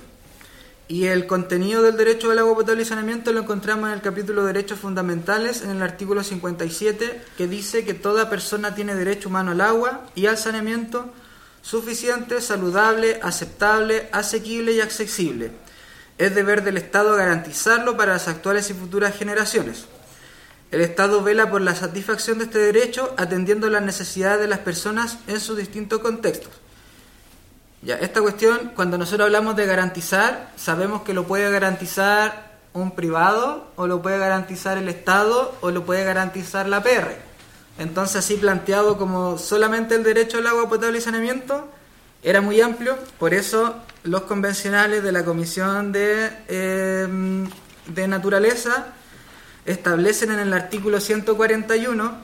Y 0.88 1.06
el 1.06 1.26
contenido 1.26 1.82
del 1.82 1.96
derecho 1.96 2.30
al 2.30 2.38
agua 2.38 2.54
potable 2.54 2.82
y 2.82 2.84
saneamiento 2.84 3.32
lo 3.32 3.40
encontramos 3.40 3.88
en 3.88 3.94
el 3.94 4.00
capítulo 4.00 4.42
de 4.42 4.52
derechos 4.52 4.78
fundamentales, 4.78 5.62
en 5.62 5.70
el 5.70 5.82
artículo 5.82 6.22
57, 6.22 7.22
que 7.36 7.48
dice 7.48 7.84
que 7.84 7.92
toda 7.92 8.30
persona 8.30 8.76
tiene 8.76 8.94
derecho 8.94 9.28
humano 9.28 9.50
al 9.50 9.60
agua 9.62 10.06
y 10.14 10.26
al 10.26 10.38
saneamiento 10.38 11.12
suficiente, 11.66 12.40
saludable, 12.40 13.18
aceptable, 13.24 14.08
asequible 14.12 14.72
y 14.72 14.80
accesible. 14.80 15.50
Es 16.16 16.32
deber 16.32 16.62
del 16.62 16.76
Estado 16.76 17.16
garantizarlo 17.16 17.96
para 17.96 18.12
las 18.12 18.28
actuales 18.28 18.70
y 18.70 18.74
futuras 18.74 19.16
generaciones. 19.16 19.86
El 20.70 20.80
Estado 20.80 21.24
vela 21.24 21.50
por 21.50 21.60
la 21.60 21.74
satisfacción 21.74 22.38
de 22.38 22.44
este 22.44 22.60
derecho 22.60 23.12
atendiendo 23.16 23.68
las 23.68 23.82
necesidades 23.82 24.40
de 24.40 24.46
las 24.46 24.60
personas 24.60 25.18
en 25.26 25.40
sus 25.40 25.58
distintos 25.58 25.98
contextos. 25.98 26.52
Ya, 27.82 27.96
esta 27.96 28.20
cuestión, 28.20 28.70
cuando 28.76 28.96
nosotros 28.96 29.26
hablamos 29.26 29.56
de 29.56 29.66
garantizar, 29.66 30.52
sabemos 30.56 31.02
que 31.02 31.14
lo 31.14 31.24
puede 31.26 31.50
garantizar 31.50 32.58
un 32.74 32.92
privado, 32.92 33.72
o 33.74 33.88
lo 33.88 34.02
puede 34.02 34.18
garantizar 34.18 34.78
el 34.78 34.88
Estado, 34.88 35.56
o 35.62 35.72
lo 35.72 35.84
puede 35.84 36.04
garantizar 36.04 36.68
la 36.68 36.82
PR. 36.84 37.16
Entonces, 37.78 38.16
así 38.16 38.36
planteado 38.36 38.96
como 38.96 39.38
solamente 39.38 39.94
el 39.94 40.02
derecho 40.02 40.38
al 40.38 40.46
agua 40.46 40.68
potable 40.68 40.98
y 40.98 41.00
saneamiento, 41.00 41.68
era 42.22 42.40
muy 42.40 42.60
amplio, 42.60 42.98
por 43.18 43.34
eso 43.34 43.76
los 44.02 44.22
convencionales 44.22 45.02
de 45.02 45.12
la 45.12 45.24
Comisión 45.24 45.92
de, 45.92 46.30
eh, 46.48 47.06
de 47.86 48.08
Naturaleza 48.08 48.94
establecen 49.64 50.30
en 50.30 50.38
el 50.38 50.52
artículo 50.52 51.00
141 51.00 52.16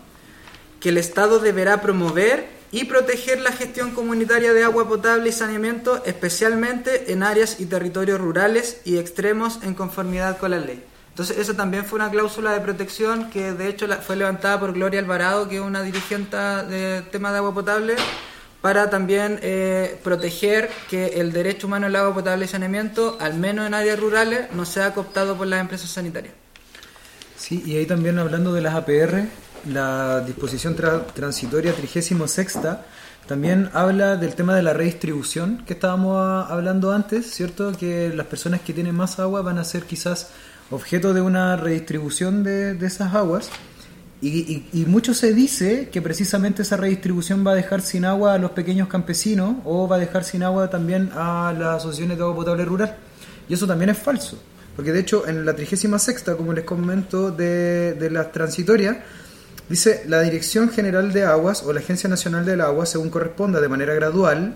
que 0.81 0.89
el 0.89 0.99
Estado 0.99 1.39
deberá 1.39 1.81
promover 1.83 2.49
y 2.73 2.85
proteger 2.85 3.41
la 3.41 3.53
gestión 3.53 3.93
comunitaria 3.93 4.53
de 4.53 4.65
agua 4.65 4.89
potable 4.89 5.29
y 5.29 5.33
saneamiento, 5.33 6.03
especialmente 6.07 7.13
en 7.13 7.23
áreas 7.23 7.61
y 7.61 7.67
territorios 7.67 8.19
rurales 8.21 8.81
y 8.85 8.97
extremos 8.97 9.61
en 9.63 9.75
conformidad 9.75 10.39
con 10.39 10.53
la 10.53 10.59
ley. 10.59 10.83
Entonces, 11.13 11.37
esa 11.37 11.55
también 11.55 11.85
fue 11.85 11.99
una 11.99 12.11
cláusula 12.11 12.53
de 12.53 12.61
protección 12.61 13.29
que 13.29 13.53
de 13.53 13.69
hecho 13.69 13.87
fue 14.01 14.17
levantada 14.17 14.59
por 14.59 14.73
Gloria 14.73 14.99
Alvarado, 14.99 15.47
que 15.47 15.57
es 15.57 15.61
una 15.61 15.83
dirigente 15.83 16.37
de 16.37 17.03
tema 17.03 17.31
de 17.33 17.39
agua 17.39 17.53
potable, 17.53 17.97
para 18.63 18.89
también 18.89 19.39
eh, 19.43 20.01
proteger 20.03 20.71
que 20.89 21.21
el 21.21 21.33
derecho 21.33 21.67
humano 21.67 21.87
al 21.87 21.97
agua 21.97 22.15
potable 22.15 22.47
y 22.47 22.49
saneamiento, 22.49 23.19
al 23.21 23.35
menos 23.35 23.67
en 23.67 23.75
áreas 23.75 24.01
rurales, 24.01 24.53
no 24.55 24.65
sea 24.65 24.95
cooptado 24.95 25.37
por 25.37 25.47
las 25.49 25.61
empresas 25.61 25.91
sanitarias. 25.91 26.33
Sí, 27.37 27.63
y 27.67 27.77
ahí 27.77 27.85
también 27.85 28.19
hablando 28.19 28.55
de 28.55 28.63
las 28.63 28.75
APR, 28.75 29.27
la 29.71 30.21
disposición 30.21 30.77
tra- 30.77 31.05
transitoria 31.13 31.75
36 31.75 32.19
también 33.27 33.71
habla 33.73 34.17
del 34.17 34.35
tema 34.35 34.55
de 34.57 34.63
la 34.63 34.73
redistribución 34.73 35.63
que 35.67 35.75
estábamos 35.75 36.17
ah, 36.19 36.47
hablando 36.49 36.93
antes, 36.93 37.31
¿cierto? 37.31 37.71
Que 37.73 38.13
las 38.15 38.27
personas 38.27 38.63
que 38.63 38.73
tienen 38.73 38.95
más 38.97 39.21
agua 39.21 39.43
van 39.43 39.59
a 39.59 39.65
ser 39.65 39.85
quizás 39.85 40.31
objeto 40.71 41.15
de 41.15 41.21
una 41.21 41.57
redistribución 41.57 42.43
de, 42.43 42.75
de 42.75 42.87
esas 42.87 43.15
aguas. 43.15 43.51
Y, 44.25 44.85
mucho 44.87 45.15
se 45.15 45.33
dice 45.33 45.89
que 45.91 46.01
precisamente 46.01 46.63
esa 46.63 46.77
redistribución 46.77 47.45
va 47.45 47.53
a 47.53 47.55
dejar 47.57 47.81
sin 47.81 48.05
agua 48.05 48.35
a 48.35 48.39
los 48.39 48.53
pequeños 48.53 48.87
campesinos 48.87 49.57
o 49.65 49.89
va 49.89 49.97
a 49.97 49.99
dejar 49.99 50.23
sin 50.23 50.45
agua 50.45 50.71
también 50.71 51.11
a 51.13 51.53
las 51.59 51.79
asociaciones 51.79 52.19
de 52.19 52.23
agua 52.23 52.37
potable 52.37 52.65
rural. 52.65 52.97
Y 53.49 53.55
eso 53.55 53.67
también 53.67 53.91
es 53.91 53.99
falso. 53.99 54.39
Porque 54.77 54.93
de 54.93 55.01
hecho 55.01 55.27
en 55.27 55.45
la 55.45 55.57
36 55.57 55.93
como 56.37 56.53
les 56.53 56.65
comento 56.65 57.33
de, 57.33 57.95
de 57.95 58.11
la 58.11 58.31
transitoria, 58.31 59.03
dice 59.69 60.05
la 60.07 60.21
Dirección 60.21 60.71
General 60.71 61.13
de 61.13 61.25
Aguas 61.25 61.65
o 61.65 61.73
la 61.73 61.81
Agencia 61.81 62.09
Nacional 62.09 62.47
del 62.47 62.61
Agua, 62.61 62.87
según 62.87 63.11
corresponda, 63.11 63.61
de 63.61 63.69
manera 63.69 63.93
gradual, 63.93 64.55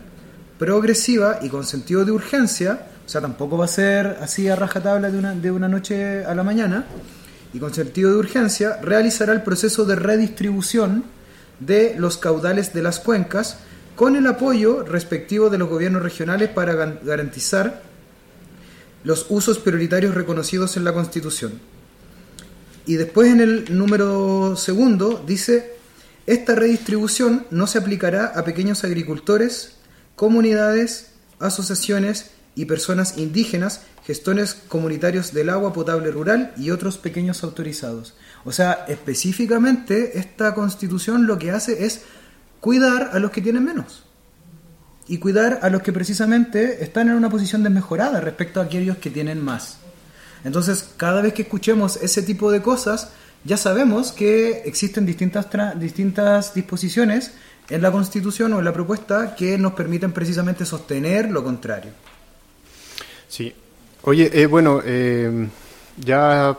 progresiva 0.61 1.40
y 1.42 1.48
con 1.48 1.64
sentido 1.64 2.04
de 2.04 2.12
urgencia, 2.12 2.86
o 3.07 3.09
sea, 3.09 3.20
tampoco 3.20 3.57
va 3.57 3.66
a 3.66 3.68
ser 3.68 4.18
así 4.20 4.48
a 4.48 4.57
rajatabla 4.57 5.12
de 5.12 5.18
una, 5.18 5.32
de 5.32 5.52
una 5.52 5.68
noche 5.68 6.24
a 6.24 6.34
la 6.34 6.42
mañana, 6.42 6.86
y 7.54 7.61
con 7.61 7.72
sentido 7.72 8.11
de 8.11 8.16
urgencia, 8.16 8.78
realizará 8.82 9.32
el 9.32 9.42
proceso 9.42 9.84
de 9.84 9.94
redistribución 9.94 11.04
de 11.61 11.94
los 11.96 12.18
caudales 12.18 12.72
de 12.72 12.82
las 12.82 12.98
cuencas 12.98 13.59
con 13.94 14.16
el 14.16 14.26
apoyo 14.26 14.82
respectivo 14.82 15.50
de 15.50 15.59
los 15.59 15.68
gobiernos 15.68 16.02
regionales 16.02 16.50
para 16.50 16.74
garantizar 16.74 17.80
los 19.04 19.26
usos 19.30 19.59
prioritarios 19.61 20.14
reconocidos 20.14 20.76
en 20.76 20.84
la 20.84 20.92
Constitución. 20.92 21.61
Y 22.86 22.96
después 22.96 23.30
en 23.30 23.40
el 23.40 23.76
número 23.78 24.57
segundo 24.57 25.22
dice, 25.24 25.76
esta 26.26 26.57
redistribución 26.57 27.46
no 27.50 27.68
se 27.68 27.78
aplicará 27.78 28.26
a 28.26 28.44
pequeños 28.44 28.82
agricultores, 28.82 29.76
comunidades, 30.16 31.12
asociaciones 31.38 32.32
y 32.57 32.64
personas 32.64 33.18
indígenas, 33.18 33.82
gestores 34.04 34.54
comunitarios 34.54 35.32
del 35.32 35.50
agua 35.50 35.72
potable 35.72 36.11
rural 36.11 36.52
y 36.57 36.70
otros 36.70 36.96
pequeños 36.96 37.44
autorizados. 37.44 38.14
O 38.44 38.50
sea, 38.50 38.86
específicamente 38.88 40.18
esta 40.18 40.54
constitución 40.54 41.26
lo 41.26 41.38
que 41.38 41.52
hace 41.52 41.84
es 41.84 42.02
cuidar 42.61 43.11
a 43.12 43.18
los 43.20 43.30
que 43.30 43.42
tienen 43.42 43.64
menos 43.64 44.04
y 45.07 45.18
cuidar 45.18 45.61
a 45.62 45.68
los 45.68 45.82
que 45.82 45.92
precisamente 45.92 46.82
están 46.82 47.09
en 47.09 47.14
una 47.14 47.30
posición 47.30 47.62
desmejorada 47.62 48.20
respecto 48.20 48.59
a 48.59 48.64
aquellos 48.64 48.96
que 48.96 49.11
tienen 49.11 49.44
más. 49.44 49.78
Entonces, 50.42 50.88
cada 50.96 51.20
vez 51.20 51.34
que 51.34 51.42
escuchemos 51.42 51.96
ese 51.96 52.22
tipo 52.22 52.50
de 52.50 52.62
cosas, 52.62 53.11
ya 53.44 53.57
sabemos 53.57 54.12
que 54.12 54.62
existen 54.64 55.04
distintas, 55.04 55.46
distintas 55.78 56.54
disposiciones 56.54 57.32
en 57.68 57.82
la 57.82 57.92
Constitución 57.92 58.52
o 58.54 58.59
en 58.61 58.64
la 58.64 58.72
propuesta 58.72 59.34
que 59.36 59.59
nos 59.59 59.74
permiten 59.74 60.12
precisamente 60.12 60.64
sostener 60.64 61.30
lo 61.30 61.44
contrario. 61.44 61.92
Sí. 63.29 63.53
Oye, 64.03 64.31
eh, 64.33 64.47
bueno, 64.47 64.81
eh, 64.85 65.49
ya 65.97 66.57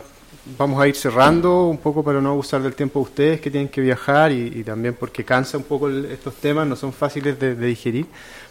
vamos 0.58 0.82
a 0.82 0.88
ir 0.88 0.96
cerrando 0.96 1.68
un 1.68 1.78
poco 1.78 2.04
para 2.04 2.22
no 2.22 2.30
abusar 2.30 2.62
del 2.62 2.76
tiempo 2.76 3.00
de 3.00 3.04
ustedes 3.04 3.42
que 3.42 3.52
tienen 3.52 3.70
que 3.70 3.82
viajar 3.82 4.32
y, 4.32 4.64
también 4.64 4.96
porque 5.00 5.24
cansa 5.24 5.58
un 5.58 5.64
poco 5.64 5.90
estos 5.90 6.36
temas, 6.36 6.68
no 6.68 6.76
son 6.76 6.94
fáciles 6.94 7.40
de, 7.40 7.56
de 7.56 7.68
digerir. 7.68 8.06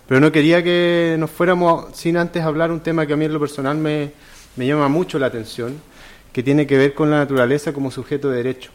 Pero 0.07 0.21
no 0.21 0.31
quería 0.31 0.62
que 0.62 1.17
nos 1.19 1.31
fuéramos 1.31 1.95
sin 1.95 2.17
antes 2.17 2.43
hablar 2.43 2.71
un 2.71 2.81
tema 2.81 3.07
que 3.07 3.12
a 3.12 3.17
mí 3.17 3.25
en 3.25 3.33
lo 3.33 3.41
personal 3.41 3.77
me, 3.77 4.12
me 4.57 4.67
llama 4.67 4.89
mucho 4.89 5.19
la 5.19 5.27
atención, 5.27 5.81
que 6.33 6.43
tiene 6.43 6.67
que 6.67 6.77
ver 6.77 6.95
con 6.95 7.11
la 7.11 7.19
naturaleza 7.19 7.73
como 7.73 7.91
sujeto 7.91 8.31
de 8.31 8.37
derecho. 8.39 8.71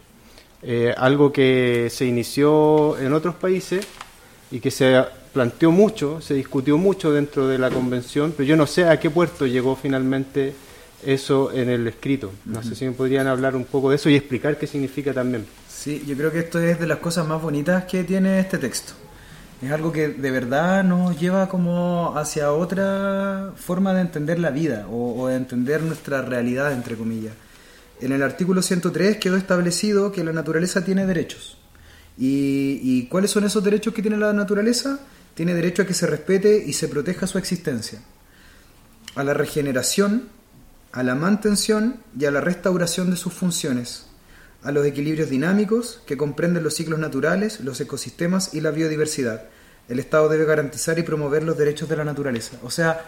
Eh, 0.63 0.93
algo 0.95 1.31
que 1.31 1.87
se 1.89 2.05
inició 2.05 2.97
en 2.99 3.13
otros 3.13 3.35
países 3.35 3.87
y 4.51 4.59
que 4.59 4.69
se 4.69 5.03
planteó 5.33 5.71
mucho, 5.71 6.21
se 6.21 6.33
discutió 6.33 6.77
mucho 6.77 7.11
dentro 7.11 7.47
de 7.47 7.57
la 7.57 7.69
convención, 7.69 8.33
pero 8.35 8.47
yo 8.47 8.55
no 8.55 8.67
sé 8.67 8.85
a 8.85 8.99
qué 8.99 9.09
puerto 9.09 9.45
llegó 9.45 9.75
finalmente 9.75 10.53
eso 11.05 11.51
en 11.51 11.69
el 11.69 11.87
escrito. 11.87 12.31
No 12.45 12.61
sé 12.63 12.75
si 12.75 12.85
me 12.85 12.91
podrían 12.91 13.27
hablar 13.27 13.55
un 13.55 13.65
poco 13.65 13.89
de 13.89 13.95
eso 13.95 14.09
y 14.09 14.15
explicar 14.15 14.57
qué 14.57 14.67
significa 14.67 15.13
también. 15.13 15.45
Sí, 15.69 16.03
yo 16.05 16.15
creo 16.15 16.31
que 16.31 16.39
esto 16.39 16.59
es 16.59 16.79
de 16.79 16.87
las 16.87 16.99
cosas 16.99 17.27
más 17.27 17.41
bonitas 17.41 17.85
que 17.85 18.03
tiene 18.03 18.39
este 18.39 18.57
texto. 18.57 18.93
Es 19.61 19.71
algo 19.71 19.91
que 19.91 20.09
de 20.09 20.31
verdad 20.31 20.83
nos 20.83 21.19
lleva 21.19 21.47
como 21.47 22.13
hacia 22.17 22.51
otra 22.51 23.53
forma 23.55 23.93
de 23.93 24.01
entender 24.01 24.39
la 24.39 24.49
vida 24.49 24.87
o, 24.89 25.21
o 25.21 25.27
de 25.27 25.35
entender 25.35 25.81
nuestra 25.83 26.21
realidad, 26.23 26.73
entre 26.73 26.95
comillas. 26.95 27.33
En 27.99 28.11
el 28.11 28.23
artículo 28.23 28.63
103 28.63 29.17
quedó 29.17 29.37
establecido 29.37 30.11
que 30.11 30.23
la 30.23 30.33
naturaleza 30.33 30.83
tiene 30.83 31.05
derechos. 31.05 31.57
¿Y, 32.17 32.79
y 32.81 33.05
cuáles 33.07 33.31
son 33.31 33.43
esos 33.43 33.63
derechos 33.63 33.93
que 33.93 34.01
tiene 34.01 34.17
la 34.17 34.33
naturaleza? 34.33 34.99
Tiene 35.33 35.53
derecho 35.53 35.83
a 35.83 35.85
que 35.85 35.93
se 35.93 36.07
respete 36.07 36.63
y 36.65 36.73
se 36.73 36.87
proteja 36.87 37.27
su 37.27 37.37
existencia. 37.37 38.01
A 39.15 39.23
la 39.23 39.33
regeneración, 39.33 40.29
a 40.91 41.03
la 41.03 41.15
mantención 41.15 42.01
y 42.17 42.25
a 42.25 42.31
la 42.31 42.41
restauración 42.41 43.11
de 43.11 43.17
sus 43.17 43.33
funciones 43.33 44.05
a 44.63 44.71
los 44.71 44.85
equilibrios 44.85 45.29
dinámicos 45.29 46.01
que 46.05 46.17
comprenden 46.17 46.63
los 46.63 46.75
ciclos 46.75 46.99
naturales, 46.99 47.59
los 47.61 47.79
ecosistemas 47.81 48.53
y 48.53 48.61
la 48.61 48.71
biodiversidad. 48.71 49.43
El 49.89 49.99
Estado 49.99 50.29
debe 50.29 50.45
garantizar 50.45 50.99
y 50.99 51.03
promover 51.03 51.43
los 51.43 51.57
derechos 51.57 51.89
de 51.89 51.97
la 51.97 52.03
naturaleza. 52.03 52.57
O 52.63 52.69
sea, 52.69 53.05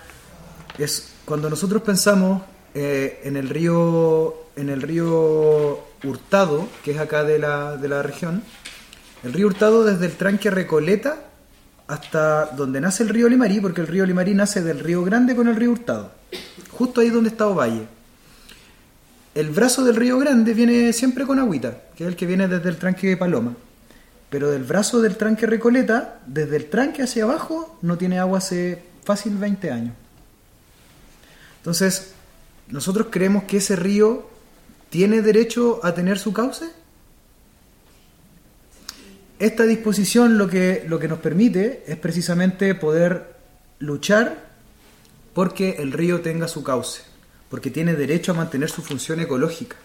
es 0.78 1.10
cuando 1.26 1.50
nosotros 1.50 1.84
pensamos 1.84 2.42
eh, 2.74 3.22
en 3.24 3.38
el 3.38 3.50
río 3.50 4.36
en 4.56 4.70
el 4.70 4.82
río 4.82 5.84
Hurtado, 6.04 6.68
que 6.84 6.92
es 6.92 7.00
acá 7.00 7.24
de 7.24 7.40
la, 7.40 7.78
de 7.78 7.88
la 7.88 8.04
región, 8.04 8.44
el 9.24 9.34
río 9.34 9.48
Hurtado 9.48 9.84
desde 9.84 10.06
el 10.06 10.14
tranque 10.14 10.52
Recoleta 10.52 11.26
hasta 11.88 12.48
donde 12.48 12.82
nace 12.82 13.04
el 13.04 13.10
río 13.10 13.30
Limarí, 13.30 13.60
porque 13.60 13.82
el 13.82 13.88
río 13.88 14.06
Limarí 14.06 14.34
nace 14.34 14.62
del 14.62 14.80
río 14.80 15.04
Grande 15.04 15.36
con 15.36 15.48
el 15.48 15.56
río 15.56 15.72
Hurtado, 15.72 16.12
justo 16.72 17.02
ahí 17.02 17.10
donde 17.10 17.30
está 17.30 17.48
Ovalle. 17.48 17.88
El 19.36 19.50
brazo 19.50 19.84
del 19.84 19.96
río 19.96 20.20
Grande 20.20 20.54
viene 20.54 20.94
siempre 20.94 21.26
con 21.26 21.40
agüita, 21.40 21.78
que 21.96 22.04
es 22.04 22.08
el 22.08 22.16
que 22.16 22.26
viene 22.26 22.48
desde 22.48 22.70
el 22.70 22.78
tranque 22.78 23.08
de 23.08 23.18
Paloma. 23.18 23.56
Pero 24.30 24.50
del 24.50 24.64
brazo 24.64 25.02
del 25.02 25.16
tranque 25.16 25.46
Recoleta, 25.46 26.20
desde 26.26 26.56
el 26.56 26.70
tranque 26.70 27.04
hacia 27.04 27.24
abajo, 27.24 27.78
no 27.82 27.98
tiene 27.98 28.20
agua 28.20 28.40
hace 28.40 28.82
fácil 29.04 29.38
20 29.38 29.72
años. 29.72 29.94
Entonces, 31.58 32.14
nosotros 32.68 33.08
creemos 33.10 33.44
que 33.44 33.58
ese 33.58 33.76
río 33.76 34.30
tiene 34.90 35.22
derecho 35.22 35.80
a 35.84 35.94
tener 35.94 36.20
su 36.20 36.34
cauce. 36.34 36.66
Esta 39.44 39.66
disposición 39.66 40.38
lo 40.38 40.48
que, 40.48 40.86
lo 40.88 41.00
que 41.00 41.10
nos 41.10 41.20
permite 41.20 41.84
es 41.86 41.98
precisamente 41.98 42.76
poder 42.76 43.36
luchar 43.80 44.54
porque 45.34 45.76
el 45.80 45.92
río 45.92 46.22
tenga 46.22 46.48
su 46.48 46.64
cauce, 46.64 47.02
porque 47.50 47.70
tiene 47.70 47.94
derecho 47.94 48.32
a 48.32 48.36
mantener 48.36 48.70
su 48.70 48.82
función 48.82 49.20
ecológica, 49.20 49.76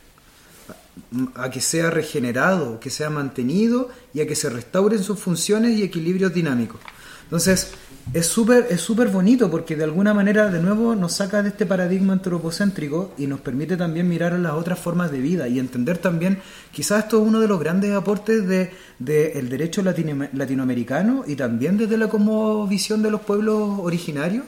a 1.34 1.50
que 1.50 1.60
sea 1.60 1.90
regenerado, 1.90 2.78
que 2.78 2.88
sea 2.88 3.10
mantenido 3.10 3.90
y 4.14 4.20
a 4.20 4.28
que 4.28 4.36
se 4.36 4.48
restauren 4.48 5.02
sus 5.02 5.18
funciones 5.18 5.76
y 5.76 5.82
equilibrios 5.82 6.32
dinámicos. 6.32 6.80
Entonces, 7.24 7.72
es 8.14 8.26
súper 8.26 8.68
es 8.70 8.80
súper 8.80 9.08
bonito 9.08 9.50
porque 9.50 9.76
de 9.76 9.84
alguna 9.84 10.14
manera 10.14 10.48
de 10.50 10.62
nuevo 10.62 10.94
nos 10.94 11.12
saca 11.14 11.42
de 11.42 11.50
este 11.50 11.66
paradigma 11.66 12.14
antropocéntrico 12.14 13.12
y 13.18 13.26
nos 13.26 13.40
permite 13.40 13.76
también 13.76 14.08
mirar 14.08 14.32
las 14.38 14.52
otras 14.52 14.78
formas 14.78 15.10
de 15.12 15.20
vida 15.20 15.46
y 15.46 15.58
entender 15.58 15.98
también, 15.98 16.38
quizás 16.72 17.04
esto 17.04 17.20
es 17.20 17.28
uno 17.28 17.40
de 17.40 17.48
los 17.48 17.60
grandes 17.60 17.92
aportes 17.94 18.46
del 18.48 18.70
de, 18.98 19.32
el 19.32 19.48
derecho 19.50 19.82
latino, 19.82 20.26
latinoamericano 20.32 21.24
y 21.26 21.36
también 21.36 21.76
desde 21.76 21.98
la 21.98 22.08
como 22.08 22.66
visión 22.66 23.02
de 23.02 23.10
los 23.10 23.20
pueblos 23.20 23.78
originarios, 23.80 24.44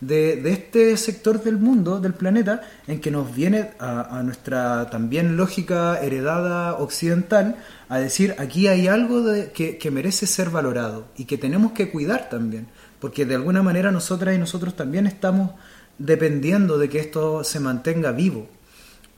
de, 0.00 0.36
de, 0.36 0.52
este 0.52 0.96
sector 0.96 1.42
del 1.42 1.56
mundo, 1.56 2.00
del 2.00 2.14
planeta, 2.14 2.62
en 2.86 3.00
que 3.00 3.10
nos 3.10 3.34
viene 3.34 3.70
a, 3.78 4.18
a, 4.18 4.22
nuestra 4.22 4.90
también 4.90 5.36
lógica 5.36 5.98
heredada 6.02 6.74
occidental 6.74 7.56
a 7.88 7.98
decir 7.98 8.34
aquí 8.38 8.66
hay 8.66 8.88
algo 8.88 9.22
de, 9.22 9.52
que, 9.52 9.78
que 9.78 9.90
merece 9.90 10.26
ser 10.26 10.50
valorado 10.50 11.06
y 11.16 11.24
que 11.24 11.38
tenemos 11.38 11.72
que 11.72 11.90
cuidar 11.90 12.28
también 12.28 12.66
porque 13.04 13.26
de 13.26 13.34
alguna 13.34 13.62
manera 13.62 13.92
nosotras 13.92 14.34
y 14.34 14.38
nosotros 14.38 14.76
también 14.76 15.06
estamos 15.06 15.50
dependiendo 15.98 16.78
de 16.78 16.88
que 16.88 17.00
esto 17.00 17.44
se 17.44 17.60
mantenga 17.60 18.12
vivo. 18.12 18.48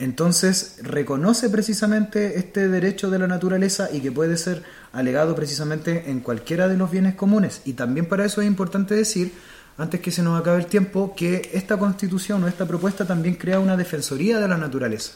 Entonces 0.01 0.81
reconoce 0.83 1.51
precisamente 1.51 2.37
este 2.37 2.67
derecho 2.67 3.11
de 3.11 3.21
la 3.21 3.29
naturaleza 3.29 3.89
y 3.93 4.01
que 4.01 4.11
puede 4.11 4.39
ser 4.39 4.65
alegado 4.93 5.37
precisamente 5.37 6.11
en 6.11 6.19
cualquiera 6.19 6.67
de 6.67 6.77
los 6.77 6.91
bienes 6.91 7.15
comunes. 7.15 7.63
Y 7.65 7.75
también 7.75 8.07
para 8.07 8.25
eso 8.25 8.41
es 8.41 8.49
importante 8.49 8.97
decir, 8.97 9.31
antes 9.79 10.01
que 10.01 10.11
se 10.11 10.25
nos 10.25 10.41
acabe 10.41 10.59
el 10.59 10.67
tiempo, 10.67 11.15
que 11.17 11.49
esta 11.55 11.79
constitución 11.79 12.43
o 12.43 12.49
esta 12.49 12.67
propuesta 12.67 13.07
también 13.07 13.37
crea 13.37 13.61
una 13.61 13.77
defensoría 13.77 14.41
de 14.41 14.49
la 14.49 14.57
naturaleza, 14.57 15.13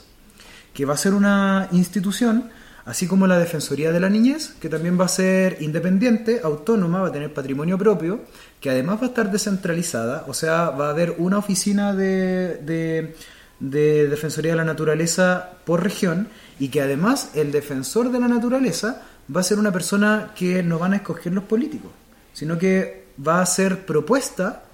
que 0.73 0.85
va 0.85 0.95
a 0.95 0.97
ser 0.97 1.14
una 1.14 1.66
institución 1.73 2.51
así 2.85 3.07
como 3.07 3.27
la 3.27 3.39
Defensoría 3.39 3.93
de 3.93 4.01
la 4.01 4.09
Niñez, 4.09 4.55
que 4.61 4.68
también 4.68 4.99
va 4.99 5.05
a 5.05 5.09
ser 5.09 5.59
independiente, 5.61 6.41
autónoma, 6.43 7.01
va 7.01 7.09
a 7.09 7.12
tener 7.12 7.33
patrimonio 7.33 7.79
propio, 7.79 8.21
que 8.61 8.71
además 8.71 8.99
va 9.01 9.07
a 9.07 9.09
estar 9.09 9.31
descentralizada, 9.31 10.25
o 10.29 10.35
sea, 10.35 10.71
va 10.71 10.89
a 10.89 10.91
haber 10.91 11.15
una 11.19 11.39
oficina 11.39 11.95
de, 11.95 12.57
de, 12.59 13.17
de 13.59 14.09
Defensoría 14.09 14.53
de 14.53 14.59
la 14.59 14.65
Naturaleza 14.65 15.51
por 15.65 15.83
región 15.83 16.29
y 16.59 16.69
que 16.69 16.83
además 16.83 17.31
el 17.35 17.53
defensor 17.53 18.13
de 18.13 18.21
la 18.21 18.29
naturaleza 18.29 19.03
va 19.35 19.41
a 19.41 19.45
ser 19.45 19.59
una 19.59 19.73
persona 19.73 20.33
que 20.35 20.63
no 20.63 20.79
van 20.79 20.93
a 20.93 20.97
escoger 20.97 21.33
los 21.33 21.45
políticos, 21.45 21.91
sino 22.35 22.59
que 22.59 23.07
va 23.27 23.41
a 23.41 23.47
ser 23.47 23.87
propuesta 23.87 24.65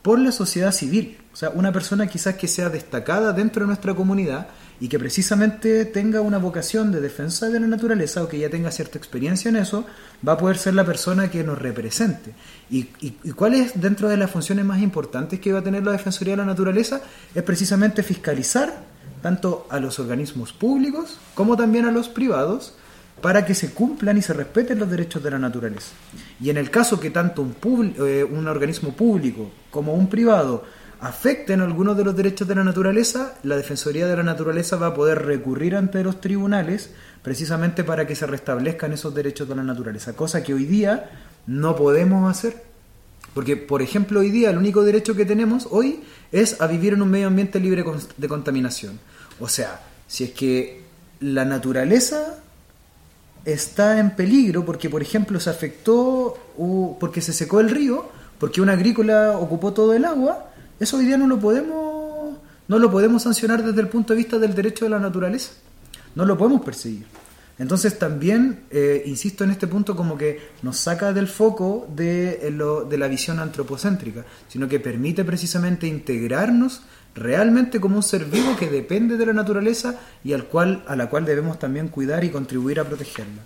por 0.00 0.18
la 0.18 0.32
sociedad 0.32 0.72
civil, 0.72 1.18
o 1.32 1.36
sea, 1.36 1.50
una 1.50 1.72
persona 1.72 2.06
quizás 2.06 2.36
que 2.36 2.48
sea 2.48 2.68
destacada 2.68 3.32
dentro 3.32 3.62
de 3.62 3.68
nuestra 3.68 3.94
comunidad 3.94 4.48
y 4.84 4.88
que 4.88 4.98
precisamente 4.98 5.86
tenga 5.86 6.20
una 6.20 6.36
vocación 6.36 6.92
de 6.92 7.00
defensa 7.00 7.48
de 7.48 7.58
la 7.58 7.66
naturaleza 7.66 8.22
o 8.22 8.28
que 8.28 8.38
ya 8.38 8.50
tenga 8.50 8.70
cierta 8.70 8.98
experiencia 8.98 9.48
en 9.48 9.56
eso, 9.56 9.86
va 10.28 10.32
a 10.32 10.36
poder 10.36 10.58
ser 10.58 10.74
la 10.74 10.84
persona 10.84 11.30
que 11.30 11.42
nos 11.42 11.58
represente. 11.58 12.34
¿Y, 12.68 12.88
y, 13.00 13.32
cuál 13.32 13.54
dentro 13.76 14.10
de 14.10 14.18
las 14.18 14.30
funciones 14.30 14.62
más 14.66 14.82
importantes 14.82 15.40
que 15.40 15.54
va 15.54 15.60
a 15.60 15.64
tener 15.64 15.84
la 15.84 15.92
Defensoría 15.92 16.34
de 16.34 16.36
la 16.36 16.44
Naturaleza? 16.44 17.00
Es 17.34 17.42
precisamente 17.44 18.02
fiscalizar 18.02 18.74
tanto 19.22 19.66
a 19.70 19.80
los 19.80 19.98
organismos 19.98 20.52
públicos 20.52 21.18
como 21.34 21.56
también 21.56 21.86
a 21.86 21.90
los 21.90 22.10
privados 22.10 22.74
para 23.22 23.46
que 23.46 23.54
se 23.54 23.72
cumplan 23.72 24.18
y 24.18 24.20
se 24.20 24.34
respeten 24.34 24.78
los 24.78 24.90
derechos 24.90 25.22
de 25.22 25.30
la 25.30 25.38
naturaleza. 25.38 25.92
Y 26.38 26.50
en 26.50 26.58
el 26.58 26.70
caso 26.70 27.00
que 27.00 27.08
tanto 27.08 27.40
un, 27.40 27.94
eh, 28.00 28.22
un 28.22 28.46
organismo 28.46 28.92
público 28.92 29.50
como 29.70 29.94
un 29.94 30.10
privado 30.10 30.62
afecten 31.06 31.60
algunos 31.60 31.96
de 31.96 32.04
los 32.04 32.16
derechos 32.16 32.48
de 32.48 32.54
la 32.54 32.64
naturaleza, 32.64 33.34
la 33.42 33.56
Defensoría 33.56 34.06
de 34.06 34.16
la 34.16 34.22
Naturaleza 34.22 34.76
va 34.76 34.88
a 34.88 34.94
poder 34.94 35.24
recurrir 35.24 35.76
ante 35.76 36.02
los 36.02 36.20
tribunales 36.20 36.90
precisamente 37.22 37.84
para 37.84 38.06
que 38.06 38.14
se 38.14 38.26
restablezcan 38.26 38.92
esos 38.92 39.14
derechos 39.14 39.48
de 39.48 39.56
la 39.56 39.62
naturaleza, 39.62 40.14
cosa 40.14 40.42
que 40.42 40.54
hoy 40.54 40.64
día 40.64 41.10
no 41.46 41.76
podemos 41.76 42.30
hacer. 42.30 42.62
Porque, 43.34 43.56
por 43.56 43.82
ejemplo, 43.82 44.20
hoy 44.20 44.30
día 44.30 44.50
el 44.50 44.58
único 44.58 44.84
derecho 44.84 45.16
que 45.16 45.24
tenemos 45.24 45.66
hoy 45.70 46.04
es 46.30 46.60
a 46.60 46.66
vivir 46.66 46.92
en 46.92 47.02
un 47.02 47.10
medio 47.10 47.26
ambiente 47.26 47.58
libre 47.58 47.84
de 48.16 48.28
contaminación. 48.28 49.00
O 49.40 49.48
sea, 49.48 49.80
si 50.06 50.24
es 50.24 50.30
que 50.30 50.82
la 51.20 51.44
naturaleza 51.44 52.38
está 53.44 53.98
en 53.98 54.14
peligro 54.14 54.64
porque, 54.64 54.88
por 54.88 55.02
ejemplo, 55.02 55.40
se 55.40 55.50
afectó, 55.50 56.38
porque 57.00 57.20
se 57.20 57.32
secó 57.32 57.60
el 57.60 57.70
río, 57.70 58.08
porque 58.38 58.60
una 58.60 58.72
agrícola 58.72 59.38
ocupó 59.38 59.72
todo 59.72 59.94
el 59.94 60.04
agua, 60.04 60.50
eso 60.84 60.98
hoy 60.98 61.06
día 61.06 61.16
no 61.16 61.26
lo 61.26 61.40
podemos 61.40 62.04
no 62.66 62.78
lo 62.78 62.90
podemos 62.90 63.22
sancionar 63.22 63.62
desde 63.62 63.80
el 63.80 63.88
punto 63.88 64.12
de 64.12 64.18
vista 64.18 64.38
del 64.38 64.54
derecho 64.54 64.86
de 64.86 64.90
la 64.90 64.98
naturaleza. 64.98 65.52
No 66.14 66.24
lo 66.24 66.38
podemos 66.38 66.62
perseguir. 66.62 67.04
Entonces 67.58 67.98
también, 67.98 68.64
eh, 68.70 69.02
insisto 69.06 69.44
en 69.44 69.50
este 69.50 69.66
punto, 69.66 69.94
como 69.94 70.16
que 70.16 70.40
nos 70.62 70.78
saca 70.78 71.12
del 71.12 71.28
foco 71.28 71.86
de, 71.94 72.50
lo, 72.52 72.84
de 72.84 72.98
la 72.98 73.06
visión 73.06 73.38
antropocéntrica, 73.38 74.24
sino 74.48 74.66
que 74.66 74.80
permite 74.80 75.24
precisamente 75.24 75.86
integrarnos 75.86 76.82
realmente 77.14 77.80
como 77.80 77.96
un 77.96 78.02
ser 78.02 78.24
vivo 78.24 78.56
que 78.56 78.68
depende 78.68 79.16
de 79.16 79.26
la 79.26 79.32
naturaleza 79.32 80.00
y 80.24 80.32
al 80.32 80.46
cual, 80.46 80.82
a 80.88 80.96
la 80.96 81.08
cual 81.08 81.26
debemos 81.26 81.58
también 81.58 81.88
cuidar 81.88 82.24
y 82.24 82.30
contribuir 82.30 82.80
a 82.80 82.84
protegerla. 82.84 83.42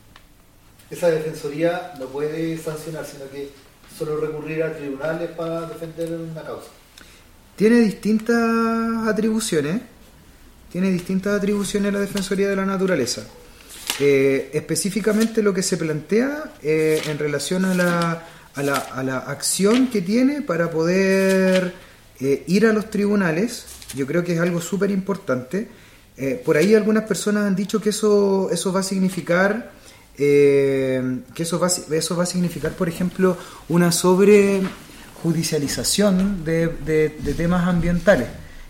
Esa 0.91 1.09
defensoría 1.09 1.93
no 1.99 2.07
puede 2.07 2.57
sancionar, 2.57 3.05
sino 3.05 3.28
que 3.30 3.51
solo 3.99 4.16
recurrir 4.18 4.62
a 4.62 4.74
tribunales 4.74 5.30
para 5.32 5.62
defender 5.62 6.12
una 6.12 6.43
causa 6.43 6.78
tiene 7.59 7.81
distintas 7.81 9.09
atribuciones. 9.09 9.81
Tiene 10.71 10.93
distintas 10.93 11.37
atribuciones 11.37 11.93
la 11.93 11.99
Defensoría 11.99 12.49
de 12.49 12.55
la 12.55 12.65
Naturaleza. 12.65 13.27
Eh, 13.99 14.51
específicamente 14.53 15.43
lo 15.43 15.53
que 15.53 15.65
se 15.65 15.77
plantea 15.77 16.53
eh, 16.63 17.03
en 17.07 17.19
relación 17.19 17.65
a 17.65 17.75
la, 17.75 18.27
a, 18.55 18.63
la, 18.63 18.77
a 18.77 19.03
la, 19.03 19.19
acción 19.19 19.89
que 19.89 20.03
tiene 20.03 20.41
para 20.41 20.71
poder 20.71 21.75
eh, 22.21 22.45
ir 22.47 22.65
a 22.65 22.73
los 22.73 22.91
tribunales, 22.91 23.65
yo 23.97 24.07
creo 24.07 24.23
que 24.23 24.35
es 24.35 24.41
algo 24.41 24.61
súper 24.61 24.93
importante. 24.93 25.69
Por 26.45 26.57
ahí 26.57 26.75
algunas 26.75 27.05
personas 27.05 27.47
han 27.47 27.55
dicho 27.55 27.81
que 27.81 27.91
eso, 27.91 28.51
eso 28.51 28.73
va 28.73 28.81
a 28.81 28.83
significar, 28.83 29.71
que 30.17 31.23
eso 31.37 31.61
va, 31.61 31.69
eso 31.69 32.17
va 32.17 32.25
a 32.25 32.27
significar, 32.27 32.73
por 32.73 32.89
ejemplo, 32.89 33.37
una 33.69 33.93
sobre 33.93 34.63
judicialización 35.23 36.45
de, 36.45 36.69
de, 36.69 37.16
de 37.19 37.35
temas 37.35 37.66
ambientales 37.66 38.29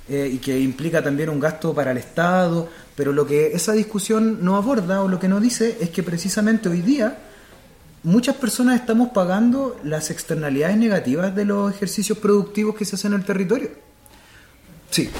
eh, 0.08 0.30
y 0.32 0.38
que 0.38 0.58
implica 0.58 1.02
también 1.02 1.28
un 1.28 1.38
gasto 1.38 1.74
para 1.74 1.90
el 1.90 1.98
Estado, 1.98 2.68
pero 2.96 3.12
lo 3.12 3.26
que 3.26 3.48
esa 3.48 3.72
discusión 3.72 4.38
no 4.42 4.56
aborda 4.56 5.02
o 5.02 5.08
lo 5.08 5.18
que 5.18 5.28
no 5.28 5.40
dice 5.40 5.76
es 5.80 5.90
que 5.90 6.02
precisamente 6.02 6.68
hoy 6.68 6.80
día 6.80 7.18
muchas 8.02 8.36
personas 8.36 8.80
estamos 8.80 9.10
pagando 9.10 9.78
las 9.84 10.10
externalidades 10.10 10.76
negativas 10.78 11.34
de 11.34 11.44
los 11.44 11.74
ejercicios 11.74 12.16
productivos 12.18 12.74
que 12.74 12.84
se 12.84 12.96
hacen 12.96 13.12
en 13.12 13.20
el 13.20 13.26
territorio. 13.26 13.70
Sí. 14.90 15.10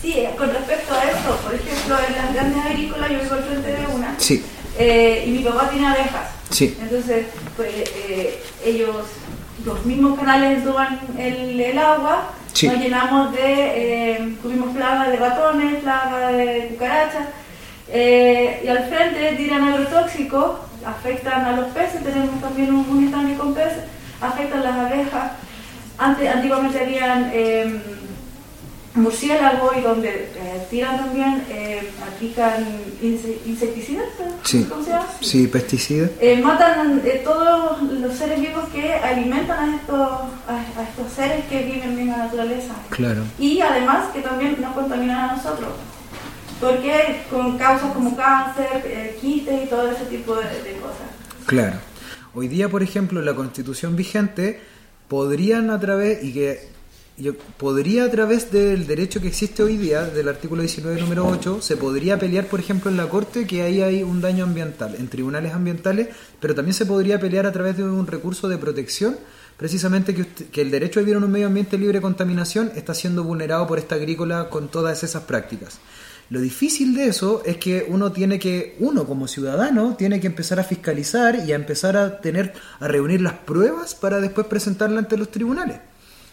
Sí, 0.00 0.14
con 0.38 0.48
respecto 0.48 0.94
a 0.94 1.04
eso, 1.10 1.36
por 1.44 1.54
ejemplo, 1.54 1.96
en 2.08 2.14
las 2.14 2.32
grandes 2.32 2.64
agrícolas, 2.64 3.10
yo 3.10 3.20
vivo 3.20 3.34
al 3.34 3.42
frente 3.42 3.72
de 3.72 3.86
una, 3.88 4.14
sí. 4.18 4.42
eh, 4.78 5.24
y 5.26 5.30
mi 5.30 5.44
papá 5.44 5.68
tiene 5.68 5.88
abejas. 5.88 6.30
Sí. 6.50 6.76
Entonces, 6.80 7.26
pues 7.56 7.70
eh, 8.08 8.40
ellos 8.64 8.96
los 9.64 9.84
mismos 9.84 10.18
canales 10.18 10.62
suban 10.64 11.00
el, 11.18 11.60
el 11.60 11.78
agua, 11.78 12.30
Sí. 12.52 12.66
nos 12.66 12.78
llenamos 12.80 13.32
de, 13.32 13.42
eh, 13.44 14.36
tuvimos 14.42 14.74
plagas 14.74 15.10
de 15.10 15.16
ratones, 15.16 15.82
plagas 15.82 16.32
de 16.32 16.68
cucarachas, 16.72 17.26
Eh, 17.90 18.60
y 18.64 18.68
al 18.68 18.84
frente 18.90 19.32
tiran 19.38 19.62
agrotóxicos, 19.64 20.58
afectan 20.84 21.44
a 21.46 21.52
los 21.52 21.68
peces, 21.68 22.04
tenemos 22.04 22.38
también 22.40 22.68
un, 22.74 22.84
un 22.86 23.04
estanque 23.06 23.34
con 23.38 23.54
peces, 23.54 23.84
afectan 24.20 24.62
las 24.62 24.74
abejas. 24.76 25.32
Antes, 25.96 26.28
antiguamente 26.34 26.80
habían 26.80 27.30
eh, 27.32 27.80
murciélagos 28.98 29.76
y 29.76 29.80
donde 29.80 30.08
eh, 30.08 30.66
tiran 30.70 30.96
también, 30.98 31.44
eh, 31.50 31.88
aplican 32.06 32.64
inse- 33.02 33.38
insecticidas, 33.46 34.06
Sí, 34.44 34.64
¿cómo 34.68 34.82
se 34.84 34.90
llama? 34.90 35.06
sí, 35.20 35.46
pesticidas. 35.46 36.10
Eh, 36.20 36.40
matan 36.42 37.00
eh, 37.04 37.20
todos 37.24 37.82
los 37.82 38.14
seres 38.14 38.40
vivos 38.40 38.64
que 38.72 38.92
alimentan 38.94 39.70
a 39.70 39.76
estos, 39.76 39.98
a, 40.00 40.64
a 40.76 40.82
estos 40.82 41.12
seres 41.14 41.44
que 41.46 41.62
viven 41.64 41.98
en 41.98 42.08
la 42.08 42.16
naturaleza. 42.18 42.74
Claro. 42.90 43.22
Y 43.38 43.60
además 43.60 44.06
que 44.12 44.20
también 44.20 44.56
nos 44.60 44.74
contaminan 44.74 45.30
a 45.30 45.36
nosotros. 45.36 45.68
Porque 46.60 47.22
con 47.30 47.56
causas 47.56 47.92
como 47.92 48.16
cáncer, 48.16 49.16
quistes 49.20 49.64
y 49.64 49.66
todo 49.68 49.90
ese 49.92 50.04
tipo 50.06 50.34
de, 50.34 50.42
de 50.42 50.72
cosas. 50.80 51.06
Claro. 51.46 51.76
Hoy 52.34 52.48
día, 52.48 52.68
por 52.68 52.82
ejemplo, 52.82 53.22
la 53.22 53.34
constitución 53.34 53.94
vigente 53.96 54.60
podrían 55.06 55.70
a 55.70 55.78
través, 55.78 56.22
y 56.24 56.32
que 56.32 56.68
yo- 57.18 57.34
podría 57.56 58.04
a 58.04 58.10
través 58.10 58.50
del 58.52 58.86
derecho 58.86 59.20
que 59.20 59.28
existe 59.28 59.62
hoy 59.62 59.76
día, 59.76 60.04
del 60.04 60.28
artículo 60.28 60.62
19, 60.62 61.00
número 61.00 61.26
8, 61.26 61.60
se 61.60 61.76
podría 61.76 62.18
pelear, 62.18 62.46
por 62.46 62.60
ejemplo, 62.60 62.90
en 62.90 62.96
la 62.96 63.08
Corte 63.08 63.46
que 63.46 63.62
ahí 63.62 63.82
hay 63.82 64.02
un 64.02 64.20
daño 64.20 64.44
ambiental, 64.44 64.94
en 64.98 65.08
tribunales 65.08 65.52
ambientales, 65.52 66.08
pero 66.40 66.54
también 66.54 66.74
se 66.74 66.86
podría 66.86 67.18
pelear 67.20 67.46
a 67.46 67.52
través 67.52 67.76
de 67.76 67.84
un 67.84 68.06
recurso 68.06 68.48
de 68.48 68.58
protección, 68.58 69.16
precisamente 69.56 70.14
que, 70.14 70.22
usted- 70.22 70.46
que 70.46 70.60
el 70.60 70.70
derecho 70.70 71.00
a 71.00 71.02
vivir 71.02 71.16
en 71.16 71.24
un 71.24 71.30
medio 71.32 71.48
ambiente 71.48 71.76
libre 71.78 71.98
de 71.98 72.02
contaminación 72.02 72.70
está 72.76 72.94
siendo 72.94 73.24
vulnerado 73.24 73.66
por 73.66 73.78
esta 73.78 73.96
agrícola 73.96 74.48
con 74.50 74.68
todas 74.68 75.02
esas 75.02 75.24
prácticas. 75.24 75.78
Lo 76.30 76.40
difícil 76.40 76.94
de 76.94 77.06
eso 77.06 77.42
es 77.46 77.56
que 77.56 77.86
uno 77.88 78.12
tiene 78.12 78.38
que, 78.38 78.76
uno 78.80 79.06
como 79.06 79.26
ciudadano, 79.26 79.96
tiene 79.96 80.20
que 80.20 80.26
empezar 80.26 80.60
a 80.60 80.64
fiscalizar 80.64 81.42
y 81.46 81.52
a 81.52 81.56
empezar 81.56 81.96
a 81.96 82.20
tener, 82.20 82.52
a 82.80 82.86
reunir 82.86 83.22
las 83.22 83.32
pruebas 83.32 83.94
para 83.94 84.20
después 84.20 84.46
presentarlas 84.46 84.98
ante 85.04 85.16
los 85.16 85.30
tribunales. 85.30 85.78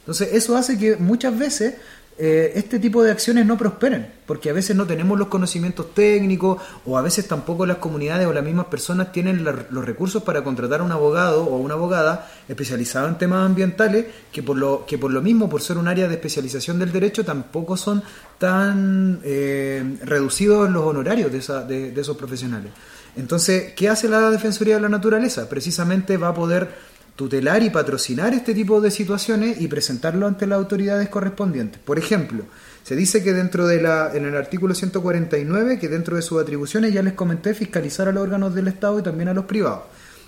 Entonces, 0.06 0.30
eso 0.34 0.56
hace 0.56 0.78
que 0.78 0.98
muchas 0.98 1.38
veces 1.38 1.76
eh, 2.18 2.54
este 2.56 2.80
tipo 2.80 3.04
de 3.04 3.12
acciones 3.12 3.46
no 3.46 3.58
prosperen, 3.58 4.08
porque 4.26 4.50
a 4.50 4.54
veces 4.54 4.74
no 4.74 4.86
tenemos 4.86 5.20
los 5.20 5.28
conocimientos 5.28 5.94
técnicos 5.94 6.62
o 6.86 6.98
a 6.98 7.02
veces 7.02 7.28
tampoco 7.28 7.66
las 7.66 7.78
comunidades 7.78 8.26
o 8.26 8.32
las 8.32 8.44
mismas 8.44 8.68
personas 8.68 9.12
tienen 9.12 9.44
la- 9.44 9.66
los 9.70 9.84
recursos 9.84 10.24
para 10.24 10.42
contratar 10.42 10.80
a 10.80 10.84
un 10.84 10.94
abogado 10.94 11.44
o 11.44 11.58
una 11.58 11.74
abogada 11.74 12.32
especializado 12.48 13.10
en 13.10 13.18
temas 13.18 13.46
ambientales 13.46 14.06
que 14.32 14.42
por 14.44 14.56
lo 14.56 14.86
que 14.88 14.98
por 14.98 15.12
lo 15.12 15.22
mismo 15.22 15.50
por 15.50 15.62
ser 15.62 15.78
un 15.78 15.90
área 15.90 16.08
de 16.08 16.14
especialización 16.14 16.80
del 16.80 16.94
derecho 16.94 17.26
tampoco 17.26 17.76
son 17.76 18.02
tan 18.38 19.20
eh, 19.24 19.98
reducidos 20.04 20.70
los 20.70 20.84
honorarios 20.86 21.32
de, 21.32 21.40
esa- 21.40 21.64
de- 21.64 21.92
de 21.92 22.02
esos 22.02 22.16
profesionales. 22.16 22.72
Entonces, 23.18 23.74
¿qué 23.76 23.90
hace 23.90 24.08
la 24.08 24.30
Defensoría 24.30 24.76
de 24.76 24.82
la 24.82 24.90
Naturaleza? 24.90 25.48
Precisamente 25.50 26.16
va 26.18 26.30
a 26.30 26.34
poder 26.34 26.70
tutelar 27.16 27.64
y 27.64 27.70
patrocinar 27.70 28.34
este 28.34 28.54
tipo 28.54 28.82
de 28.82 28.92
situaciones 28.92 29.62
y 29.62 29.68
presentarlo 29.68 30.28
ante 30.28 30.48
las 30.48 30.58
autoridades 30.58 31.10
correspondientes. 31.10 31.80
Por 31.82 31.98
ejemplo, 31.98 32.44
se 32.84 32.96
dice 32.96 33.24
que 33.24 33.34
dentro 33.34 33.68
de 33.68 33.82
la, 33.82 34.12
en 34.14 34.26
el 34.26 34.36
artículo 34.36 34.76
149, 34.76 35.80
que 35.80 35.88
dentro 35.88 36.16
de 36.16 36.22
sus 36.22 36.42
atribuciones 36.42 36.94
ya 36.94 37.02
les 37.02 37.14
comenté 37.14 37.54
fiscalizar 37.54 38.08
a 38.08 38.12
los 38.12 38.24
órganos 38.24 38.54
del 38.54 38.68
Estado 38.68 39.00
y 39.00 39.04
también 39.04 39.30
a 39.30 39.34
los 39.34 39.46
privados. 39.46 39.84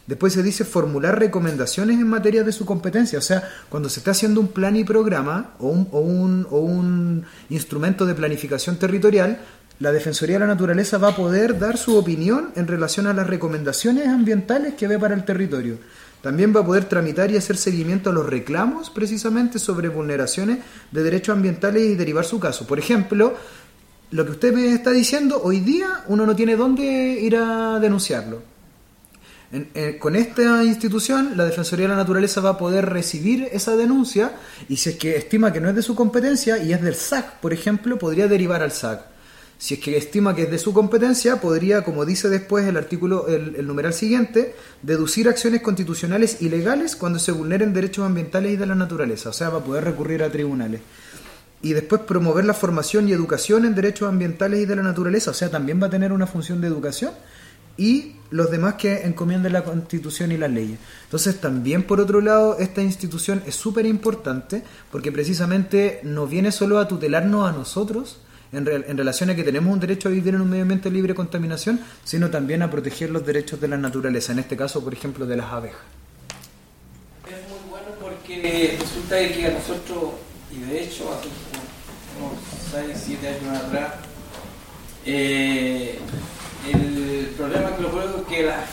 Después 0.08 0.32
se 0.32 0.42
dice 0.42 0.64
formular 0.64 1.20
recomendaciones 1.20 2.00
en 2.00 2.08
materia 2.08 2.46
de 2.46 2.54
su 2.54 2.66
competencia. 2.66 3.20
O 3.20 3.22
sea, 3.22 3.44
cuando 3.68 3.90
se 3.90 4.00
está 4.00 4.12
haciendo 4.12 4.40
un 4.40 4.48
plan 4.48 4.78
y 4.78 4.86
programa 4.86 5.52
o 5.60 5.68
un, 5.68 5.90
o 5.92 6.00
un, 6.00 6.48
o 6.50 6.60
un 6.60 7.26
instrumento 7.50 8.06
de 8.06 8.16
planificación 8.16 8.78
territorial, 8.78 9.40
la 9.80 9.92
Defensoría 9.92 10.38
de 10.38 10.40
la 10.40 10.48
Naturaleza 10.48 10.98
va 10.98 11.10
a 11.10 11.16
poder 11.16 11.60
dar 11.60 11.78
su 11.78 11.98
opinión 11.98 12.52
en 12.56 12.68
relación 12.68 13.06
a 13.06 13.14
las 13.14 13.28
recomendaciones 13.28 14.08
ambientales 14.08 14.76
que 14.76 14.88
ve 14.88 14.98
para 14.98 15.14
el 15.14 15.26
territorio. 15.26 15.78
También 16.28 16.54
va 16.54 16.60
a 16.60 16.66
poder 16.66 16.84
tramitar 16.84 17.32
y 17.32 17.38
hacer 17.38 17.56
seguimiento 17.56 18.10
a 18.10 18.14
los 18.14 18.26
reclamos 18.26 18.90
precisamente 18.90 19.60
sobre 19.60 19.88
vulneraciones 19.88 20.58
de 20.92 21.02
derechos 21.02 21.34
ambientales 21.34 21.84
y 21.84 21.96
derivar 21.96 22.26
su 22.26 22.38
caso. 22.38 22.68
Por 22.68 22.80
ejemplo, 22.80 23.34
lo 24.12 24.26
que 24.26 24.32
usted 24.32 24.54
me 24.54 24.74
está 24.74 24.92
diciendo, 24.92 25.40
hoy 25.42 25.62
día 25.62 26.04
uno 26.08 26.26
no 26.26 26.36
tiene 26.36 26.58
dónde 26.58 26.84
ir 26.84 27.38
a 27.38 27.80
denunciarlo. 27.80 28.42
En- 29.54 29.70
en- 29.74 30.00
con 30.00 30.18
esta 30.18 30.66
institución, 30.66 31.38
la 31.38 31.46
Defensoría 31.46 31.86
de 31.86 31.92
la 31.92 31.96
Naturaleza 31.96 32.42
va 32.42 32.50
a 32.50 32.58
poder 32.58 32.88
recibir 32.90 33.48
esa 33.54 33.78
denuncia 33.78 34.34
y 34.68 34.76
si 34.76 34.90
es 34.90 34.96
que 34.98 35.16
estima 35.16 35.54
que 35.54 35.62
no 35.62 35.70
es 35.70 35.76
de 35.78 35.82
su 35.82 35.96
competencia 35.96 36.58
y 36.62 36.74
es 36.74 36.82
del 36.82 36.96
SAC, 36.96 37.40
por 37.40 37.54
ejemplo, 37.54 37.98
podría 37.98 38.28
derivar 38.28 38.62
al 38.62 38.74
SAC. 38.74 39.00
Si 39.60 39.76
es 39.76 39.80
que 39.80 39.98
estima 39.98 40.36
que 40.36 40.44
es 40.44 40.52
de 40.52 40.60
su 40.60 40.72
competencia, 40.72 41.42
podría, 41.42 41.84
como 41.84 42.06
dice 42.06 42.30
después 42.30 42.68
el 42.68 42.78
artículo, 42.78 43.28
el, 43.28 43.66
numeral 43.66 43.94
siguiente, 43.94 44.54
deducir 44.84 45.28
acciones 45.28 45.62
constitucionales 45.62 46.42
ilegales 46.42 46.96
cuando 46.96 47.18
se 47.18 47.32
vulneren 47.32 47.74
derechos 47.74 48.06
ambientales 48.06 48.54
y 48.54 48.56
de 48.56 48.68
la 48.68 48.76
naturaleza. 48.76 49.30
O 49.30 49.34
sea, 49.34 49.50
va 49.50 49.60
a 49.60 49.64
poder 49.64 49.84
recurrir 49.84 50.22
a 50.22 50.32
tribunales. 50.32 50.82
Y 51.64 51.74
después 51.74 52.02
promover 52.02 52.46
la 52.46 52.54
formación 52.54 53.10
y 53.10 53.14
educación 53.14 53.66
en 53.66 53.74
derechos 53.74 54.08
ambientales 54.08 54.62
y 54.62 54.66
de 54.66 54.76
la 54.76 54.84
naturaleza. 54.84 55.32
O 55.32 55.34
sea, 55.34 55.50
también 55.50 55.82
va 55.82 55.88
a 55.88 55.90
tener 55.90 56.12
una 56.12 56.28
función 56.28 56.62
de 56.62 56.68
educación 56.68 57.14
y 57.78 58.16
los 58.30 58.52
demás 58.52 58.74
que 58.74 59.06
encomienden 59.06 59.54
la 59.54 59.64
constitución 59.64 60.32
y 60.32 60.38
las 60.38 60.52
leyes. 60.52 60.80
Entonces 61.06 61.40
también 61.40 61.84
por 61.84 62.02
otro 62.02 62.20
lado 62.22 62.58
esta 62.60 62.82
institución 62.82 63.42
es 63.46 63.56
súper 63.56 63.86
importante 63.86 64.64
porque 64.92 65.12
precisamente 65.12 66.02
no 66.04 66.28
viene 66.28 66.52
solo 66.52 66.80
a 66.80 66.88
tutelarnos 66.88 67.48
a 67.48 67.54
nosotros 67.54 68.20
en, 68.52 68.66
re- 68.66 68.86
en 68.88 68.98
relación 68.98 69.30
a 69.30 69.36
que 69.36 69.44
tenemos 69.44 69.74
un 69.74 69.80
derecho 69.80 70.10
a 70.10 70.12
vivir 70.12 70.36
en 70.36 70.42
un 70.42 70.50
medio 70.50 70.64
ambiente 70.64 70.90
libre 70.90 71.14
de 71.14 71.16
contaminación, 71.16 71.80
sino 72.04 72.30
también 72.30 72.62
a 72.62 72.70
proteger 72.72 73.10
los 73.10 73.26
derechos 73.26 73.60
de 73.60 73.68
la 73.68 73.78
naturaleza, 73.78 74.32
en 74.32 74.40
este 74.40 74.56
caso 74.58 74.84
por 74.84 74.94
ejemplo 74.94 75.26
de 75.26 75.38
las 75.38 75.52
abejas. 75.52 75.80
Es 77.26 77.50
muy 77.50 77.70
bueno 77.70 77.88
porque 78.02 78.78
resulta 78.80 79.18
que 79.18 79.46
a 79.48 79.52
nosotros, 79.52 80.12
y 80.52 80.60
de 80.62 80.84
hecho 80.84 81.12
hace 81.14 81.28
unos 82.20 82.94
6, 82.96 83.04
7 83.06 83.28
años 83.28 83.64
atrás, 83.64 83.94
eh, 85.06 86.00
el 86.72 87.34
problema 87.38 87.76
que 87.76 87.82
lo 87.82 87.92
puedo 87.92 88.18
es 88.22 88.28
que 88.28 88.44
la, 88.44 88.66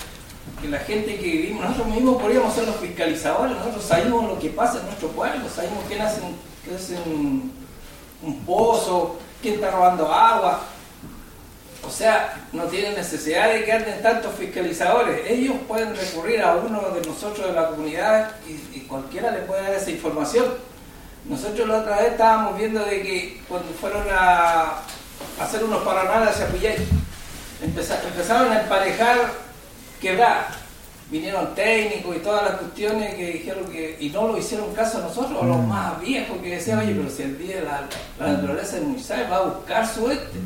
que 0.60 0.68
la 0.68 0.78
gente 0.78 1.16
que 1.16 1.22
vivimos, 1.30 1.64
nosotros 1.64 1.94
mismos 1.94 2.20
podríamos 2.20 2.54
ser 2.54 2.66
los 2.66 2.76
fiscalizadores, 2.76 3.56
nosotros 3.56 3.84
sabemos 3.84 4.24
lo 4.28 4.38
que 4.38 4.50
pasa 4.50 4.80
en 4.80 4.86
nuestro 4.86 5.08
pueblo, 5.08 5.44
sabemos 5.54 5.84
quién 5.88 6.00
hace 6.00 6.20
un, 6.22 6.36
quién 6.64 6.74
un 8.22 8.40
pozo, 8.44 9.18
quién 9.44 9.56
está 9.56 9.70
robando 9.70 10.10
agua. 10.10 10.60
O 11.86 11.90
sea, 11.90 12.42
no 12.52 12.62
tienen 12.64 12.94
necesidad 12.94 13.50
de 13.52 13.62
que 13.62 13.72
anden 13.72 14.02
tantos 14.02 14.34
fiscalizadores. 14.36 15.30
Ellos 15.30 15.56
pueden 15.68 15.94
recurrir 15.94 16.40
a 16.40 16.54
uno 16.54 16.80
de 16.80 17.06
nosotros 17.06 17.46
de 17.48 17.52
la 17.52 17.68
comunidad 17.68 18.30
y, 18.48 18.80
cualquiera 18.80 19.30
le 19.30 19.40
puede 19.40 19.62
dar 19.64 19.74
esa 19.74 19.90
información. 19.90 20.46
Nosotros 21.26 21.68
la 21.68 21.78
otra 21.78 21.96
vez 21.96 22.12
estábamos 22.12 22.56
viendo 22.56 22.82
de 22.86 23.02
que 23.02 23.42
cuando 23.46 23.68
fueron 23.74 24.06
a 24.10 24.78
hacer 25.38 25.62
unos 25.62 25.82
paranormales 25.82 26.30
hacia 26.30 26.46
empeza- 27.62 28.00
empezaron 28.02 28.50
a 28.50 28.60
emparejar 28.62 29.18
quebrar. 30.00 30.63
Vinieron 31.10 31.54
técnicos 31.54 32.16
y 32.16 32.20
todas 32.20 32.44
las 32.50 32.60
cuestiones 32.60 33.14
que 33.14 33.32
dijeron 33.32 33.64
que, 33.70 33.96
y 34.00 34.08
no 34.08 34.28
lo 34.28 34.38
hicieron 34.38 34.72
caso 34.74 34.98
a 34.98 35.02
nosotros, 35.02 35.42
a 35.42 35.46
los 35.46 35.58
más 35.66 36.00
viejos 36.00 36.38
que 36.42 36.56
decían, 36.56 36.78
oye, 36.78 36.94
pero 36.94 37.10
si 37.10 37.22
el 37.22 37.38
día 37.38 37.60
la, 37.62 37.86
la 38.24 38.32
naturaleza 38.32 38.78
es 38.78 38.82
muy 38.84 38.98
sabia, 38.98 39.28
va 39.28 39.36
a 39.36 39.42
buscar 39.42 39.86
su 39.86 40.10
este. 40.10 40.38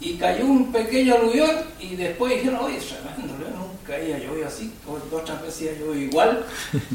Y 0.00 0.14
cayó 0.14 0.44
un 0.46 0.72
pequeño 0.72 1.14
aluvión 1.14 1.50
y 1.80 1.94
después 1.96 2.32
dijeron, 2.34 2.60
oye, 2.64 2.78
tremendo, 2.78 3.34
nunca 3.56 3.94
había 3.94 4.18
llovido 4.18 4.46
así, 4.48 4.72
dos 4.84 5.20
otras 5.22 5.40
veces 5.42 5.70
había 5.70 5.80
llovido 5.86 6.02
igual, 6.08 6.44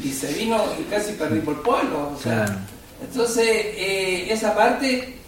y 0.02 0.10
se 0.10 0.32
vino 0.34 0.62
y 0.78 0.82
casi 0.84 1.12
perdimos 1.12 1.56
el 1.56 1.62
pueblo. 1.62 2.12
O 2.16 2.20
sea, 2.22 2.44
Claro. 2.44 2.58
entonces, 3.02 3.46
eh, 3.48 4.26
esa 4.30 4.54
parte 4.54 5.18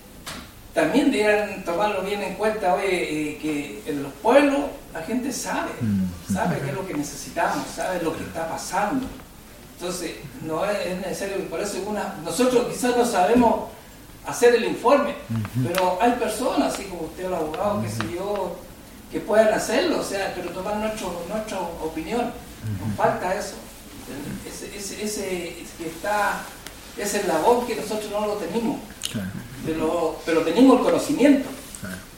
también 0.74 1.10
deberían 1.10 1.64
tomarlo 1.64 2.02
bien 2.02 2.22
en 2.22 2.34
cuenta, 2.34 2.74
oye, 2.74 3.30
eh, 3.30 3.38
que 3.40 3.82
en 3.86 4.02
los 4.02 4.12
pueblos 4.22 4.60
la 4.96 5.02
gente 5.02 5.30
sabe, 5.30 5.72
sabe 6.32 6.58
qué 6.60 6.70
es 6.70 6.74
lo 6.74 6.86
que 6.86 6.94
necesitamos, 6.94 7.66
sabe 7.74 8.02
lo 8.02 8.16
que 8.16 8.22
está 8.24 8.48
pasando. 8.48 9.06
Entonces, 9.78 10.12
no 10.42 10.64
es, 10.64 10.86
es 10.86 11.00
necesario, 11.00 11.44
por 11.50 11.60
eso 11.60 11.82
una, 11.86 12.14
nosotros 12.24 12.66
quizás 12.72 12.96
no 12.96 13.04
sabemos 13.04 13.68
hacer 14.26 14.54
el 14.54 14.64
informe, 14.64 15.14
pero 15.66 15.98
hay 16.00 16.12
personas, 16.12 16.72
así 16.72 16.84
como 16.84 17.02
usted, 17.02 17.26
el 17.26 17.34
abogado, 17.34 17.82
qué 17.82 17.90
sé 17.90 18.14
yo, 18.14 18.56
que 19.12 19.20
pueden 19.20 19.52
hacerlo, 19.52 20.00
o 20.00 20.02
sea, 20.02 20.32
pero 20.34 20.48
tomar 20.48 20.76
nuestro, 20.76 21.22
nuestra 21.28 21.60
opinión. 21.60 22.32
Nos 22.80 22.96
falta 22.96 23.34
eso. 23.34 23.54
Ese, 24.48 24.74
ese, 24.76 25.04
ese, 25.04 25.66
que 25.76 25.88
está, 25.88 26.40
ese 26.96 27.18
eslabón 27.18 27.66
que 27.66 27.76
nosotros 27.76 28.10
no 28.10 28.26
lo 28.26 28.34
tenemos, 28.34 28.78
pero, 29.66 30.18
pero 30.24 30.40
tenemos 30.40 30.78
el 30.78 30.84
conocimiento, 30.84 31.48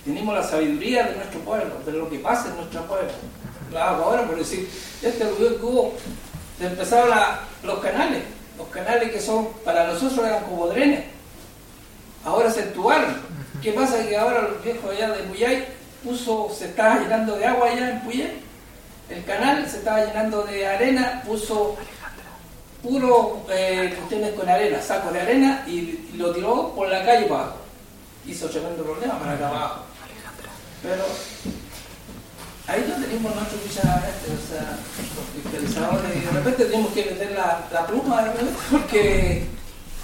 tenemos 0.09 0.35
la 0.35 0.43
sabiduría 0.43 1.05
de 1.05 1.17
nuestro 1.17 1.41
pueblo, 1.41 1.75
de 1.85 1.93
lo 1.93 2.09
que 2.09 2.19
pasa 2.19 2.49
en 2.49 2.57
nuestro 2.57 2.83
pueblo. 2.87 3.11
Claro, 3.71 4.05
ahora, 4.05 4.27
por 4.27 4.39
decir, 4.39 4.67
este 5.03 5.19
que 5.19 5.59
hubo, 5.63 5.93
empezaron 6.59 7.11
la- 7.11 7.41
los 7.63 7.79
canales, 7.81 8.23
los 8.57 8.69
canales 8.69 9.13
que 9.13 9.21
son, 9.21 9.49
para 9.65 9.87
nosotros 9.87 10.27
eran 10.27 10.45
como 10.45 10.67
drenes, 10.69 11.05
ahora 12.25 12.51
se 12.51 12.63
entubaron. 12.63 13.17
¿Qué 13.63 13.73
pasa? 13.73 14.03
Que 14.09 14.17
ahora 14.17 14.43
los 14.49 14.65
viejos 14.65 14.91
allá 14.91 15.11
de 15.11 15.25
Muyay 15.25 15.67
puso, 16.03 16.49
se 16.57 16.67
estaba 16.67 16.99
llenando 17.01 17.37
de 17.37 17.45
agua 17.45 17.69
allá 17.69 17.91
en 17.91 18.01
Puyén, 18.01 18.41
el 19.11 19.25
canal 19.27 19.69
se 19.69 19.79
estaba 19.79 20.05
llenando 20.07 20.43
de 20.45 20.67
arena, 20.67 21.23
puso 21.27 21.77
puro 22.83 23.43
eh, 23.51 23.93
cuestiones 23.99 24.33
con 24.35 24.49
arena, 24.49 24.81
saco 24.81 25.11
de 25.13 25.21
arena 25.21 25.65
y 25.67 26.09
lo 26.17 26.33
tiró 26.33 26.73
por 26.75 26.89
la 26.89 27.05
calle 27.05 27.27
para 27.27 27.43
abajo. 27.43 27.57
Hizo 28.27 28.47
tremendo 28.49 28.85
problema 28.85 29.19
para 29.19 29.33
acá 29.35 29.49
abajo. 29.49 29.81
Pero 30.83 31.03
ahí 32.67 32.85
no 32.89 33.05
tenemos 33.05 33.35
nuestro 33.35 33.59
fiscalizador, 33.59 34.05
o 34.05 34.49
sea, 34.49 34.79
los 35.17 35.43
fiscalizadores, 35.43 36.17
y 36.17 36.21
de 36.21 36.31
repente 36.31 36.65
tenemos 36.67 36.93
que 36.93 37.05
meter 37.05 37.33
la, 37.33 37.67
la 37.73 37.87
pluma 37.87 38.23
de 38.23 38.31
repente, 38.31 38.55
porque 38.71 39.43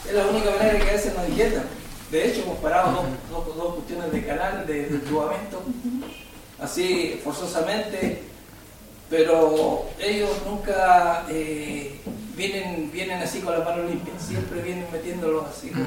es 0.08 0.14
la 0.14 0.26
única 0.26 0.50
manera 0.50 0.78
que 0.78 0.90
a 0.90 0.92
veces 0.92 1.14
nos 1.14 1.28
inquietan. 1.28 1.64
De 2.10 2.28
hecho, 2.28 2.42
hemos 2.42 2.58
parado 2.58 2.92
dos, 3.30 3.46
dos, 3.46 3.56
dos 3.56 3.74
cuestiones 3.74 4.12
de 4.12 4.26
canal, 4.26 4.66
de, 4.66 4.88
de 4.88 5.00
así 6.60 7.20
forzosamente, 7.22 8.22
pero 9.10 9.86
ellos 9.98 10.30
nunca 10.46 11.24
eh, 11.28 12.00
vienen, 12.36 12.90
vienen 12.92 13.22
así 13.22 13.40
con 13.40 13.54
las 13.54 13.64
manos 13.64 13.90
limpias, 13.90 14.22
siempre 14.22 14.62
vienen 14.62 14.86
metiéndolos 14.92 15.44
así 15.46 15.70
como, 15.70 15.86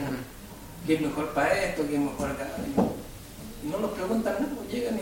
¿quién 0.86 1.04
es 1.04 1.08
mejor 1.08 1.30
para 1.34 1.54
esto? 1.64 1.84
¿quién 1.88 2.04
es 2.04 2.12
mejor 2.12 2.32
acá? 2.32 2.48
No 3.70 3.80
nos 3.80 3.92
preguntan 3.92 4.34
nada, 4.40 4.54
pues 4.56 4.72
llegan. 4.72 5.00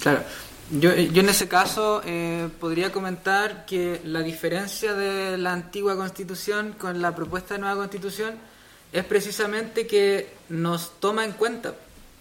Claro. 0.00 0.22
Yo, 0.70 0.94
yo 0.94 1.20
en 1.20 1.28
ese 1.28 1.46
caso 1.46 2.00
eh, 2.06 2.48
podría 2.58 2.90
comentar 2.90 3.66
que 3.66 4.00
la 4.04 4.20
diferencia 4.20 4.94
de 4.94 5.36
la 5.36 5.52
antigua 5.52 5.94
constitución 5.96 6.74
con 6.78 7.02
la 7.02 7.14
propuesta 7.14 7.54
de 7.54 7.60
nueva 7.60 7.76
constitución 7.76 8.34
es 8.92 9.04
precisamente 9.04 9.86
que 9.86 10.32
nos 10.48 10.98
toma 11.00 11.24
en 11.24 11.32
cuenta. 11.32 11.70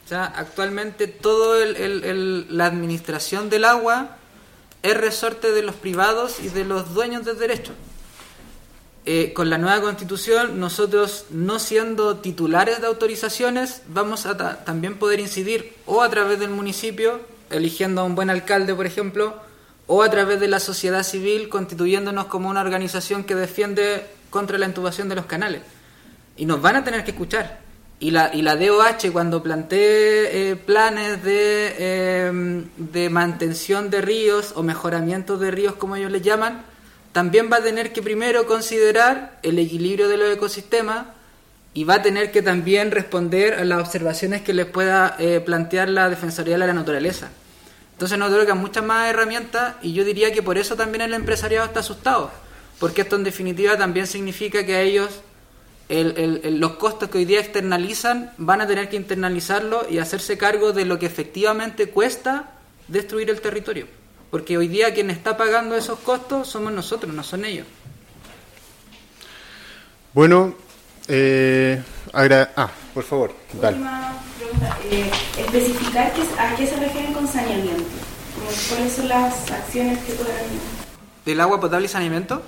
O 0.05 0.07
sea, 0.07 0.25
actualmente 0.25 1.07
todo 1.07 1.55
el, 1.61 1.75
el- 1.77 2.57
la 2.57 2.65
administración 2.65 3.49
del 3.49 3.63
agua 3.63 4.17
es 4.81 4.97
resorte 4.97 5.51
de 5.53 5.61
los 5.63 5.75
privados 5.75 6.41
y 6.41 6.49
de 6.49 6.65
los 6.65 6.93
dueños 6.93 7.23
del 7.23 7.39
derecho. 7.39 7.71
Eh, 9.05 9.33
con 9.33 9.49
la 9.49 9.57
nueva 9.57 9.81
constitución, 9.81 10.59
nosotros 10.61 11.25
no 11.29 11.59
siendo 11.59 12.17
titulares 12.17 12.79
de 12.79 12.87
autorizaciones, 12.87 13.81
vamos 13.87 14.25
a 14.25 14.37
ta- 14.37 14.63
también 14.63 14.97
poder 14.97 15.19
incidir 15.19 15.73
o 15.85 16.01
a 16.01 16.09
través 16.09 16.39
del 16.39 16.51
municipio, 16.51 17.19
eligiendo 17.49 17.99
a 17.99 18.05
un 18.05 18.15
buen 18.15 18.29
alcalde, 18.29 18.73
por 18.73 18.85
ejemplo, 18.85 19.35
o 19.87 20.03
a 20.03 20.09
través 20.09 20.39
de 20.39 20.47
la 20.47 20.61
sociedad 20.61 21.03
civil, 21.03 21.49
constituyéndonos 21.49 22.27
como 22.27 22.49
una 22.49 22.61
organización 22.61 23.25
que 23.25 23.35
defiende 23.35 24.05
contra 24.29 24.57
la 24.57 24.67
intubación 24.67 25.09
de 25.09 25.15
los 25.15 25.25
canales. 25.25 25.61
Y 26.37 26.45
nos 26.45 26.61
van 26.61 26.77
a 26.77 26.83
tener 26.85 27.03
que 27.03 27.11
escuchar. 27.11 27.59
Y 27.99 28.11
la, 28.11 28.33
y 28.33 28.41
la 28.41 28.55
DOH, 28.55 29.11
cuando 29.11 29.43
plantee 29.43 30.51
eh, 30.51 30.55
planes 30.55 31.21
de, 31.23 31.75
eh, 31.77 32.63
de 32.77 33.09
mantención 33.09 33.89
de 33.89 34.01
ríos 34.01 34.53
o 34.55 34.63
mejoramiento 34.63 35.37
de 35.37 35.51
ríos, 35.51 35.73
como 35.75 35.95
ellos 35.97 36.11
les 36.11 36.21
llaman, 36.21 36.65
también 37.13 37.49
va 37.51 37.57
a 37.57 37.63
tener 37.63 37.93
que 37.93 38.01
primero 38.01 38.45
considerar 38.45 39.39
el 39.43 39.57
equilibrio 39.59 40.09
de 40.09 40.17
los 40.17 40.33
ecosistemas 40.35 41.05
y 41.73 41.85
va 41.85 41.95
a 41.95 42.01
tener 42.01 42.31
que 42.31 42.41
también 42.41 42.91
responder 42.91 43.53
a 43.53 43.63
las 43.65 43.79
observaciones 43.79 44.41
que 44.41 44.53
les 44.53 44.65
pueda 44.65 45.15
eh, 45.19 45.39
plantear 45.39 45.89
la 45.89 46.09
Defensoría 46.09 46.53
de 46.57 46.67
la 46.67 46.73
Naturaleza. 46.73 47.29
Entonces 47.93 48.17
nos 48.17 48.29
otorgan 48.31 48.57
muchas 48.57 48.83
más 48.83 49.09
herramientas 49.09 49.75
y 49.81 49.93
yo 49.93 50.03
diría 50.03 50.33
que 50.33 50.43
por 50.43 50.57
eso 50.57 50.75
también 50.75 51.01
el 51.01 51.13
empresariado 51.13 51.65
está 51.65 51.79
asustado, 51.79 52.31
porque 52.79 53.01
esto 53.01 53.15
en 53.15 53.23
definitiva 53.23 53.77
también 53.77 54.07
significa 54.07 54.65
que 54.65 54.75
a 54.75 54.81
ellos 54.81 55.21
el- 55.89 56.17
el- 56.17 56.41
el- 56.43 56.59
los 56.59 56.73
costos 56.73 57.09
que 57.09 57.19
hoy 57.19 57.25
día 57.25 57.39
externalizan 57.39 58.31
van 58.37 58.61
a 58.61 58.67
tener 58.67 58.89
que 58.89 58.95
internalizarlo 58.95 59.85
y 59.89 59.99
hacerse 59.99 60.37
cargo 60.37 60.73
de 60.73 60.85
lo 60.85 60.97
que 60.97 61.05
efectivamente 61.05 61.89
cuesta 61.89 62.49
destruir 62.87 63.29
el 63.29 63.39
territorio. 63.41 63.87
Porque 64.33 64.57
hoy 64.57 64.67
día 64.67 64.95
quien 64.95 65.11
está 65.11 65.37
pagando 65.37 65.75
esos 65.75 65.99
costos 65.99 66.47
somos 66.47 66.73
nosotros, 66.73 67.13
no 67.13 67.21
son 67.23 67.45
ellos. 67.45 67.67
Bueno, 70.11 70.55
eh, 71.07 71.83
agra- 72.11 72.51
ah, 72.57 72.71
por 72.95 73.03
favor, 73.03 73.35
dale. 73.61 73.77
Última 73.77 74.11
pregunta. 74.39 74.77
Eh, 74.89 75.11
especificar 75.37 76.13
qué, 76.13 76.23
a 76.39 76.55
qué 76.55 76.65
se 76.65 76.75
refieren 76.77 77.13
con 77.13 77.27
saneamiento. 77.27 77.83
¿Cuáles 78.69 78.93
son 78.93 79.07
las 79.07 79.51
acciones 79.51 79.99
que 79.99 80.13
pueden... 80.13 80.33
¿Del 81.25 81.39
agua 81.39 81.61
potable 81.61 81.85
y 81.85 81.89
saneamiento? 81.89 82.41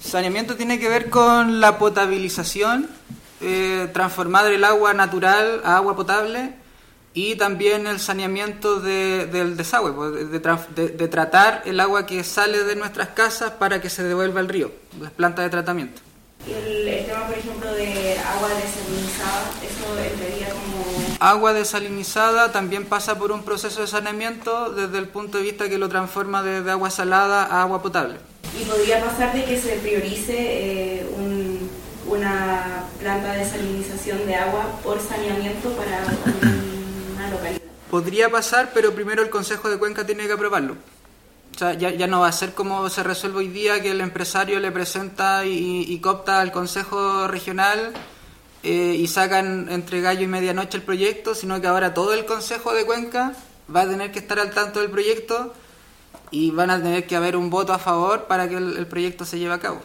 Saneamiento 0.00 0.54
tiene 0.54 0.78
que 0.78 0.88
ver 0.88 1.10
con 1.10 1.60
la 1.60 1.78
potabilización, 1.78 2.88
eh, 3.40 3.88
transformar 3.92 4.46
el 4.52 4.62
agua 4.62 4.94
natural 4.94 5.62
a 5.64 5.78
agua 5.78 5.96
potable 5.96 6.61
y 7.14 7.36
también 7.36 7.86
el 7.86 8.00
saneamiento 8.00 8.80
de- 8.80 9.26
del 9.26 9.56
desagüe, 9.56 9.92
pues, 9.92 10.12
de, 10.30 10.40
de- 10.74 10.88
de 10.88 11.08
tratar 11.08 11.62
el 11.66 11.78
agua 11.80 12.06
que 12.06 12.24
sale 12.24 12.64
de 12.64 12.74
nuestras 12.76 13.08
casas 13.08 13.50
para 13.52 13.80
que 13.82 13.90
se 13.90 14.02
devuelva 14.02 14.40
al 14.40 14.48
río, 14.48 14.70
las 15.00 15.10
plantas 15.12 15.44
de 15.44 15.50
tratamiento. 15.50 16.00
El, 16.46 16.88
el 16.88 17.06
tema, 17.06 17.26
por 17.26 17.38
ejemplo, 17.38 17.72
de 17.72 18.18
agua 18.18 18.48
desalinizada, 18.48 19.50
eso 19.62 20.12
entraría 20.12 20.48
como... 20.48 20.82
Agua 21.20 21.52
desalinizada 21.52 22.50
también 22.50 22.84
pasa 22.86 23.16
por 23.18 23.30
un 23.30 23.44
proceso 23.44 23.82
de 23.82 23.86
saneamiento 23.86 24.70
desde 24.72 24.98
el 24.98 25.06
punto 25.08 25.38
de 25.38 25.44
vista 25.44 25.68
que 25.68 25.78
lo 25.78 25.88
transforma 25.88 26.42
de, 26.42 26.62
de 26.62 26.70
agua 26.72 26.90
salada 26.90 27.44
a 27.44 27.62
agua 27.62 27.80
potable. 27.82 28.16
Y 28.60 28.64
podría 28.64 29.04
pasar 29.04 29.32
de 29.32 29.44
que 29.44 29.56
se 29.60 29.76
priorice 29.76 30.34
eh, 30.36 31.06
un- 31.16 31.70
una 32.08 32.84
planta 32.98 33.32
de 33.34 33.38
desalinización 33.44 34.26
de 34.26 34.34
agua 34.34 34.66
por 34.82 35.00
saneamiento 35.00 35.70
para 35.74 36.02
Podría 37.90 38.30
pasar, 38.30 38.70
pero 38.72 38.94
primero 38.94 39.22
el 39.22 39.30
Consejo 39.30 39.68
de 39.68 39.78
Cuenca 39.78 40.06
tiene 40.06 40.26
que 40.26 40.32
aprobarlo. 40.32 40.76
O 41.54 41.58
sea, 41.58 41.74
ya, 41.74 42.06
no 42.06 42.20
va 42.20 42.28
a 42.28 42.32
ser 42.32 42.54
como 42.54 42.88
se 42.88 43.02
resuelve 43.02 43.40
hoy 43.40 43.48
día, 43.48 43.82
que 43.82 43.90
el 43.90 44.00
empresario 44.00 44.58
le 44.60 44.72
presenta 44.72 45.44
y, 45.44 45.84
y 45.86 45.98
copta 46.00 46.40
al 46.40 46.50
Consejo 46.50 47.28
Regional 47.28 47.92
eh, 48.62 48.96
y 48.96 49.08
sacan 49.08 49.66
entre 49.70 50.00
gallo 50.00 50.22
y 50.22 50.28
medianoche 50.28 50.76
el 50.76 50.84
proyecto, 50.84 51.34
sino 51.34 51.60
que 51.60 51.66
ahora 51.66 51.94
todo 51.94 52.14
el 52.14 52.24
Consejo 52.24 52.72
de 52.72 52.86
Cuenca 52.86 53.32
va 53.74 53.82
a 53.82 53.88
tener 53.88 54.12
que 54.12 54.20
estar 54.20 54.38
al 54.38 54.52
tanto 54.52 54.80
del 54.80 54.90
proyecto 54.90 55.52
y 56.30 56.52
van 56.52 56.70
a 56.70 56.80
tener 56.80 57.06
que 57.06 57.16
haber 57.16 57.36
un 57.36 57.50
voto 57.50 57.72
a 57.72 57.78
favor 57.78 58.26
para 58.26 58.48
que 58.48 58.56
el, 58.56 58.86
proyecto 58.86 59.24
se 59.24 59.38
lleve 59.38 59.54
a 59.54 59.58
cabo. 59.58 59.82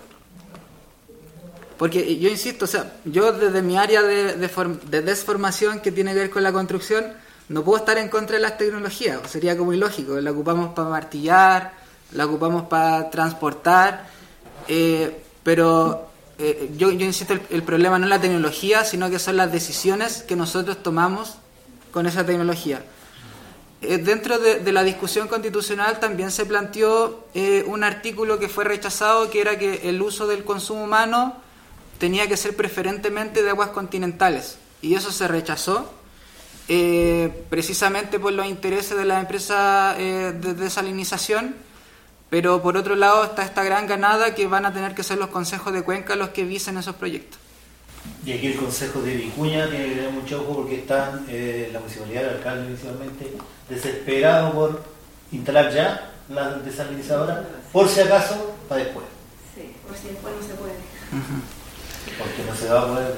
Porque 1.77 2.17
yo 2.19 2.29
insisto, 2.29 2.65
o 2.65 2.67
sea, 2.67 2.93
yo 3.03 3.33
desde 3.33 3.61
mi 3.63 3.77
área 3.77 4.03
de, 4.03 4.35
de 4.35 4.49
de 4.89 5.01
desformación 5.01 5.79
que 5.79 5.91
tiene 5.91 6.13
que 6.13 6.19
ver 6.19 6.29
con 6.29 6.43
la 6.43 6.53
construcción, 6.53 7.13
no 7.49 7.63
puedo 7.63 7.77
estar 7.77 7.97
en 7.97 8.09
contra 8.09 8.35
de 8.35 8.41
las 8.41 8.57
tecnologías, 8.57 9.19
sería 9.29 9.57
como 9.57 9.73
ilógico. 9.73 10.19
La 10.19 10.31
ocupamos 10.31 10.73
para 10.73 10.89
martillar, 10.89 11.73
la 12.11 12.25
ocupamos 12.25 12.63
para 12.63 13.09
transportar, 13.09 14.07
eh, 14.67 15.23
pero 15.43 16.07
eh, 16.37 16.71
yo, 16.77 16.91
insisto, 16.91 17.37
el, 17.49 17.63
problema 17.63 17.97
no 17.99 18.05
es 18.05 18.09
la 18.09 18.19
tecnología, 18.19 18.83
sino 18.83 19.09
que 19.09 19.19
son 19.19 19.37
las 19.37 19.51
decisiones 19.51 20.23
que 20.23 20.35
nosotros 20.35 20.83
tomamos 20.83 21.35
con 21.91 22.05
esa 22.05 22.25
tecnología. 22.25 22.83
Eh, 23.81 23.97
dentro 23.97 24.39
de, 24.39 24.71
la 24.71 24.83
discusión 24.83 25.27
constitucional 25.29 25.99
también 25.99 26.31
se 26.31 26.45
planteó 26.45 27.27
un 27.67 27.83
artículo 27.83 28.39
que 28.39 28.49
fue 28.49 28.65
rechazado, 28.65 29.29
que 29.29 29.39
era 29.39 29.57
que 29.57 29.87
el 29.87 30.01
uso 30.01 30.27
del 30.27 30.43
consumo 30.43 30.83
humano 30.83 31.37
tenía 31.97 32.27
que 32.27 32.35
ser 32.35 32.55
preferentemente 32.57 33.41
de 33.41 33.51
aguas 33.51 33.69
continentales. 33.69 34.57
Y 34.81 34.95
eso 34.95 35.11
se 35.11 35.27
rechazó 35.27 35.91
eh, 36.67 37.45
precisamente 37.49 38.19
por 38.19 38.33
los 38.33 38.45
intereses 38.45 38.97
de 38.97 39.05
las 39.05 39.21
empresas 39.21 39.95
eh, 39.99 40.33
de 40.35 40.53
desalinización. 40.53 41.55
Pero 42.29 42.61
por 42.61 42.75
otro 42.75 42.95
lado 42.95 43.23
está 43.23 43.43
esta 43.43 43.63
gran 43.63 43.87
ganada 43.87 44.35
que 44.35 44.47
van 44.47 44.65
a 44.65 44.73
tener 44.73 44.93
que 44.93 45.03
ser 45.03 45.17
los 45.17 45.29
consejos 45.29 45.71
de 45.71 45.83
Cuenca 45.83 46.15
los 46.15 46.29
que 46.29 46.43
visen 46.43 46.77
esos 46.77 46.95
proyectos. 46.95 47.39
Y 48.25 48.33
aquí 48.33 48.47
el 48.47 48.57
Consejo 48.57 49.01
de 49.01 49.15
Vicuña 49.15 49.69
tiene 49.69 49.85
que 49.85 49.95
tener 49.95 50.11
mucho 50.11 50.41
ojo 50.41 50.57
porque 50.57 50.79
están 50.79 51.25
eh, 51.29 51.69
la 51.71 51.79
municipalidad, 51.79 52.23
el 52.23 52.29
alcalde 52.37 52.65
principalmente, 52.65 53.31
desesperado 53.69 54.53
por 54.53 54.83
instalar 55.31 55.73
ya 55.73 56.11
la 56.29 56.51
desalinizadora, 56.59 57.47
por 57.71 57.87
si 57.87 58.01
acaso, 58.01 58.55
para 58.67 58.83
después. 58.83 59.05
Sí, 59.55 59.73
por 59.87 59.95
si 59.97 60.09
después 60.09 60.33
no 60.35 60.47
se 60.47 60.53
puede. 60.55 60.73
Porque 62.17 62.43
no 62.49 62.55
se 62.55 62.67
va 62.67 62.81
a 62.81 62.87
poder. 62.87 63.15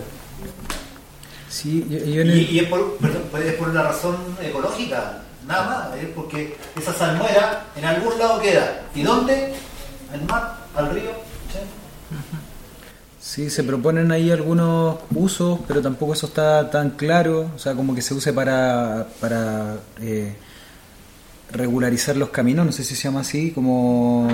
Sí, 1.49 1.85
yo, 1.89 1.97
yo 1.97 2.21
en 2.21 2.27
Y, 2.27 2.31
el- 2.31 2.51
y 2.51 2.59
es, 2.59 2.67
por, 2.67 2.97
perdón, 2.97 3.23
pues 3.31 3.45
es 3.45 3.53
por 3.55 3.69
una 3.69 3.83
razón 3.83 4.15
ecológica, 4.41 5.23
nada 5.47 5.65
más, 5.91 5.97
es 6.01 6.09
porque 6.09 6.55
esa 6.79 6.93
salmuera 6.93 7.65
en 7.75 7.85
algún 7.85 8.17
lado 8.19 8.39
queda. 8.39 8.81
¿Y 8.95 9.01
dónde? 9.03 9.53
¿Al 10.13 10.21
mar? 10.25 10.57
¿Al 10.75 10.91
río? 10.91 11.11
¿Sí? 11.51 11.59
Sí, 13.21 13.49
se 13.49 13.63
proponen 13.63 14.11
ahí 14.11 14.31
algunos 14.31 14.97
usos, 15.13 15.59
pero 15.67 15.81
tampoco 15.81 16.13
eso 16.13 16.27
está 16.27 16.69
tan 16.69 16.91
claro. 16.91 17.51
O 17.55 17.59
sea, 17.59 17.73
como 17.73 17.93
que 17.93 18.01
se 18.01 18.13
use 18.13 18.31
para, 18.33 19.07
para 19.19 19.77
eh, 20.01 20.35
regularizar 21.51 22.15
los 22.15 22.29
caminos, 22.29 22.65
no 22.65 22.71
sé 22.71 22.83
si 22.83 22.95
se 22.95 23.03
llama 23.03 23.21
así, 23.21 23.51
como... 23.51 24.27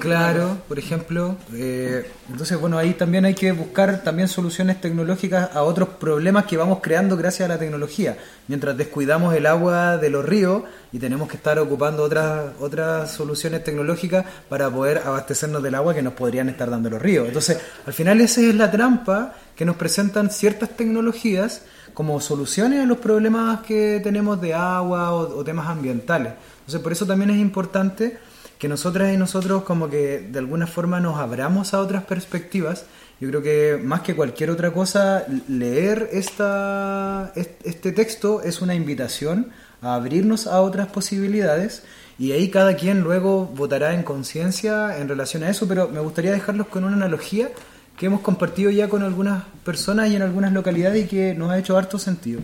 Claro, 0.00 0.58
por 0.68 0.78
ejemplo. 0.78 1.36
eh, 1.54 2.10
entonces, 2.30 2.58
bueno, 2.58 2.78
ahí 2.78 2.94
también 2.94 3.24
hay 3.24 3.34
que 3.34 3.52
buscar 3.52 4.02
también 4.02 4.28
soluciones 4.28 4.80
tecnológicas 4.80 5.50
a 5.54 5.62
otros 5.62 5.90
problemas 5.90 6.46
que 6.46 6.56
vamos 6.56 6.78
creando 6.82 7.16
gracias 7.16 7.48
a 7.48 7.52
la 7.52 7.58
tecnología. 7.58 8.16
Mientras 8.48 8.76
descuidamos 8.76 9.34
el 9.34 9.46
agua 9.46 9.96
de 9.96 10.10
los 10.10 10.24
ríos 10.24 10.62
y 10.92 10.98
tenemos 10.98 11.28
que 11.28 11.36
estar 11.36 11.58
ocupando 11.58 12.02
otras 12.02 12.52
otras 12.60 13.12
soluciones 13.12 13.62
tecnológicas 13.64 14.24
para 14.48 14.70
poder 14.70 14.98
abastecernos 14.98 15.62
del 15.62 15.74
agua 15.74 15.94
que 15.94 16.02
nos 16.02 16.14
podrían 16.14 16.48
estar 16.48 16.68
dando 16.68 16.90
los 16.90 17.00
ríos. 17.00 17.28
Entonces, 17.28 17.58
al 17.86 17.92
final 17.92 18.20
esa 18.20 18.40
es 18.40 18.54
la 18.54 18.70
trampa 18.70 19.34
que 19.54 19.64
nos 19.64 19.76
presentan 19.76 20.30
ciertas 20.30 20.70
tecnologías 20.70 21.62
como 21.94 22.20
soluciones 22.20 22.80
a 22.80 22.86
los 22.86 22.98
problemas 22.98 23.60
que 23.62 24.00
tenemos 24.02 24.40
de 24.40 24.54
agua 24.54 25.12
o, 25.12 25.44
temas 25.44 25.68
ambientales. 25.68 26.32
Entonces, 26.60 26.80
por 26.80 26.92
eso 26.92 27.06
también 27.06 27.30
es 27.30 27.38
importante 27.38 28.18
que 28.58 28.68
nosotras 28.68 29.12
y 29.12 29.16
nosotros 29.16 29.64
como 29.64 29.88
que 29.90 30.20
de 30.20 30.38
alguna 30.38 30.66
forma 30.66 31.00
nos 31.00 31.18
abramos 31.18 31.74
a 31.74 31.80
otras 31.80 32.04
perspectivas. 32.04 32.84
Yo 33.20 33.28
creo 33.28 33.42
que 33.42 33.80
más 33.82 34.00
que 34.02 34.14
cualquier 34.16 34.50
otra 34.50 34.72
cosa, 34.72 35.24
leer 35.48 36.08
esta, 36.12 37.32
est- 37.34 37.64
este 37.64 37.92
texto 37.92 38.42
es 38.42 38.60
una 38.62 38.74
invitación 38.74 39.50
a 39.80 39.94
abrirnos 39.94 40.46
a 40.46 40.60
otras 40.60 40.88
posibilidades 40.88 41.82
y 42.18 42.32
ahí 42.32 42.50
cada 42.50 42.76
quien 42.76 43.00
luego 43.00 43.46
votará 43.46 43.94
en 43.94 44.02
conciencia 44.02 44.98
en 44.98 45.08
relación 45.08 45.42
a 45.42 45.50
eso, 45.50 45.66
pero 45.66 45.88
me 45.88 46.00
gustaría 46.00 46.30
dejarlos 46.32 46.68
con 46.68 46.84
una 46.84 46.94
analogía 46.96 47.48
que 47.96 48.06
hemos 48.06 48.20
compartido 48.20 48.70
ya 48.70 48.88
con 48.88 49.02
algunas 49.02 49.44
personas 49.64 50.10
y 50.10 50.16
en 50.16 50.22
algunas 50.22 50.52
localidades 50.52 51.04
y 51.04 51.08
que 51.08 51.34
nos 51.34 51.50
ha 51.50 51.58
hecho 51.58 51.76
harto 51.76 51.98
sentido. 51.98 52.40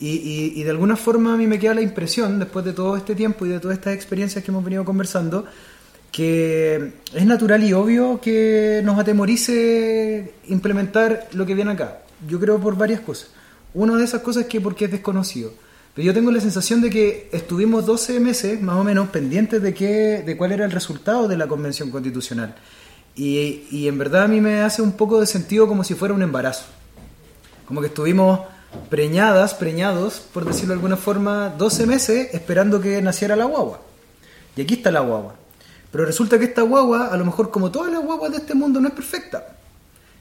Y, 0.00 0.08
y- 0.10 0.52
y 0.60 0.62
de 0.62 0.70
alguna 0.70 0.96
forma 0.96 1.34
a 1.34 1.36
mí 1.36 1.46
me 1.46 1.58
queda 1.58 1.74
la 1.74 1.82
impresión, 1.82 2.38
después 2.38 2.64
de 2.64 2.72
todo 2.72 2.96
este 2.96 3.14
tiempo 3.14 3.44
y 3.44 3.48
de 3.48 3.58
todas 3.60 3.76
estas 3.76 3.94
experiencias 3.94 4.44
que 4.44 4.50
hemos 4.50 4.64
venido 4.64 4.84
conversando, 4.84 5.44
que 6.12 6.92
es 7.14 7.26
natural 7.26 7.62
y 7.64 7.72
obvio 7.72 8.20
que 8.20 8.80
nos 8.84 8.98
atemorice 8.98 10.34
implementar 10.48 11.28
lo 11.32 11.44
que 11.46 11.54
viene 11.54 11.72
acá. 11.72 11.98
Yo 12.28 12.40
creo 12.40 12.58
por 12.58 12.76
varias 12.76 13.00
cosas. 13.00 13.30
Una 13.74 13.96
de 13.96 14.04
esas 14.04 14.22
cosas 14.22 14.44
es 14.44 14.48
que 14.48 14.60
porque 14.60 14.86
es 14.86 14.90
desconocido. 14.90 15.52
Pero 15.94 16.06
yo 16.06 16.14
tengo 16.14 16.30
la 16.30 16.40
sensación 16.40 16.80
de 16.80 16.90
que 16.90 17.28
estuvimos 17.32 17.84
12 17.84 18.20
meses 18.20 18.60
más 18.62 18.76
o 18.76 18.84
menos 18.84 19.08
pendientes 19.08 19.60
de, 19.60 19.74
qué, 19.74 20.22
de 20.24 20.36
cuál 20.36 20.52
era 20.52 20.64
el 20.64 20.70
resultado 20.70 21.28
de 21.28 21.36
la 21.36 21.46
Convención 21.48 21.90
Constitucional. 21.90 22.54
Y, 23.18 23.88
en 23.88 23.98
verdad 23.98 24.22
a 24.22 24.28
mí 24.28 24.40
me 24.40 24.60
hace 24.60 24.80
un 24.80 24.92
poco 24.92 25.20
de 25.20 25.26
sentido 25.26 25.66
como 25.66 25.82
si 25.82 25.94
fuera 25.94 26.14
un 26.14 26.22
embarazo. 26.22 26.66
Como 27.66 27.80
que 27.80 27.88
estuvimos 27.88 28.40
preñadas, 28.88 29.54
preñados, 29.54 30.20
por 30.32 30.44
decirlo 30.44 30.68
de 30.68 30.74
alguna 30.74 30.96
forma, 30.96 31.48
12 31.58 31.86
meses 31.86 32.28
esperando 32.32 32.80
que 32.80 33.02
naciera 33.02 33.34
la 33.34 33.46
guagua. 33.46 33.80
Y 34.54 34.62
aquí 34.62 34.74
está 34.74 34.92
la 34.92 35.00
guagua. 35.00 35.34
Pero 35.90 36.04
resulta 36.04 36.38
que 36.38 36.44
esta 36.44 36.62
guagua, 36.62 37.08
a 37.08 37.16
lo 37.16 37.24
mejor 37.24 37.50
como 37.50 37.72
todas 37.72 37.90
las 37.90 38.04
guaguas 38.04 38.30
de 38.30 38.38
este 38.38 38.54
mundo, 38.54 38.80
no 38.80 38.86
es 38.86 38.94
perfecta. 38.94 39.56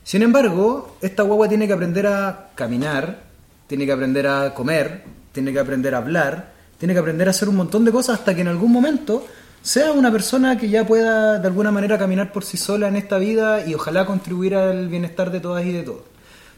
Sin 0.03 0.23
embargo, 0.23 0.97
esta 0.99 1.21
guagua 1.21 1.47
tiene 1.47 1.67
que 1.67 1.73
aprender 1.73 2.07
a 2.07 2.49
caminar, 2.55 3.19
tiene 3.67 3.85
que 3.85 3.91
aprender 3.91 4.25
a 4.25 4.55
comer, 4.55 5.03
tiene 5.33 5.53
que 5.53 5.59
aprender 5.59 5.93
a 5.93 5.99
hablar, 5.99 6.53
tiene 6.79 6.95
que 6.95 6.99
aprender 6.99 7.27
a 7.27 7.31
hacer 7.31 7.47
un 7.47 7.57
montón 7.57 7.85
de 7.85 7.91
cosas 7.91 8.19
hasta 8.19 8.33
que 8.33 8.41
en 8.41 8.47
algún 8.47 8.71
momento 8.71 9.23
sea 9.61 9.91
una 9.91 10.11
persona 10.11 10.57
que 10.57 10.69
ya 10.69 10.85
pueda 10.85 11.39
de 11.39 11.47
alguna 11.47 11.71
manera 11.71 11.97
caminar 11.97 12.31
por 12.31 12.45
sí 12.45 12.57
sola 12.57 12.87
en 12.87 12.95
esta 12.95 13.17
vida 13.17 13.67
y 13.67 13.73
ojalá 13.73 14.05
contribuir 14.05 14.55
al 14.55 14.87
bienestar 14.87 15.31
de 15.31 15.39
todas 15.39 15.65
y 15.65 15.71
de 15.71 15.83
todos. 15.83 16.03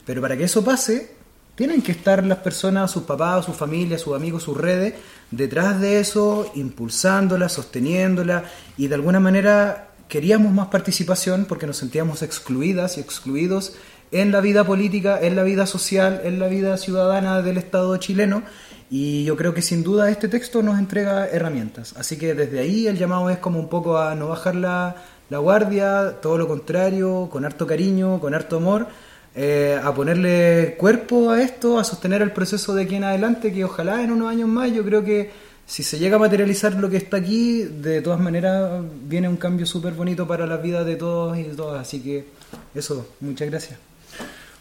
Pero 0.06 0.22
para 0.22 0.38
que 0.38 0.44
eso 0.44 0.64
pase, 0.64 1.16
tienen 1.56 1.82
que 1.82 1.92
estar 1.92 2.26
las 2.26 2.38
personas, 2.38 2.90
sus 2.90 3.04
papás, 3.04 3.46
sus 3.46 3.56
familias, 3.56 4.02
sus 4.02 4.16
amigos, 4.16 4.44
sus 4.44 4.56
redes, 4.56 4.94
detrás 5.30 5.82
de 5.82 6.00
eso, 6.00 6.52
impulsándola, 6.56 7.50
sosteniéndola 7.50 8.46
y 8.78 8.88
de 8.88 8.96
alguna 8.96 9.20
manera 9.20 9.90
queríamos 10.08 10.52
más 10.52 10.70
participación 10.70 11.46
porque 11.46 11.68
nos 11.68 11.78
sentíamos 11.78 12.22
excluidas 12.22 12.98
y 12.98 13.02
excluidos 13.02 13.74
en 14.12 14.32
la 14.32 14.42
vida 14.42 14.64
política, 14.64 15.20
en 15.22 15.36
la 15.36 15.44
vida 15.44 15.66
social, 15.66 16.22
en 16.24 16.40
la 16.40 16.48
vida 16.48 16.78
ciudadana 16.78 17.42
del 17.42 17.58
Estado 17.58 17.96
chileno 17.98 18.44
y 18.90 19.24
yo 19.24 19.36
creo 19.36 19.54
que 19.54 19.62
sin 19.62 19.84
duda 19.84 20.10
este 20.10 20.28
texto 20.28 20.64
nos 20.64 20.80
entrega 20.80 21.28
herramientas. 21.28 21.94
Así 21.98 22.18
que 22.18 22.34
desde 22.34 22.60
ahí 22.60 22.88
el 22.88 22.98
llamado 22.98 23.30
es 23.30 23.38
como 23.38 23.60
un 23.60 23.70
poco 23.70 23.98
a 23.98 24.16
no 24.16 24.30
bajar 24.30 24.56
la, 24.56 24.96
la 25.30 25.38
guardia, 25.38 26.16
todo 26.22 26.38
lo 26.38 26.48
contrario, 26.48 27.30
con 27.32 27.46
harto 27.46 27.68
cariño, 27.68 28.20
con 28.20 28.34
harto 28.34 28.58
amor, 28.58 28.88
eh, 29.36 29.80
a 29.82 29.94
ponerle 29.94 30.76
cuerpo 30.78 31.30
a 31.30 31.42
esto, 31.42 31.78
a 31.78 31.84
sostener 31.84 32.22
el 32.22 32.32
proceso 32.32 32.74
de 32.74 32.84
aquí 32.84 32.96
en 32.96 33.04
adelante, 33.04 33.54
que 33.54 33.64
ojalá 33.64 34.04
en 34.04 34.12
unos 34.12 34.30
años 34.30 34.50
más 34.50 34.72
yo 34.72 34.84
creo 34.84 35.04
que 35.04 35.30
si 35.68 35.84
se 35.84 36.00
llega 36.00 36.16
a 36.16 36.20
materializar 36.20 36.74
lo 36.74 36.90
que 36.90 36.98
está 36.98 37.18
aquí, 37.18 37.62
de 37.62 38.02
todas 38.02 38.20
maneras 38.20 38.82
viene 39.04 39.30
un 39.30 39.38
cambio 39.38 39.68
súper 39.68 39.94
bonito 39.94 40.28
para 40.28 40.48
la 40.48 40.58
vida 40.58 40.84
de 40.84 40.96
todos 40.96 41.38
y 41.38 41.44
de 41.44 41.56
todas. 41.56 41.82
Así 41.82 42.02
que 42.02 42.26
eso, 42.74 43.08
muchas 43.20 43.50
gracias. 43.50 43.89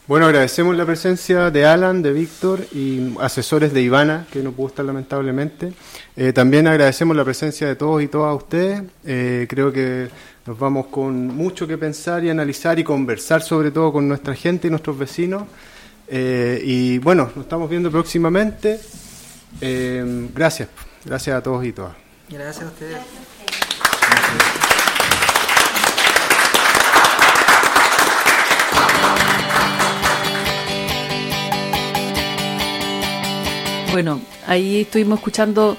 Bueno, 0.08 0.24
agradecemos 0.24 0.74
la 0.74 0.86
presencia 0.86 1.50
de 1.50 1.66
Alan, 1.66 2.00
de 2.00 2.14
Víctor 2.14 2.64
y 2.72 3.14
asesores 3.20 3.74
de 3.74 3.82
Ivana, 3.82 4.26
que 4.32 4.42
no 4.42 4.52
pudo 4.52 4.68
estar 4.68 4.82
lamentablemente. 4.82 5.74
Eh, 6.16 6.32
también 6.32 6.66
agradecemos 6.66 7.14
la 7.14 7.24
presencia 7.24 7.68
de 7.68 7.76
todos 7.76 8.02
y 8.02 8.08
todas 8.08 8.34
ustedes. 8.34 8.84
Eh, 9.04 9.46
creo 9.50 9.70
que 9.70 10.08
nos 10.46 10.58
vamos 10.58 10.86
con 10.86 11.26
mucho 11.26 11.66
que 11.66 11.76
pensar 11.76 12.24
y 12.24 12.30
analizar 12.30 12.78
y 12.78 12.84
conversar 12.84 13.42
sobre 13.42 13.70
todo 13.70 13.92
con 13.92 14.08
nuestra 14.08 14.34
gente 14.34 14.68
y 14.68 14.70
nuestros 14.70 14.96
vecinos. 14.96 15.42
Eh, 16.08 16.58
y 16.64 16.96
bueno, 17.00 17.30
nos 17.36 17.44
estamos 17.44 17.68
viendo 17.68 17.90
próximamente. 17.90 18.80
Eh, 19.60 20.30
gracias, 20.34 20.70
gracias 21.04 21.36
a 21.36 21.42
todos 21.42 21.66
y 21.66 21.72
todas. 21.72 21.92
Gracias 22.30 22.64
a 22.64 22.68
ustedes. 22.68 22.98
Bueno, 33.92 34.20
ahí 34.46 34.82
estuvimos 34.82 35.18
escuchando 35.18 35.76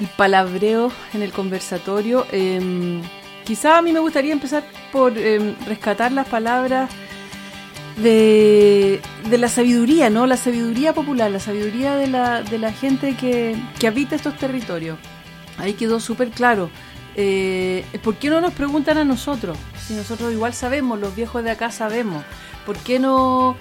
el 0.00 0.08
palabreo 0.08 0.90
en 1.14 1.22
el 1.22 1.32
conversatorio. 1.32 2.26
Eh, 2.32 3.00
quizá 3.44 3.78
a 3.78 3.82
mí 3.82 3.92
me 3.92 4.00
gustaría 4.00 4.32
empezar 4.32 4.64
por 4.92 5.16
eh, 5.16 5.54
rescatar 5.66 6.12
las 6.12 6.26
palabras 6.28 6.90
de, 7.96 9.00
la 9.30 9.48
sabiduría, 9.48 10.10
¿no? 10.10 10.26
La 10.26 10.36
sabiduría 10.36 10.92
popular, 10.92 11.30
la 11.30 11.40
sabiduría 11.40 11.96
de 11.96 12.08
la, 12.08 12.42
de 12.42 12.58
la 12.58 12.72
gente 12.72 13.16
que, 13.16 13.56
que 13.78 13.86
habita 13.86 14.16
estos 14.16 14.36
territorios. 14.36 14.98
Ahí 15.58 15.74
quedó 15.74 16.00
súper 16.00 16.30
claro. 16.30 16.68
Eh, 17.14 17.84
¿Por 18.02 18.16
qué 18.16 18.28
no 18.28 18.40
nos 18.40 18.52
preguntan 18.52 18.98
a 18.98 19.04
nosotros? 19.04 19.56
Si 19.86 19.94
nosotros 19.94 20.32
igual 20.32 20.52
sabemos, 20.52 20.98
los 20.98 21.14
viejos 21.16 21.42
de 21.42 21.50
acá 21.50 21.70
sabemos. 21.70 22.22
¿Por 22.66 22.76
qué 22.78 22.98
no 22.98 23.56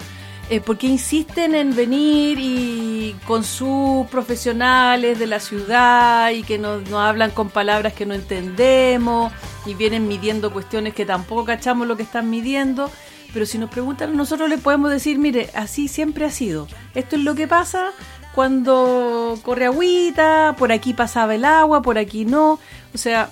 eh, 0.49 0.61
¿por 0.61 0.77
qué 0.77 0.87
insisten 0.87 1.55
en 1.55 1.75
venir 1.75 2.37
y 2.39 3.15
con 3.25 3.43
sus 3.43 4.07
profesionales 4.07 5.17
de 5.17 5.27
la 5.27 5.39
ciudad 5.39 6.29
y 6.31 6.43
que 6.43 6.57
nos, 6.57 6.87
nos 6.89 6.99
hablan 6.99 7.31
con 7.31 7.49
palabras 7.49 7.93
que 7.93 8.05
no 8.05 8.13
entendemos 8.13 9.33
y 9.65 9.73
vienen 9.73 10.07
midiendo 10.07 10.53
cuestiones 10.53 10.93
que 10.93 11.05
tampoco 11.05 11.45
cachamos 11.45 11.87
lo 11.87 11.97
que 11.97 12.03
están 12.03 12.29
midiendo? 12.29 12.91
Pero 13.33 13.45
si 13.45 13.57
nos 13.57 13.69
preguntan, 13.69 14.15
nosotros 14.15 14.47
les 14.47 14.61
podemos 14.61 14.91
decir, 14.91 15.17
mire, 15.17 15.49
así 15.55 15.87
siempre 15.87 16.25
ha 16.25 16.31
sido. 16.31 16.67
Esto 16.93 17.15
es 17.15 17.23
lo 17.23 17.35
que 17.35 17.47
pasa 17.47 17.91
cuando 18.33 19.39
corre 19.43 19.65
agüita, 19.65 20.55
por 20.57 20.71
aquí 20.71 20.93
pasaba 20.93 21.35
el 21.35 21.43
agua, 21.43 21.81
por 21.81 21.97
aquí 21.97 22.23
no. 22.23 22.59
O 22.93 22.97
sea, 22.97 23.29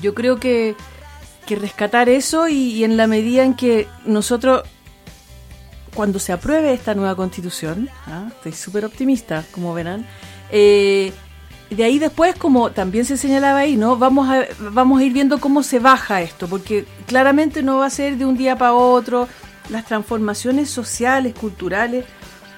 yo 0.00 0.14
creo 0.14 0.38
que, 0.38 0.76
que 1.46 1.56
rescatar 1.56 2.08
eso 2.08 2.48
y, 2.48 2.72
y 2.72 2.84
en 2.84 2.96
la 2.96 3.06
medida 3.06 3.42
en 3.42 3.54
que 3.54 3.88
nosotros 4.04 4.62
cuando 5.94 6.18
se 6.18 6.32
apruebe 6.32 6.72
esta 6.72 6.94
nueva 6.94 7.14
constitución, 7.14 7.88
¿ah? 8.06 8.28
estoy 8.28 8.52
súper 8.52 8.84
optimista, 8.84 9.44
como 9.52 9.74
verán, 9.74 10.06
eh, 10.50 11.12
de 11.70 11.84
ahí 11.84 11.98
después, 11.98 12.34
como 12.36 12.70
también 12.70 13.04
se 13.04 13.16
señalaba 13.16 13.58
ahí, 13.60 13.76
¿no? 13.76 13.96
Vamos 13.96 14.28
a, 14.28 14.46
vamos 14.70 15.00
a 15.00 15.04
ir 15.04 15.12
viendo 15.12 15.38
cómo 15.38 15.62
se 15.62 15.78
baja 15.78 16.22
esto, 16.22 16.48
porque 16.48 16.86
claramente 17.06 17.62
no 17.62 17.78
va 17.78 17.86
a 17.86 17.90
ser 17.90 18.16
de 18.16 18.24
un 18.24 18.36
día 18.36 18.56
para 18.56 18.72
otro. 18.72 19.28
Las 19.68 19.84
transformaciones 19.84 20.70
sociales, 20.70 21.34
culturales, 21.34 22.06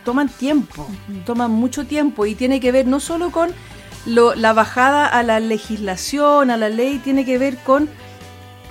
toman 0.05 0.29
tiempo, 0.29 0.87
toman 1.27 1.51
mucho 1.51 1.87
tiempo 1.87 2.25
y 2.25 2.37
tiene 2.37 2.61
que 2.61 2.71
ver 2.71 2.87
no 2.87 3.01
solo 3.01 3.33
con 3.33 3.51
lo, 4.07 4.37
la 4.37 4.53
bajada 4.53 5.07
a 5.07 5.25
la 5.25 5.41
legislación, 5.41 6.51
a 6.51 6.57
la 6.57 6.69
ley, 6.69 6.99
tiene 6.99 7.25
que 7.25 7.37
ver 7.37 7.57
con 7.59 7.89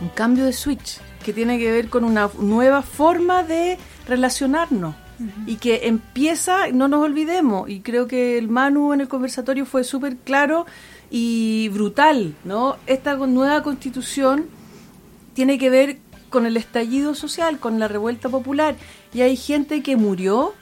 un 0.01 0.09
cambio 0.09 0.45
de 0.45 0.53
switch, 0.53 0.99
que 1.23 1.33
tiene 1.33 1.59
que 1.59 1.69
ver 1.69 1.89
con 1.89 2.05
una 2.05 2.29
nueva 2.39 2.81
forma 2.81 3.43
de 3.43 3.77
relacionarnos 4.09 4.95
y 5.45 5.57
que 5.57 5.87
empieza, 5.87 6.69
no 6.71 6.87
nos 6.87 7.03
olvidemos, 7.03 7.69
y 7.69 7.81
creo 7.81 8.07
que 8.07 8.37
el 8.37 8.47
Manu 8.47 8.93
en 8.93 9.01
el 9.01 9.09
conversatorio 9.09 9.65
fue 9.65 9.83
súper 9.83 10.15
claro 10.15 10.65
y 11.11 11.69
brutal, 11.69 12.35
¿no? 12.45 12.77
Esta 12.87 13.15
nueva 13.15 13.61
constitución 13.61 14.45
tiene 15.33 15.57
que 15.57 15.69
ver 15.69 15.97
con 16.29 16.45
el 16.45 16.55
estallido 16.55 17.15
social, 17.15 17.59
con 17.59 17.79
la 17.79 17.87
revuelta 17.87 18.29
popular, 18.29 18.75
y 19.13 19.21
hay 19.21 19.35
gente 19.35 19.83
que 19.83 19.97
murió 19.97 20.53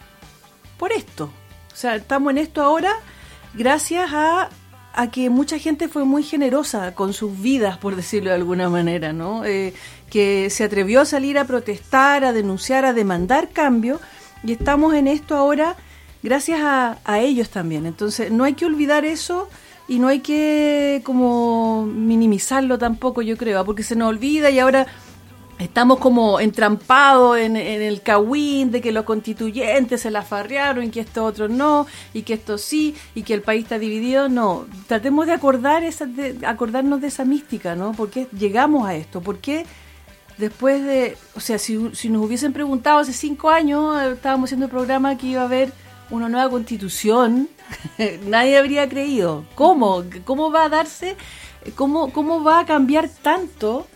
por 0.77 0.91
esto. 0.91 1.25
O 1.71 1.75
sea, 1.75 1.95
estamos 1.95 2.31
en 2.31 2.39
esto 2.39 2.63
ahora 2.63 2.93
gracias 3.53 4.09
a, 4.13 4.49
a 4.97 5.11
que 5.11 5.29
mucha 5.29 5.59
gente 5.59 5.87
fue 5.87 6.05
muy 6.05 6.23
generosa 6.23 6.95
con 6.95 7.13
sus 7.13 7.39
vidas, 7.39 7.77
por 7.77 7.95
decirlo 7.95 8.31
de 8.31 8.35
alguna 8.35 8.67
manera, 8.67 9.13
¿no? 9.13 9.45
Eh, 9.45 9.75
que 10.09 10.49
se 10.49 10.63
atrevió 10.63 11.01
a 11.01 11.05
salir 11.05 11.37
a 11.37 11.45
protestar, 11.45 12.25
a 12.25 12.33
denunciar, 12.33 12.83
a 12.83 12.93
demandar 12.93 13.49
cambio, 13.49 14.01
y 14.43 14.53
estamos 14.53 14.95
en 14.95 15.05
esto 15.05 15.35
ahora 15.35 15.75
gracias 16.23 16.61
a, 16.63 16.97
a 17.05 17.19
ellos 17.19 17.51
también. 17.51 17.85
Entonces, 17.85 18.31
no 18.31 18.43
hay 18.43 18.55
que 18.55 18.65
olvidar 18.65 19.05
eso 19.05 19.49
y 19.87 19.99
no 19.99 20.07
hay 20.07 20.21
que 20.21 21.01
como 21.03 21.85
minimizarlo 21.85 22.79
tampoco, 22.79 23.21
yo 23.21 23.37
creo, 23.37 23.63
porque 23.65 23.83
se 23.83 23.95
nos 23.95 24.09
olvida 24.09 24.49
y 24.49 24.57
ahora 24.57 24.87
estamos 25.59 25.99
como 25.99 26.39
entrampados 26.39 27.37
en, 27.37 27.55
el 27.55 28.01
cagüín 28.01 28.71
de 28.71 28.81
que 28.81 28.91
los 28.91 29.05
constituyentes 29.05 30.01
se 30.01 30.11
la 30.11 30.21
farrearon 30.21 30.91
que 30.91 30.99
esto 30.99 31.25
otro 31.25 31.47
no, 31.47 31.87
y 32.13 32.21
que 32.21 32.33
esto 32.33 32.57
sí, 32.57 32.95
y 33.15 33.23
que 33.23 33.33
el 33.33 33.41
país 33.41 33.63
está 33.63 33.79
dividido. 33.79 34.29
No, 34.29 34.67
tratemos 34.87 35.25
de, 35.25 35.33
acordar 35.33 35.83
esa, 35.83 36.05
de 36.05 36.37
acordarnos 36.45 37.01
de 37.01 37.07
esa 37.07 37.25
mística, 37.25 37.75
¿no? 37.75 37.93
¿Por 37.93 38.09
qué 38.09 38.27
llegamos 38.37 38.87
a 38.87 38.95
esto? 38.95 39.21
¿Por 39.21 39.39
qué 39.39 39.65
después 40.37 40.83
de, 40.83 41.17
o 41.35 41.39
sea, 41.39 41.57
si, 41.57 41.89
si 41.93 42.09
nos 42.09 42.23
hubiesen 42.23 42.53
preguntado 42.53 42.99
hace 42.99 43.13
cinco 43.13 43.49
años, 43.49 43.99
eh, 44.01 44.11
estábamos 44.13 44.47
haciendo 44.47 44.65
el 44.65 44.71
programa 44.71 45.17
que 45.17 45.27
iba 45.27 45.41
a 45.41 45.45
haber 45.45 45.73
una 46.09 46.29
nueva 46.29 46.49
constitución, 46.49 47.49
nadie 48.27 48.57
habría 48.57 48.87
creído. 48.87 49.45
¿Cómo? 49.55 50.03
¿Cómo 50.23 50.51
va 50.51 50.65
a 50.65 50.69
darse? 50.69 51.17
¿Cómo, 51.75 52.13
cómo 52.13 52.43
va 52.43 52.59
a 52.59 52.65
cambiar 52.65 53.09
tanto 53.09 53.87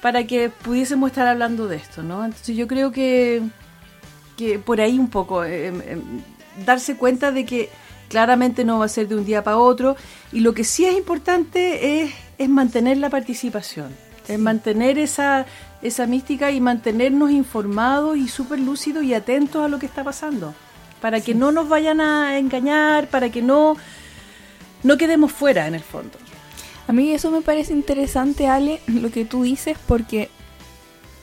para 0.00 0.26
que 0.26 0.48
pudiésemos 0.48 1.10
estar 1.10 1.26
hablando 1.26 1.68
de 1.68 1.76
esto? 1.76 2.02
¿no? 2.02 2.24
Entonces 2.24 2.56
yo 2.56 2.66
creo 2.66 2.92
que, 2.92 3.42
que 4.36 4.58
por 4.58 4.80
ahí 4.80 4.98
un 4.98 5.08
poco, 5.08 5.44
eh, 5.44 5.68
eh, 5.68 5.98
darse 6.64 6.96
cuenta 6.96 7.32
de 7.32 7.44
que 7.44 7.68
claramente 8.08 8.64
no 8.64 8.78
va 8.78 8.86
a 8.86 8.88
ser 8.88 9.08
de 9.08 9.16
un 9.16 9.24
día 9.24 9.44
para 9.44 9.58
otro 9.58 9.96
y 10.32 10.40
lo 10.40 10.52
que 10.54 10.64
sí 10.64 10.84
es 10.84 10.96
importante 10.96 12.02
es, 12.02 12.12
es 12.38 12.48
mantener 12.48 12.98
la 12.98 13.10
participación, 13.10 13.94
es 14.26 14.38
mantener 14.38 14.98
esa, 14.98 15.46
esa 15.82 16.06
mística 16.06 16.50
y 16.50 16.60
mantenernos 16.60 17.30
informados 17.30 18.16
y 18.16 18.28
súper 18.28 18.58
lúcidos 18.58 19.04
y 19.04 19.14
atentos 19.14 19.64
a 19.64 19.68
lo 19.68 19.78
que 19.78 19.86
está 19.86 20.02
pasando 20.02 20.54
para 21.00 21.20
que 21.20 21.34
no 21.34 21.50
nos 21.50 21.68
vayan 21.68 22.00
a 22.00 22.38
engañar, 22.38 23.08
para 23.08 23.30
que 23.30 23.42
no, 23.42 23.76
no 24.82 24.96
quedemos 24.96 25.32
fuera 25.32 25.66
en 25.66 25.74
el 25.74 25.82
fondo. 25.82 26.18
A 26.90 26.92
mí 26.92 27.12
eso 27.12 27.30
me 27.30 27.40
parece 27.40 27.72
interesante, 27.72 28.48
Ale, 28.48 28.80
lo 28.88 29.12
que 29.12 29.24
tú 29.24 29.44
dices, 29.44 29.78
porque, 29.86 30.28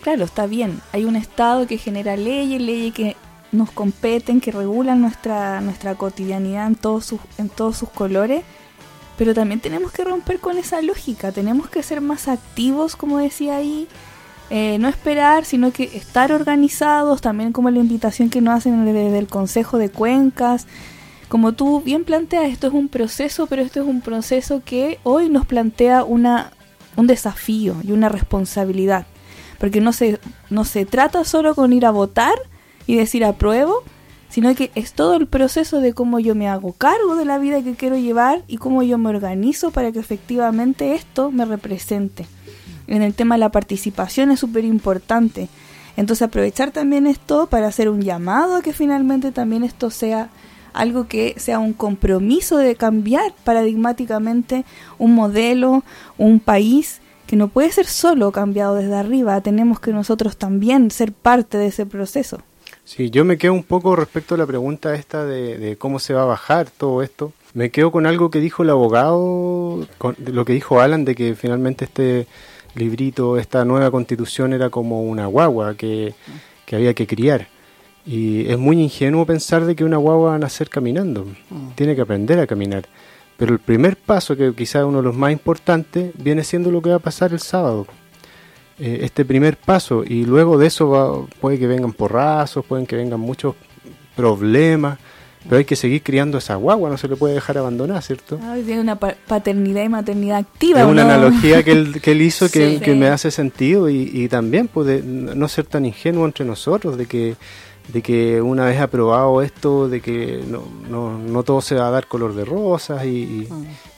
claro, 0.02 0.24
está 0.24 0.46
bien, 0.48 0.80
hay 0.94 1.04
un 1.04 1.18
Estado 1.18 1.68
que 1.68 1.78
genera 1.78 2.16
leyes, 2.16 2.62
leyes 2.62 2.94
que 2.94 3.18
nos 3.52 3.72
competen, 3.72 4.40
que 4.40 4.54
regulan 4.54 5.02
nuestra, 5.02 5.60
nuestra 5.60 5.96
cotidianidad 5.96 6.68
en 6.68 6.76
todos, 6.76 7.08
sus, 7.08 7.20
en 7.38 7.50
todos 7.50 7.76
sus 7.76 7.90
colores, 7.90 8.46
pero 9.18 9.34
también 9.34 9.60
tenemos 9.60 9.92
que 9.92 10.06
romper 10.06 10.40
con 10.40 10.58
esa 10.58 10.82
lógica, 10.82 11.34
tenemos 11.34 11.70
que 11.70 11.84
ser 11.84 12.00
más 12.00 12.30
activos, 12.30 12.96
como 12.96 13.18
decía 13.18 13.58
ahí, 13.58 13.90
eh, 14.50 14.78
no 14.80 14.88
esperar, 14.88 15.44
sino 15.44 15.74
que 15.74 15.84
estar 15.98 16.32
organizados, 16.32 17.20
también 17.20 17.52
como 17.52 17.70
la 17.72 17.80
invitación 17.80 18.30
que 18.30 18.40
nos 18.40 18.56
hacen 18.60 18.86
desde 18.86 19.20
el 19.20 19.28
Consejo 19.28 19.78
de 19.78 19.90
Cuencas. 19.90 20.66
Como 21.28 21.54
tú 21.54 21.82
bien 21.82 22.04
planteas, 22.04 22.46
esto 22.46 22.68
es 22.68 22.74
un 22.74 22.88
proceso, 22.88 23.48
pero 23.48 23.62
esto 23.62 23.82
es 23.82 23.88
un 23.88 24.02
proceso 24.02 24.62
que 24.64 25.00
hoy 25.04 25.30
nos 25.30 25.46
plantea 25.46 26.04
una, 26.04 26.52
un 26.96 27.08
desafío 27.08 27.76
y 27.84 27.92
una 27.92 28.10
responsabilidad. 28.10 29.06
Porque 29.60 29.82
no 29.82 29.92
se, 29.92 30.20
no 30.50 30.64
se 30.64 30.86
trata 30.86 31.24
solo 31.24 31.56
con 31.56 31.74
ir 31.74 31.86
a 31.86 31.92
votar 31.92 32.36
y 32.86 32.96
decir 32.96 33.26
apruebo, 33.26 33.84
sino 34.30 34.54
que 34.56 34.72
es 34.76 34.94
todo 34.94 35.16
el 35.16 35.28
proceso 35.28 35.82
de 35.82 35.94
cómo 35.94 36.20
yo 36.20 36.36
me 36.36 36.48
hago 36.48 36.74
cargo 36.74 37.16
de 37.16 37.26
la 37.26 37.40
vida 37.40 37.62
que 37.62 37.76
quiero 37.76 37.98
llevar 37.98 38.44
y 38.48 38.58
cómo 38.58 38.84
yo 38.84 38.98
me 38.98 39.10
organizo 39.10 39.72
para 39.72 39.92
que 39.92 40.00
efectivamente 40.00 40.96
esto 40.96 41.32
me 41.32 41.46
represente 41.46 42.26
en 42.88 43.02
el 43.02 43.14
tema 43.14 43.36
de 43.36 43.40
la 43.40 43.52
participación 43.52 44.32
es 44.32 44.40
súper 44.40 44.66
importante. 44.66 45.50
Entonces 45.96 46.24
aprovechar 46.24 46.72
también 46.72 47.08
esto 47.08 47.48
para 47.48 47.68
hacer 47.68 47.90
un 47.90 48.02
llamado 48.02 48.56
a 48.56 48.62
que 48.62 48.74
finalmente 48.74 49.32
también 49.32 49.64
esto 49.64 49.90
sea 49.90 50.30
algo 50.74 51.08
que 51.08 51.36
sea 51.38 51.60
un 51.60 51.74
compromiso 51.74 52.58
de 52.58 52.76
cambiar 52.76 53.34
paradigmáticamente 53.44 54.66
un 54.98 55.16
modelo, 55.16 55.84
un 56.18 56.40
país 56.40 57.02
que 57.26 57.36
no 57.36 57.50
puede 57.50 57.72
ser 57.72 57.86
solo 57.86 58.32
cambiado 58.32 58.76
desde 58.76 58.96
arriba, 58.96 59.42
tenemos 59.42 59.80
que 59.80 59.92
nosotros 59.92 60.38
también 60.38 60.92
ser 60.92 61.12
parte 61.12 61.58
de 61.58 61.68
ese 61.68 61.86
proceso. 61.86 62.42
Sí, 62.86 63.10
yo 63.10 63.26
me 63.26 63.38
quedo 63.38 63.54
un 63.54 63.64
poco 63.64 63.98
respecto 63.98 64.36
a 64.36 64.38
la 64.38 64.46
pregunta 64.46 64.96
esta 64.96 65.26
de, 65.26 65.58
de 65.58 65.78
cómo 65.78 66.00
se 66.00 66.14
va 66.14 66.22
a 66.22 66.26
bajar 66.26 66.70
todo 66.70 67.04
esto. 67.04 67.34
Me 67.54 67.70
quedo 67.70 67.92
con 67.92 68.06
algo 68.06 68.32
que 68.32 68.40
dijo 68.40 68.64
el 68.64 68.70
abogado, 68.70 69.86
con 69.98 70.16
lo 70.26 70.46
que 70.46 70.54
dijo 70.54 70.80
Alan, 70.80 71.04
de 71.04 71.16
que 71.16 71.36
finalmente 71.36 71.84
este 71.84 72.28
librito, 72.76 73.38
esta 73.38 73.66
nueva 73.66 73.92
constitución 73.92 74.54
era 74.54 74.70
como 74.70 75.04
una 75.04 75.26
guagua 75.26 75.76
que, 75.76 76.14
que 76.66 76.76
había 76.78 76.94
que 76.94 77.08
criar. 77.08 77.50
Y 78.08 78.50
es 78.50 78.58
muy 78.58 78.82
ingenuo 78.82 79.26
pensar 79.26 79.66
de 79.66 79.76
que 79.76 79.84
una 79.84 79.98
guagua 79.98 80.30
va 80.30 80.36
a 80.36 80.40
nacer 80.40 80.70
caminando. 80.70 81.26
Mm. 81.50 81.70
Tiene 81.76 81.94
que 81.96 82.02
aprender 82.02 82.40
a 82.40 82.48
caminar. 82.48 82.86
Pero 83.36 83.54
el 83.54 83.60
primer 83.60 83.98
paso, 83.98 84.36
que 84.38 84.54
quizás 84.56 84.82
es 84.82 84.88
uno 84.88 85.00
de 85.00 85.04
los 85.04 85.16
más 85.16 85.32
importantes, 85.34 86.12
viene 86.18 86.44
siendo 86.44 86.72
lo 86.72 86.82
que 86.82 86.90
va 86.90 86.96
a 86.96 87.00
pasar 87.00 87.34
el 87.34 87.40
sábado. 87.40 87.86
Eh, 88.80 89.00
este 89.02 89.26
primer 89.26 89.58
paso. 89.58 90.04
Y 90.08 90.26
luego 90.26 90.58
de 90.58 90.68
eso 90.68 90.90
va, 90.90 91.26
puede 91.42 91.60
que 91.60 91.68
vengan 91.68 91.92
porrazos, 91.94 92.64
pueden 92.66 92.86
que 92.86 92.96
vengan 92.96 93.20
muchos 93.20 93.56
problemas. 94.16 94.98
Pero 95.44 95.58
hay 95.58 95.66
que 95.66 95.76
seguir 95.78 96.02
criando 96.02 96.40
esa 96.40 96.56
guagua, 96.56 96.90
no 96.90 96.98
se 96.98 97.08
le 97.08 97.16
puede 97.16 97.36
dejar 97.36 97.58
abandonar, 97.58 98.02
¿cierto? 98.04 98.38
Ay, 98.44 98.64
tiene 98.64 98.82
una 98.82 98.98
pa- 99.00 99.16
paternidad 99.28 99.84
y 99.84 99.88
maternidad 99.90 100.40
activa. 100.40 100.80
Es 100.80 100.86
¿o 100.86 100.90
una 100.90 101.06
no? 101.06 101.12
analogía 101.12 101.64
que 101.64 101.72
él, 101.72 102.02
que 102.02 102.12
él 102.12 102.22
hizo 102.22 102.50
que, 102.52 102.72
Sí. 102.80 102.80
que 102.84 102.96
me 102.96 103.08
hace 103.08 103.32
sentido 103.32 103.90
y, 103.90 104.10
y 104.14 104.28
también 104.28 104.68
pues 104.68 104.88
de 104.88 105.02
no 105.04 105.48
ser 105.48 105.66
tan 105.66 105.86
ingenuo 105.86 106.26
entre 106.26 106.44
nosotros, 106.44 106.98
de 106.98 107.06
que, 107.06 107.36
de 107.88 108.02
que 108.02 108.42
una 108.42 108.66
vez 108.66 108.80
aprobado 108.82 109.42
esto, 109.42 109.88
de 109.88 110.02
que 110.02 110.44
no, 110.48 110.64
no, 110.90 111.18
no 111.18 111.44
todo 111.44 111.62
se 111.62 111.76
va 111.76 111.88
a 111.88 111.92
dar 111.92 112.08
color 112.08 112.34
de 112.36 112.44
rosas 112.46 113.06
y, 113.06 113.10
y- 113.10 113.48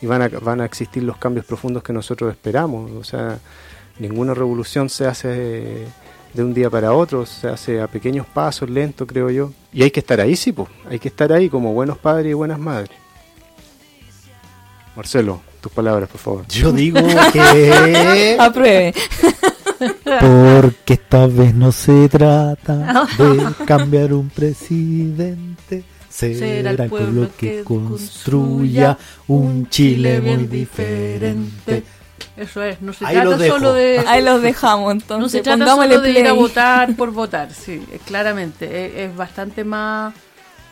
y 0.02 0.06
van, 0.06 0.22
a, 0.22 0.28
van 0.30 0.62
a 0.62 0.66
existir 0.66 1.02
los 1.04 1.18
cambios 1.18 1.46
profundos 1.46 1.82
que 1.84 1.92
nosotros 1.94 2.32
esperamos. 2.32 2.92
O 2.92 3.04
sea, 3.04 3.40
ninguna 3.98 4.34
revolución 4.34 4.90
se 4.90 5.08
hace 5.08 5.88
de 6.34 6.44
un 6.44 6.54
día 6.54 6.70
para 6.70 6.94
otro, 6.94 7.26
se 7.26 7.48
hace 7.48 7.82
a 7.82 7.88
pequeños 7.88 8.28
pasos, 8.28 8.70
lento 8.70 9.08
creo 9.08 9.32
yo. 9.32 9.52
Y 9.74 9.82
hay 9.82 9.90
que 9.92 10.00
estar 10.02 10.22
ahí, 10.22 10.36
sí, 10.36 10.52
pues, 10.52 10.70
hay 10.88 11.00
que 11.00 11.08
estar 11.08 11.34
ahí 11.34 11.50
como 11.50 11.74
buenos 11.74 11.98
padres 11.98 12.30
y 12.30 12.34
buenas 12.34 12.60
madres. 12.60 12.92
Marcelo, 14.96 15.42
tus 15.62 15.72
palabras, 15.72 16.10
por 16.10 16.20
favor. 16.20 16.48
Yo 16.48 16.72
digo 16.72 17.00
que... 17.34 18.38
Apruebe. 18.40 18.94
Porque 20.62 20.94
esta 20.94 21.28
vez 21.28 21.54
no 21.54 21.72
se 21.72 22.10
trata 22.10 23.06
de 23.18 23.48
cambiar 23.66 24.14
un 24.14 24.30
presidente. 24.30 25.84
Será 26.10 26.72
el 26.72 26.90
pueblo 26.90 27.30
que 27.38 27.64
construya 27.64 28.98
un 29.28 29.70
Chile 29.70 30.20
muy 30.22 30.48
diferente. 30.48 31.84
Eso 32.36 32.64
es, 32.64 32.82
no 32.82 32.94
se 32.94 33.06
Ahí 33.06 33.16
trata 33.16 33.48
solo 33.48 33.74
de... 33.74 34.00
Ahí 34.08 34.24
los 34.24 34.42
dejamos, 34.42 34.92
entonces. 34.92 35.20
No 35.22 35.30
se 35.30 35.42
trata 35.42 35.60
Pongámosle 35.60 35.96
solo 35.96 36.08
de 36.08 36.20
ir 36.20 36.28
a 36.28 36.34
votar 36.34 36.96
por 36.96 37.12
votar, 37.12 37.54
sí, 37.54 37.86
eh, 37.92 38.00
claramente. 38.06 38.86
Es, 38.86 39.10
es 39.10 39.16
bastante 39.16 39.64
más, 39.64 40.14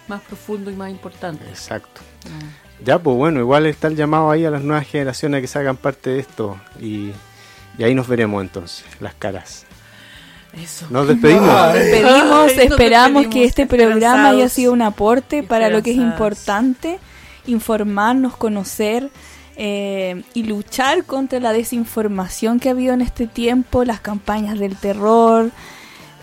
más 0.08 0.22
profundo 0.22 0.72
y 0.72 0.76
más 0.76 0.90
importante. 0.90 1.46
Exacto. 1.50 2.02
Ya, 2.84 3.00
pues 3.00 3.16
bueno, 3.18 3.40
igual 3.40 3.66
está 3.66 3.88
el 3.88 3.96
llamado 3.96 4.32
ahí 4.32 4.46
a 4.46 4.52
las 4.52 4.64
nuevas 4.64 4.88
generaciones 4.88 5.40
a 5.40 5.42
que 5.42 5.48
se 5.48 5.60
hagan 5.60 5.78
parte 5.78 6.12
de 6.12 6.20
esto 6.20 6.60
y, 6.80 7.12
y 7.78 7.84
ahí 7.84 7.94
nos 7.96 8.08
veremos 8.08 8.42
entonces, 8.44 8.86
las 9.00 9.14
caras. 9.14 9.66
Eso. 10.62 10.88
Nos 10.90 11.08
despedimos. 11.08 11.46
Nos 11.46 11.74
despedimos, 11.74 12.12
Ay, 12.14 12.30
nos 12.30 12.52
esperamos 12.52 13.22
despedimos, 13.24 13.28
que 13.34 13.44
este 13.44 13.66
programa 13.68 14.30
haya 14.30 14.50
sido 14.50 14.74
un 14.74 14.82
aporte 14.82 15.44
para 15.44 15.70
lo 15.70 15.84
que 15.84 15.92
es 15.92 15.98
importante, 15.98 17.00
informarnos, 17.46 18.36
conocer 18.38 19.10
eh, 19.56 20.24
y 20.34 20.44
luchar 20.44 21.04
contra 21.04 21.40
la 21.40 21.54
desinformación 21.54 22.60
que 22.60 22.70
ha 22.70 22.72
habido 22.72 22.94
en 22.94 23.02
este 23.02 23.28
tiempo, 23.28 23.84
las 23.84 24.00
campañas 24.00 24.58
del 24.60 24.76
terror. 24.76 25.52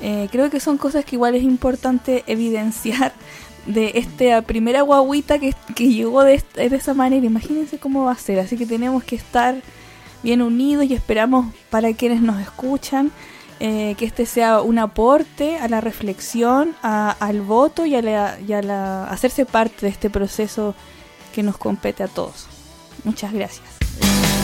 Eh, 0.01 0.29
creo 0.33 0.51
que 0.51 0.59
son 0.61 0.79
cosas 0.79 1.05
que 1.05 1.17
igual 1.17 1.35
es 1.37 1.43
importante 1.45 2.25
evidenciar 2.27 3.13
de 3.67 3.93
esta 3.95 4.43
primera 4.43 4.83
guaguita 4.83 5.39
que, 5.39 5.55
que 5.75 5.89
llegó 5.93 6.23
de, 6.25 6.35
esta- 6.35 6.61
de 6.69 6.77
esa 6.77 6.95
manera. 6.95 7.25
Imagínense 7.25 7.79
cómo 7.79 8.05
va 8.05 8.13
a 8.13 8.17
ser. 8.19 8.39
Así 8.41 8.57
que 8.57 8.67
tenemos 8.67 9.05
que 9.05 9.17
estar 9.17 9.55
bien 10.25 10.43
unidos 10.43 10.85
y 10.87 10.95
esperamos 10.95 11.47
para 11.71 11.93
quienes 11.93 12.21
nos 12.21 12.41
escuchan 12.41 13.13
eh, 13.61 13.95
que 13.97 14.05
este 14.05 14.27
sea 14.27 14.61
un 14.63 14.79
aporte 14.81 15.59
a 15.59 15.69
la 15.69 15.81
reflexión, 15.81 16.75
a- 16.83 17.13
al 17.21 17.41
voto 17.41 17.87
y 17.87 17.95
a, 17.95 18.03
la, 18.03 18.37
y 18.47 18.53
a 18.53 18.61
la- 18.63 19.05
hacerse 19.05 19.47
parte 19.47 19.87
de 19.87 19.93
este 19.93 20.11
proceso 20.11 20.75
que 21.33 21.45
nos 21.45 21.57
compete 21.57 22.03
a 22.03 22.09
todos. 22.09 22.49
Muchas 23.05 23.33
gracias. 23.33 24.44